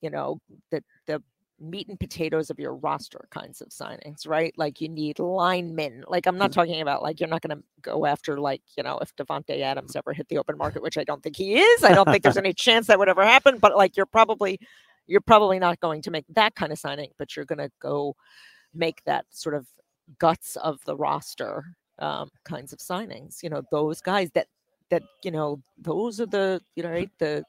you 0.00 0.10
know, 0.10 0.40
the 0.70 0.82
the 1.06 1.22
meat 1.62 1.88
and 1.88 1.98
potatoes 2.00 2.50
of 2.50 2.58
your 2.58 2.74
roster 2.74 3.26
kinds 3.30 3.60
of 3.62 3.68
signings, 3.68 4.28
right? 4.28 4.52
Like 4.58 4.80
you 4.80 4.88
need 4.88 5.18
linemen. 5.20 6.04
Like 6.08 6.26
I'm 6.26 6.38
not 6.38 6.50
Mm. 6.50 6.54
talking 6.54 6.80
about 6.82 7.02
like 7.02 7.20
you're 7.20 7.28
not 7.28 7.42
going 7.42 7.56
to 7.56 7.64
go 7.82 8.06
after 8.06 8.38
like, 8.40 8.62
you 8.76 8.82
know, 8.82 8.98
if 9.00 9.14
Davante 9.16 9.60
Adams 9.62 9.96
ever 9.96 10.12
hit 10.12 10.28
the 10.28 10.38
open 10.38 10.58
market, 10.58 10.82
which 10.82 10.98
I 10.98 11.04
don't 11.04 11.22
think 11.22 11.36
he 11.36 11.58
is. 11.60 11.84
I 11.84 11.94
don't 11.94 12.06
think 12.06 12.22
there's 12.24 12.36
any 12.38 12.52
chance 12.54 12.88
that 12.88 12.98
would 12.98 13.08
ever 13.08 13.24
happen, 13.24 13.58
but 13.58 13.76
like 13.76 13.96
you're 13.96 14.06
probably 14.06 14.58
you're 15.06 15.20
probably 15.20 15.58
not 15.58 15.80
going 15.80 16.02
to 16.02 16.10
make 16.10 16.24
that 16.34 16.54
kind 16.54 16.72
of 16.72 16.78
signing, 16.78 17.10
but 17.18 17.36
you're 17.36 17.44
going 17.46 17.58
to 17.58 17.70
go 17.80 18.14
make 18.74 19.02
that 19.04 19.26
sort 19.30 19.54
of 19.54 19.66
guts 20.18 20.56
of 20.56 20.84
the 20.84 20.96
roster 20.96 21.64
um, 21.98 22.30
kinds 22.44 22.72
of 22.72 22.78
signings. 22.80 23.42
You 23.42 23.50
know, 23.50 23.62
those 23.70 24.00
guys 24.00 24.30
that 24.34 24.46
that 24.90 25.02
you 25.24 25.30
know, 25.30 25.60
those 25.78 26.20
are 26.20 26.26
the 26.26 26.60
you 26.76 26.82
know 26.82 26.90
right 26.90 27.10
the 27.18 27.44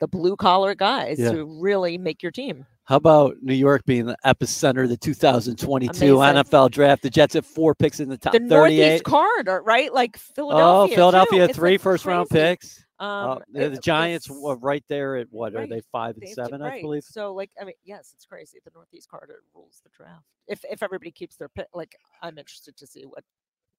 the 0.00 0.08
blue 0.08 0.36
collar 0.36 0.74
guys 0.74 1.18
Yeah. 1.18 1.30
who 1.30 1.60
really 1.60 1.96
make 1.98 2.22
your 2.22 2.32
team. 2.32 2.66
How 2.84 2.96
about 2.96 3.36
New 3.40 3.54
York 3.54 3.84
being 3.86 4.06
the 4.06 4.16
epicenter 4.26 4.82
of 4.84 4.88
the 4.88 4.96
2022 4.96 6.20
Amazing. 6.20 6.42
NFL 6.42 6.70
draft? 6.72 7.02
The 7.02 7.10
Jets 7.10 7.34
have 7.34 7.46
four 7.46 7.74
picks 7.74 8.00
in 8.00 8.08
the 8.08 8.18
top 8.18 8.32
The 8.32 8.40
38. 8.40 8.48
Northeast 8.48 9.04
corridor, 9.04 9.62
right? 9.64 9.92
Like 9.92 10.16
Philadelphia. 10.16 10.94
Oh, 10.94 10.96
Philadelphia. 10.96 11.46
Too. 11.46 11.54
Three 11.54 11.72
like, 11.72 11.80
first 11.80 12.04
round 12.04 12.28
picks. 12.28 12.84
Um, 12.98 13.08
Uh, 13.08 13.68
the, 13.68 13.76
Giants 13.78 14.28
were 14.30 14.56
right 14.56 14.84
there 14.88 15.16
at 15.16 15.26
what 15.30 15.54
are 15.56 15.66
they 15.66 15.80
five 15.92 16.14
and 16.14 16.22
They've 16.22 16.34
seven, 16.34 16.62
I 16.62 16.80
believe. 16.80 17.02
So, 17.02 17.34
like, 17.34 17.50
I 17.60 17.64
mean, 17.64 17.74
yes, 17.84 18.12
it's 18.14 18.24
crazy. 18.24 18.58
The 18.64 18.70
Northeast 18.74 19.08
corridor 19.08 19.42
rules 19.54 19.80
the 19.82 19.90
draft. 19.96 20.24
If 20.46 20.64
if 20.70 20.82
everybody 20.82 21.10
keeps 21.10 21.36
their 21.36 21.48
pick, 21.48 21.66
like, 21.74 21.96
I'm 22.20 22.38
interested 22.38 22.76
to 22.76 22.86
see 22.86 23.02
what 23.02 23.24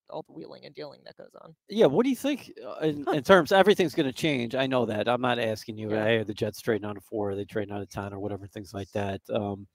all 0.10 0.24
the 0.28 0.34
wheeling 0.34 0.66
and 0.66 0.76
dealing 0.76 1.02
that 1.06 1.18
goes 1.18 1.32
on. 1.42 1.56
Yeah, 1.70 1.88
what 1.88 2.04
do 2.04 2.10
you 2.10 2.16
think 2.16 2.52
uh, 2.66 2.80
in, 2.82 3.08
in 3.14 3.24
terms? 3.24 3.52
Everything's 3.52 3.96
going 3.96 4.06
to 4.06 4.14
change. 4.14 4.56
I 4.56 4.68
know 4.68 4.86
that. 4.86 5.08
I'm 5.08 5.22
not 5.22 5.40
asking 5.40 5.78
you. 5.78 5.92
Yeah. 5.92 6.04
Hey, 6.04 6.18
are 6.18 6.24
the 6.24 6.34
Jets 6.34 6.62
trading 6.62 6.88
out 6.88 6.98
of 6.98 7.04
four? 7.04 7.32
Are 7.32 7.36
they 7.36 7.46
trading 7.46 7.74
out 7.74 7.82
of 7.82 7.90
ten 7.90 8.14
or 8.14 8.20
whatever? 8.20 8.48
Things 8.48 8.74
like 8.74 8.92
that. 8.92 9.22
Um, 9.30 9.68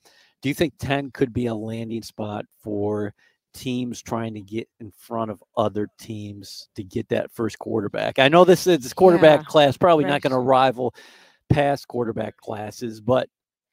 do 0.43 0.49
you 0.49 0.55
think 0.55 0.75
ten 0.79 1.11
could 1.11 1.33
be 1.33 1.47
a 1.47 1.55
landing 1.55 2.03
spot 2.03 2.45
for 2.63 3.15
teams 3.55 4.03
trying 4.03 4.35
to 4.35 4.41
get 4.41 4.69
in 4.81 4.93
front 4.93 5.31
of 5.31 5.43
other 5.57 5.89
teams 5.99 6.69
to 6.77 6.85
get 6.85 7.09
that 7.09 7.33
first 7.33 7.59
quarterback? 7.59 8.19
I 8.19 8.29
know 8.29 8.45
this 8.45 8.67
is 8.67 8.81
this 8.81 8.93
quarterback 8.93 9.41
Yeah, 9.41 9.45
class 9.45 9.77
probably 9.77 10.05
not 10.05 10.23
going 10.23 10.33
to 10.33 10.39
rival 10.39 10.95
past 11.49 11.89
quarterback 11.89 12.37
classes, 12.37 13.01
but 13.01 13.29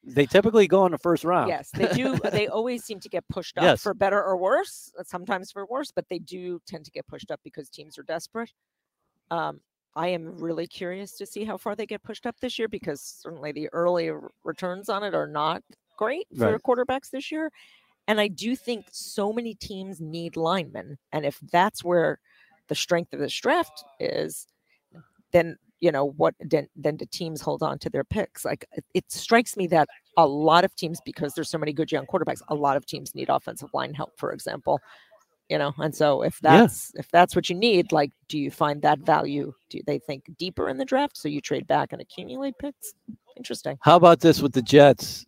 they 0.06 0.26
typically 0.26 0.66
go 0.68 0.86
in 0.86 0.92
the 0.92 0.98
first 0.98 1.24
round. 1.24 1.48
Yes, 1.48 1.72
they 1.76 1.88
do. 1.88 2.18
they 2.32 2.48
always 2.48 2.84
seem 2.84 3.00
to 3.00 3.08
get 3.08 3.28
pushed 3.28 3.58
up 3.58 3.64
Yes. 3.64 3.82
for 3.82 3.94
better 3.94 4.22
or 4.22 4.36
worse. 4.36 4.92
uh, 4.98 5.02
Sometimes 5.04 5.52
for 5.52 5.66
worse, 5.66 5.90
but 5.92 6.08
they 6.08 6.18
do 6.18 6.60
tend 6.66 6.84
to 6.86 6.90
get 6.90 7.06
pushed 7.06 7.30
up 7.30 7.40
because 7.44 7.68
teams 7.68 7.98
are 7.98 8.02
desperate. 8.02 8.52
Um, 9.30 9.60
I 9.94 10.08
am 10.08 10.38
really 10.38 10.66
curious 10.66 11.16
to 11.18 11.26
see 11.26 11.44
how 11.44 11.56
far 11.56 11.74
they 11.76 11.86
get 11.86 12.02
pushed 12.02 12.26
up 12.26 12.38
this 12.40 12.58
year 12.58 12.68
because 12.68 13.00
certainly 13.00 13.52
the 13.52 13.68
early 13.72 14.10
returns 14.44 14.88
on 14.88 15.02
it 15.02 15.14
are 15.14 15.26
not 15.26 15.62
great 15.96 16.28
for 16.34 16.58
Right. 16.58 16.60
quarterbacks 16.60 17.10
this 17.10 17.32
year. 17.32 17.50
And 18.08 18.20
I 18.20 18.28
do 18.28 18.56
think 18.56 18.86
so 18.92 19.32
many 19.32 19.54
teams 19.54 20.00
need 20.00 20.36
linemen, 20.36 20.98
and 21.12 21.26
if 21.26 21.40
that's 21.40 21.84
where 21.84 22.20
the 22.68 22.74
strength 22.74 23.12
of 23.12 23.20
this 23.20 23.34
draft 23.38 23.84
is, 24.00 24.46
then 25.32 25.56
you 25.80 25.92
know 25.92 26.06
what 26.16 26.34
then 26.40 26.66
then 26.76 26.96
do 26.96 27.04
teams 27.10 27.40
hold 27.40 27.62
on 27.62 27.78
to 27.78 27.90
their 27.90 28.04
picks 28.04 28.44
like 28.44 28.64
it, 28.72 28.84
it 28.94 29.04
strikes 29.12 29.56
me 29.56 29.66
that 29.66 29.88
a 30.16 30.26
lot 30.26 30.64
of 30.64 30.74
teams 30.74 31.00
because 31.04 31.34
there's 31.34 31.50
so 31.50 31.58
many 31.58 31.72
good 31.72 31.92
young 31.92 32.06
quarterbacks 32.06 32.40
a 32.48 32.54
lot 32.54 32.76
of 32.76 32.86
teams 32.86 33.14
need 33.14 33.28
offensive 33.28 33.68
line 33.74 33.92
help 33.92 34.12
for 34.16 34.32
example 34.32 34.80
you 35.48 35.58
know 35.58 35.72
and 35.78 35.94
so 35.94 36.22
if 36.22 36.40
Yeah. 36.42 36.60
that's 36.62 36.92
if 36.94 37.08
that's 37.10 37.36
what 37.36 37.50
you 37.50 37.56
need 37.56 37.92
like 37.92 38.10
do 38.28 38.38
you 38.38 38.50
find 38.50 38.80
that 38.82 39.00
value 39.00 39.52
do 39.68 39.80
they 39.86 39.98
think 39.98 40.24
deeper 40.38 40.68
in 40.68 40.76
the 40.78 40.84
draft 40.84 41.16
so 41.16 41.28
you 41.28 41.40
trade 41.40 41.66
back 41.66 41.92
and 41.92 42.00
accumulate 42.00 42.54
picks 42.58 42.94
interesting 43.36 43.76
How 43.82 43.96
about 43.96 44.20
this 44.20 44.40
with 44.40 44.52
the 44.52 44.62
Jets? 44.62 45.26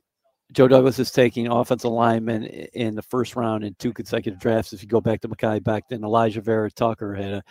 Joe 0.55 0.67
Douglas 0.67 0.99
is 0.99 1.11
taking 1.11 1.47
offensive 1.49 1.91
linemen 1.91 2.45
in 2.45 2.95
the 2.95 3.03
first 3.03 3.37
round 3.37 3.65
in 3.65 3.75
two 3.79 3.93
consecutive 3.93 4.41
drafts. 4.41 4.73
If 4.73 4.81
you 4.83 4.89
go 4.89 4.99
back 4.99 5.21
to 5.21 5.29
Mekhi 5.29 5.61
Becton, 5.61 6.03
Elijah 6.03 6.41
Vera 6.41 6.71
Tucker 6.71 7.15
had 7.15 7.33
an 7.35 7.43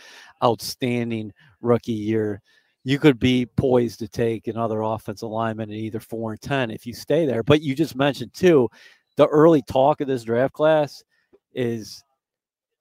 outstanding 0.43 1.31
rookie 1.61 1.91
year. 1.91 2.41
You 2.87 2.99
could 2.99 3.19
be 3.19 3.45
poised 3.45 3.99
to 3.99 4.07
take 4.07 4.47
another 4.47 4.79
offensive 4.81 5.27
lineman 5.27 5.69
in 5.69 5.75
either 5.75 5.99
four 5.99 6.31
and 6.31 6.41
ten 6.41 6.71
if 6.71 6.85
you 6.85 6.93
stay 6.93 7.25
there. 7.25 7.43
But 7.43 7.61
you 7.61 7.75
just 7.75 7.97
mentioned 7.97 8.33
too, 8.33 8.69
the 9.17 9.27
early 9.27 9.61
talk 9.61 9.99
of 9.99 10.07
this 10.07 10.23
draft 10.23 10.53
class 10.53 11.03
is 11.53 12.01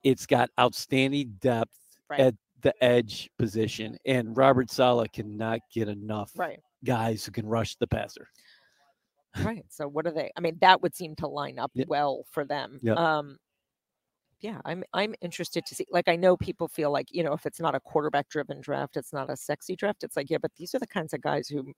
it's 0.05 0.25
got 0.25 0.49
outstanding 0.61 1.35
depth 1.41 1.73
Right. 2.09 2.21
at 2.21 2.35
the 2.61 2.73
edge 2.85 3.29
position, 3.37 3.99
and 4.07 4.37
Robert 4.37 4.71
Saleh 4.71 5.11
cannot 5.13 5.59
get 5.75 5.89
enough 5.89 6.31
right 6.37 6.61
guys 6.85 7.25
who 7.25 7.33
can 7.33 7.45
rush 7.45 7.75
the 7.75 7.89
passer. 7.89 8.29
right 9.43 9.65
so 9.69 9.89
what 9.89 10.07
are 10.07 10.13
they 10.13 10.31
i 10.37 10.41
mean 10.41 10.57
that 10.61 10.81
would 10.83 10.95
seem 10.95 11.17
to 11.17 11.27
line 11.27 11.59
up 11.59 11.71
Yeah. 11.75 11.85
well 11.89 12.25
for 12.31 12.45
them 12.45 12.79
Yeah. 12.81 12.93
um 12.95 13.39
yeah 14.41 14.61
i'm 14.65 14.85
i'm 14.93 15.15
interested 15.23 15.65
to 15.67 15.75
see 15.75 15.87
like 15.91 16.09
i 16.09 16.17
know 16.17 16.37
people 16.37 16.69
feel 16.69 16.91
like 16.91 17.09
you 17.11 17.23
know 17.23 17.33
if 17.33 17.47
it's 17.47 17.61
not 17.61 17.75
a 17.75 17.81
quarterback 17.81 18.29
driven 18.29 18.61
draft 18.61 18.97
it's 18.97 19.13
not 19.13 19.31
a 19.31 19.37
sexy 19.37 19.75
draft 19.77 20.03
it's 20.05 20.17
like 20.17 20.29
yeah 20.31 20.39
but 20.41 20.51
these 20.57 20.75
are 20.75 20.79
the 20.79 20.87
kinds 20.87 21.13
of 21.15 21.21
guys 21.23 21.49
who 21.49 21.73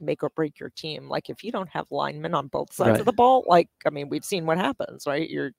make 0.00 0.22
or 0.22 0.30
break 0.30 0.58
your 0.60 0.70
team 0.76 1.08
like 1.08 1.30
if 1.30 1.42
you 1.42 1.50
don't 1.50 1.68
have 1.68 1.86
linemen 1.90 2.34
on 2.34 2.46
both 2.48 2.72
sides 2.72 2.90
Right. 2.90 3.00
of 3.00 3.06
the 3.06 3.12
ball 3.12 3.44
like 3.48 3.68
i 3.86 3.90
mean 3.90 4.08
we've 4.08 4.24
seen 4.24 4.44
what 4.46 4.58
happens 4.58 5.06
right 5.06 5.28
you're 5.30 5.52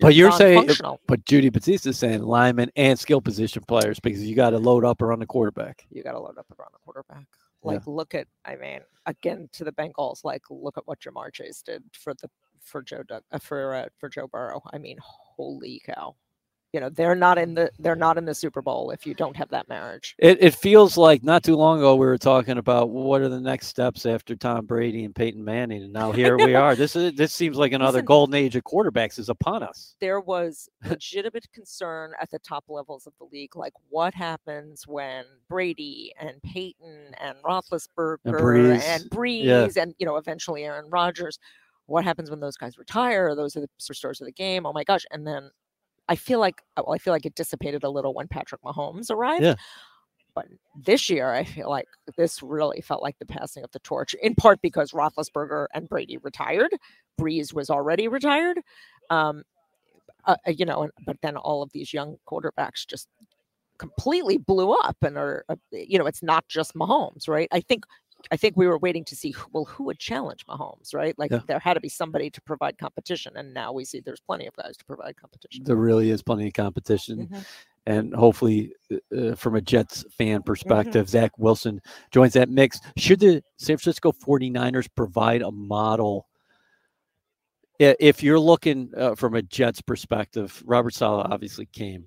But 0.00 0.14
you're 0.14 0.32
saying, 0.32 0.68
uh, 0.84 0.96
but 1.06 1.24
Judy 1.24 1.48
Battista 1.48 1.88
is 1.88 1.98
saying 1.98 2.20
linemen 2.22 2.70
and 2.76 2.98
skill 2.98 3.22
position 3.22 3.62
players 3.66 3.98
because 3.98 4.22
you 4.22 4.34
got 4.36 4.50
to 4.50 4.58
load 4.58 4.84
up 4.84 5.00
around 5.00 5.20
the 5.20 5.26
quarterback. 5.26 5.86
you 5.90 6.02
got 6.02 6.12
to 6.12 6.20
load 6.20 6.36
up 6.36 6.44
around 6.58 6.72
the 6.74 6.78
quarterback. 6.84 7.24
Yeah. 7.64 7.70
Like, 7.72 7.86
look 7.86 8.14
at, 8.14 8.26
I 8.44 8.56
mean, 8.56 8.80
again 9.06 9.48
to 9.54 9.64
the 9.64 9.72
Bengals. 9.72 10.22
Like, 10.22 10.42
look 10.50 10.76
at 10.76 10.86
what 10.86 11.00
Ja'Marr 11.00 11.32
Chase 11.32 11.62
did 11.62 11.82
for 11.98 12.12
the 12.12 12.28
for 12.66 12.82
Joe 12.82 13.02
Doug, 13.02 13.22
uh, 13.32 13.38
for 13.38 13.74
uh, 13.74 13.86
for 13.98 14.08
Joe 14.08 14.26
Burrow. 14.26 14.60
I 14.72 14.78
mean, 14.78 14.98
holy 15.00 15.80
cow! 15.86 16.16
You 16.72 16.80
know, 16.80 16.90
they're 16.90 17.14
not 17.14 17.38
in 17.38 17.54
the 17.54 17.70
they're 17.78 17.96
not 17.96 18.18
in 18.18 18.26
the 18.26 18.34
Super 18.34 18.60
Bowl 18.60 18.90
if 18.90 19.06
you 19.06 19.14
don't 19.14 19.34
have 19.36 19.48
that 19.50 19.66
marriage. 19.68 20.14
It, 20.18 20.36
it 20.42 20.54
feels 20.54 20.98
like 20.98 21.22
not 21.24 21.42
too 21.42 21.56
long 21.56 21.78
ago 21.78 21.94
we 21.94 22.04
were 22.04 22.18
talking 22.18 22.58
about 22.58 22.90
what 22.90 23.22
are 23.22 23.30
the 23.30 23.40
next 23.40 23.68
steps 23.68 24.04
after 24.04 24.36
Tom 24.36 24.66
Brady 24.66 25.04
and 25.04 25.14
Peyton 25.14 25.42
Manning, 25.42 25.84
and 25.84 25.92
now 25.92 26.12
here 26.12 26.36
we 26.36 26.54
are. 26.54 26.74
This 26.74 26.94
is 26.94 27.14
this 27.14 27.32
seems 27.32 27.56
like 27.56 27.72
another 27.72 27.98
Listen. 27.98 28.04
golden 28.06 28.34
age 28.34 28.56
of 28.56 28.64
quarterbacks 28.64 29.18
is 29.18 29.30
upon 29.30 29.62
us. 29.62 29.94
There 30.00 30.20
was 30.20 30.68
legitimate 30.86 31.50
concern 31.52 32.12
at 32.20 32.30
the 32.30 32.40
top 32.40 32.64
levels 32.68 33.06
of 33.06 33.14
the 33.18 33.24
league, 33.32 33.56
like 33.56 33.72
what 33.88 34.12
happens 34.12 34.86
when 34.86 35.24
Brady 35.48 36.12
and 36.20 36.42
Peyton 36.42 37.14
and 37.22 37.38
Roethlisberger 37.42 38.18
Brees. 38.26 38.82
and 38.82 39.04
Brees 39.04 39.44
Yeah. 39.44 39.82
and 39.82 39.94
you 39.98 40.04
know 40.04 40.16
eventually 40.16 40.64
Aaron 40.64 40.90
Rodgers. 40.90 41.38
What 41.86 42.04
happens 42.04 42.30
when 42.30 42.40
those 42.40 42.56
guys 42.56 42.78
retire? 42.78 43.28
Are 43.28 43.34
those 43.34 43.56
are 43.56 43.60
the 43.60 43.68
superstars 43.80 44.20
of 44.20 44.26
the 44.26 44.32
game. 44.32 44.66
Oh 44.66 44.72
my 44.72 44.84
gosh! 44.84 45.04
And 45.10 45.26
then 45.26 45.50
I 46.08 46.16
feel 46.16 46.40
like 46.40 46.62
uh, 46.76 46.82
well, 46.86 46.94
I 46.94 46.98
feel 46.98 47.12
like 47.12 47.26
it 47.26 47.34
dissipated 47.34 47.84
a 47.84 47.90
little 47.90 48.14
when 48.14 48.28
Patrick 48.28 48.62
Mahomes 48.62 49.10
arrived. 49.10 49.44
Yeah. 49.44 49.54
But 50.34 50.48
this 50.78 51.08
year, 51.08 51.32
I 51.32 51.44
feel 51.44 51.70
like 51.70 51.88
this 52.18 52.42
really 52.42 52.82
felt 52.82 53.02
like 53.02 53.18
the 53.18 53.24
passing 53.24 53.64
of 53.64 53.70
the 53.72 53.78
torch, 53.78 54.14
in 54.22 54.34
part 54.34 54.60
because 54.60 54.92
Roethlisberger 54.92 55.66
and 55.72 55.88
Brady 55.88 56.18
retired. 56.18 56.76
Brees 57.18 57.54
was 57.54 57.70
already 57.70 58.06
retired. 58.06 58.60
Um, 59.08 59.44
uh, 60.26 60.36
uh, 60.46 60.50
you 60.50 60.66
know, 60.66 60.82
and, 60.82 60.92
but 61.06 61.16
then 61.22 61.36
all 61.36 61.62
of 61.62 61.72
these 61.72 61.94
young 61.94 62.18
quarterbacks 62.28 62.86
just 62.86 63.08
completely 63.78 64.36
blew 64.36 64.72
up 64.72 64.96
and 65.02 65.16
are, 65.16 65.44
uh, 65.48 65.56
you 65.70 65.98
know, 65.98 66.06
it's 66.06 66.22
not 66.22 66.46
just 66.48 66.74
Mahomes, 66.74 67.28
right? 67.28 67.48
I 67.52 67.60
think, 67.60 67.84
I 68.30 68.36
think 68.36 68.56
we 68.56 68.66
were 68.66 68.78
waiting 68.78 69.04
to 69.04 69.16
see, 69.16 69.30
who- 69.30 69.48
well, 69.52 69.64
who 69.64 69.84
would 69.84 69.98
challenge 69.98 70.44
Mahomes, 70.46 70.94
right? 70.94 71.16
Like 71.18 71.30
Yeah. 71.30 71.40
there 71.46 71.58
had 71.58 71.74
to 71.74 71.80
be 71.80 71.88
somebody 71.88 72.30
to 72.30 72.40
provide 72.42 72.78
competition, 72.78 73.36
and 73.36 73.54
now 73.54 73.72
we 73.72 73.84
see 73.84 74.00
there's 74.00 74.20
plenty 74.20 74.46
of 74.46 74.54
guys 74.56 74.76
to 74.78 74.84
provide 74.84 75.16
competition. 75.16 75.64
There 75.64 75.76
really 75.76 76.10
is 76.10 76.22
plenty 76.22 76.48
of 76.48 76.52
competition, 76.54 77.28
Mhm. 77.28 77.44
and 77.86 78.14
hopefully, 78.14 78.72
uh, 78.92 79.16
uh, 79.16 79.34
from 79.36 79.54
a 79.54 79.60
Jets 79.60 80.04
fan 80.10 80.42
perspective, 80.42 81.08
Zach 81.08 81.38
Wilson 81.38 81.80
joins 82.10 82.32
that 82.32 82.48
mix. 82.48 82.80
Should 82.96 83.20
the 83.20 83.42
San 83.58 83.76
Francisco 83.76 84.12
49ers 84.12 84.88
provide 84.88 85.42
a 85.42 85.50
model? 85.52 86.26
If 87.78 88.22
you're 88.22 88.40
looking 88.40 88.90
uh, 88.96 89.14
from 89.14 89.34
a 89.34 89.42
Jets 89.42 89.82
perspective, 89.82 90.62
Robert 90.66 90.94
Saleh 90.94 91.26
obviously 91.30 91.66
came 91.66 92.06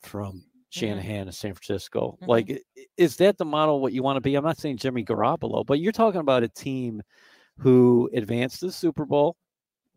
from 0.00 0.44
Shanahan 0.70 1.28
of 1.28 1.34
San 1.34 1.52
Francisco. 1.54 2.16
Mhm. 2.22 2.28
Like, 2.28 2.62
is 2.96 3.16
that 3.16 3.36
the 3.38 3.44
model 3.44 3.80
what 3.80 3.92
you 3.92 4.02
want 4.02 4.16
to 4.16 4.20
be? 4.20 4.34
I'm 4.36 4.44
not 4.44 4.58
saying 4.58 4.78
Jimmy 4.78 5.04
Garoppolo, 5.04 5.66
but 5.66 5.80
you're 5.80 5.92
talking 5.92 6.20
about 6.20 6.42
a 6.42 6.48
team 6.48 7.02
who 7.58 8.08
advanced 8.14 8.60
to 8.60 8.66
the 8.66 8.72
Super 8.72 9.04
Bowl 9.04 9.36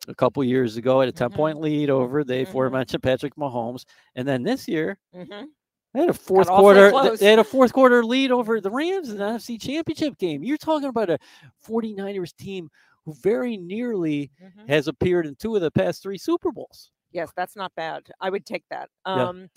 a 0.08 0.16
couple 0.16 0.44
years 0.44 0.76
ago 0.76 1.02
at 1.02 1.08
a 1.08 1.12
10 1.12 1.30
Mhm. 1.30 1.36
point 1.36 1.62
lead 1.62 1.90
over 1.90 2.24
the 2.24 2.34
Mhm. 2.34 2.42
aforementioned 2.50 3.02
Patrick 3.04 3.36
Mahomes. 3.36 3.86
And 4.16 4.28
then 4.28 4.44
this 4.44 4.68
year, 4.68 4.98
Mhm. 5.16 5.48
they 5.94 6.00
had 6.02 6.10
a 6.10 6.14
fourth 6.14 6.50
awfully 6.50 6.90
quarter. 6.92 7.16
They 7.18 7.30
had 7.30 7.40
a 7.40 7.44
fourth 7.44 7.72
quarter 7.72 8.04
lead 8.04 8.32
over 8.32 8.60
the 8.60 8.72
Rams 8.72 9.10
in 9.10 9.18
the 9.18 9.24
NFC 9.24 9.58
Championship 9.58 10.18
game. 10.18 10.44
You're 10.44 10.58
talking 10.58 10.90
about 10.90 11.10
a 11.10 11.20
49ers 11.64 12.34
team 12.34 12.70
who 13.06 13.14
very 13.14 13.58
nearly 13.58 14.32
has 14.68 14.88
appeared 14.88 15.26
in 15.26 15.36
two 15.36 15.56
of 15.56 15.62
the 15.62 15.72
past 15.72 16.02
three 16.02 16.18
Super 16.18 16.52
Bowls. 16.52 16.90
Yes, 17.12 17.32
that's 17.36 17.56
not 17.56 17.74
bad. 17.76 18.04
I 18.20 18.30
would 18.32 18.46
take 18.46 18.64
that. 18.72 18.90
Um, 19.06 19.42
yeah. 19.42 19.48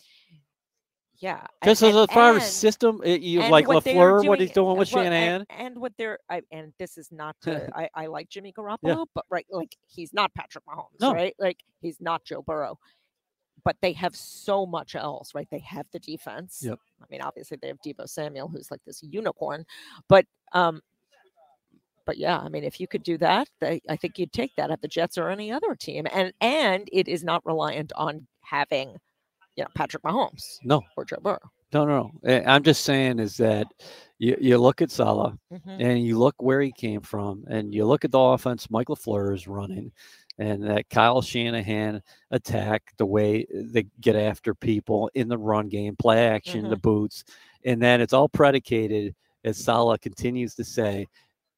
A- 1.22 1.48
Just 1.64 1.82
as 1.82 1.94
and- 1.94 2.10
far 2.10 2.30
as 2.36 2.42
and- 2.42 2.52
system, 2.52 3.00
you 3.04 3.40
like 3.40 3.68
what 3.68 3.84
LaFleur, 3.84 4.26
what 4.26 4.40
he's 4.40 4.50
doing 4.50 4.76
with 4.76 4.92
well, 4.92 5.04
and- 5.04 5.12
Shanahan. 5.14 5.46
and, 5.50 5.78
what 5.78 5.92
they're 5.98 6.18
I, 6.30 6.42
and 6.50 6.72
this 6.78 6.98
is 6.98 7.10
not 7.12 7.36
to, 7.42 7.68
I, 7.76 7.88
I 7.94 8.06
like 8.06 8.28
Jimmy 8.28 8.52
Garoppolo, 8.52 9.06
but 9.14 9.24
right, 9.30 9.46
like 9.50 9.76
he's 9.86 10.12
not 10.12 10.34
Patrick 10.34 10.64
Mahomes, 10.66 11.00
No. 11.00 11.12
right? 11.14 11.34
Like 11.38 11.62
he's 11.80 12.00
not 12.00 12.24
Joe 12.24 12.42
Burrow. 12.42 12.78
But 13.64 13.76
they 13.82 13.92
have 13.94 14.14
so 14.14 14.64
much 14.64 14.94
else, 14.94 15.34
right? 15.34 15.48
They 15.50 15.58
have 15.58 15.86
the 15.90 15.98
defense. 15.98 16.60
Yep. 16.62 16.78
I 17.02 17.04
mean, 17.10 17.20
obviously 17.20 17.58
they 17.60 17.66
have 17.66 17.80
Deebo 17.84 18.08
Samuel, 18.08 18.46
who's 18.46 18.70
like 18.70 18.80
this 18.86 19.02
unicorn, 19.02 19.66
but 20.08 20.24
um, 20.52 20.80
but 22.04 22.16
yeah, 22.18 22.38
I 22.38 22.48
mean, 22.48 22.62
if 22.62 22.78
you 22.78 22.86
could 22.86 23.02
do 23.02 23.18
that, 23.18 23.48
they, 23.60 23.80
I 23.88 23.96
think 23.96 24.18
you'd 24.20 24.32
take 24.32 24.54
that 24.56 24.70
at 24.70 24.80
the 24.82 24.86
Jets 24.86 25.18
or 25.18 25.28
any 25.30 25.50
other 25.50 25.74
team, 25.74 26.06
and 26.12 26.32
and 26.40 26.88
it 26.92 27.08
is 27.08 27.24
not 27.24 27.44
reliant 27.44 27.92
on 27.96 28.28
having, 28.42 28.98
you 29.56 29.64
know, 29.64 29.70
Patrick 29.74 30.02
Mahomes 30.02 30.58
No, 30.62 30.82
or 30.96 31.04
Joe 31.04 31.16
Burrow. 31.22 31.38
no, 31.72 31.84
no. 31.84 32.12
no. 32.22 32.42
I'm 32.46 32.62
just 32.62 32.84
saying 32.84 33.18
is 33.18 33.36
that 33.38 33.66
you, 34.18 34.36
you 34.40 34.58
look 34.58 34.80
at 34.82 34.90
Saleh 34.90 35.34
Mhm. 35.52 35.80
and 35.80 36.04
you 36.04 36.18
look 36.18 36.34
where 36.38 36.60
he 36.60 36.72
came 36.72 37.00
from, 37.00 37.44
and 37.48 37.74
you 37.74 37.84
look 37.84 38.04
at 38.04 38.12
the 38.12 38.18
offense 38.18 38.70
Michael 38.70 38.96
LaFleur 38.96 39.34
is 39.34 39.46
running, 39.48 39.92
and 40.38 40.62
that 40.64 40.88
Kyle 40.90 41.20
Shanahan 41.22 42.02
attack, 42.30 42.92
the 42.98 43.06
way 43.06 43.46
they 43.52 43.86
get 44.00 44.16
after 44.16 44.54
people 44.54 45.10
in 45.14 45.28
the 45.28 45.38
run 45.38 45.68
game, 45.68 45.96
play 45.96 46.26
action, 46.28 46.68
the 46.70 46.76
boots, 46.76 47.24
and 47.64 47.80
then 47.80 48.00
it's 48.00 48.12
all 48.12 48.28
predicated, 48.28 49.14
as 49.44 49.56
Saleh 49.58 50.00
continues 50.00 50.54
to 50.54 50.64
say, 50.64 51.06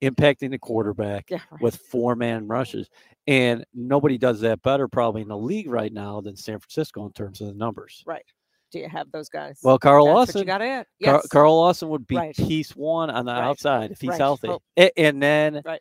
impacting 0.03 0.51
the 0.51 0.59
quarterback 0.59 1.31
Yeah, 1.31 1.39
right. 1.51 1.61
with 1.61 1.77
four 1.77 2.15
man 2.17 2.47
rushes. 2.47 2.89
And 3.27 3.65
nobody 3.75 4.17
does 4.19 4.41
that 4.41 4.63
better 4.63 4.89
probably 4.89 5.23
in 5.23 5.29
the 5.29 5.37
league 5.37 5.69
right 5.69 5.93
now 5.93 6.21
than 6.21 6.37
San 6.37 6.59
Francisco 6.59 7.05
in 7.07 7.13
terms 7.13 7.41
of 7.41 7.49
the 7.49 7.55
numbers. 7.55 8.03
Right. 8.07 8.25
Do 8.71 8.79
you 8.79 8.89
have 8.89 9.11
those 9.13 9.29
guys? 9.29 9.59
Well, 9.63 9.79
Carl 9.79 10.05
That's 10.07 10.15
Lawson, 10.15 10.39
you 10.41 10.45
got 10.47 10.61
it. 10.63 10.87
Yes. 10.99 11.27
Carl 11.29 11.57
Lawson 11.57 11.89
would 11.89 12.07
be 12.07 12.17
Right. 12.17 12.37
piece 12.37 12.77
one 12.77 13.11
on 13.11 13.25
the 13.27 13.33
Right. 13.33 13.43
outside 13.45 13.91
if 13.91 14.01
he's 14.01 14.17
healthy. 14.17 14.51
A- 14.79 14.99
and 14.99 15.23
then 15.23 15.63
Right. 15.65 15.81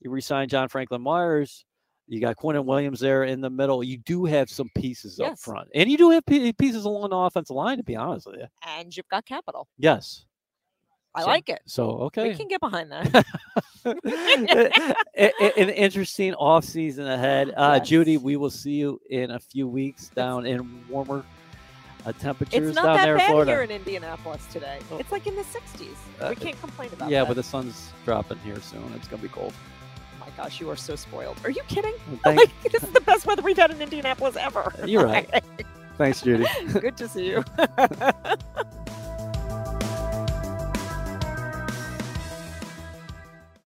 you 0.00 0.10
resign 0.10 0.48
John 0.48 0.68
Franklin 0.68 1.02
Myers. 1.02 1.64
You 2.06 2.20
got 2.20 2.36
Quinnen 2.36 2.66
Williams 2.66 3.00
there 3.00 3.24
in 3.24 3.40
the 3.40 3.48
middle. 3.50 3.82
You 3.82 3.96
do 3.98 4.26
have 4.26 4.50
some 4.50 4.68
pieces 4.76 5.18
up 5.20 5.38
front, 5.38 5.70
and 5.74 5.90
you 5.90 5.96
do 5.96 6.10
have 6.10 6.24
pieces 6.26 6.84
along 6.84 7.10
the 7.10 7.16
offensive 7.16 7.56
line. 7.56 7.78
To 7.78 7.82
be 7.82 7.96
honest 7.96 8.26
with 8.26 8.36
you, 8.36 8.46
and 8.62 8.94
you've 8.94 9.08
got 9.08 9.24
capital. 9.24 9.68
yes. 9.78 10.24
I 11.14 11.22
So- 11.22 11.26
like 11.26 11.48
it. 11.48 11.62
So 11.66 11.84
okay, 12.06 12.28
We 12.30 12.34
can 12.36 12.48
get 12.48 12.60
behind 12.60 12.90
that. 12.92 13.24
An 15.56 15.68
interesting 15.70 16.34
off 16.34 16.64
season 16.64 17.06
ahead. 17.06 17.52
Uh, 17.56 17.78
Judy, 17.80 18.16
we 18.16 18.36
will 18.36 18.50
see 18.50 18.72
you 18.72 19.00
in 19.10 19.30
a 19.30 19.38
few 19.38 19.68
weeks 19.68 20.08
down 20.08 20.46
in 20.46 20.82
warmer 20.88 21.22
uh, 22.06 22.12
temperatures 22.12 22.68
it's 22.68 22.76
not 22.76 22.84
down 22.84 22.96
that 22.96 23.04
there 23.04 23.14
in 23.14 23.18
bad 23.18 23.30
Florida. 23.30 23.50
here 23.50 23.62
in 23.62 23.70
Indianapolis 23.70 24.44
today. 24.50 24.78
Oh. 24.90 24.96
It's 24.98 25.12
like 25.12 25.26
in 25.26 25.36
the 25.36 25.42
60s. 25.42 25.86
Uh, 26.20 26.28
we 26.30 26.36
can't 26.36 26.58
complain 26.60 26.90
about 26.92 27.10
yeah, 27.10 27.20
that. 27.20 27.24
Yeah, 27.24 27.28
but 27.28 27.36
the 27.36 27.42
sun's 27.42 27.92
dropping 28.04 28.38
here 28.38 28.60
soon. 28.60 28.90
It's 28.96 29.08
gonna 29.08 29.22
be 29.22 29.28
cold. 29.28 29.52
oh 30.16 30.20
my 30.26 30.30
gosh, 30.42 30.60
you 30.60 30.70
are 30.70 30.76
so 30.76 30.96
spoiled. 30.96 31.36
Are 31.44 31.50
you 31.50 31.62
kidding? 31.68 31.94
Like, 32.24 32.50
this 32.70 32.82
is 32.82 32.90
the 32.90 33.00
best 33.02 33.26
weather 33.26 33.42
we've 33.42 33.56
had 33.56 33.70
in 33.70 33.80
Indianapolis 33.82 34.36
ever. 34.36 34.72
You're 34.86 35.04
right. 35.04 35.44
Thanks, 35.98 36.22
Judy. 36.22 36.46
Good 36.72 36.96
to 36.96 37.06
see 37.08 37.26
you. 37.28 37.44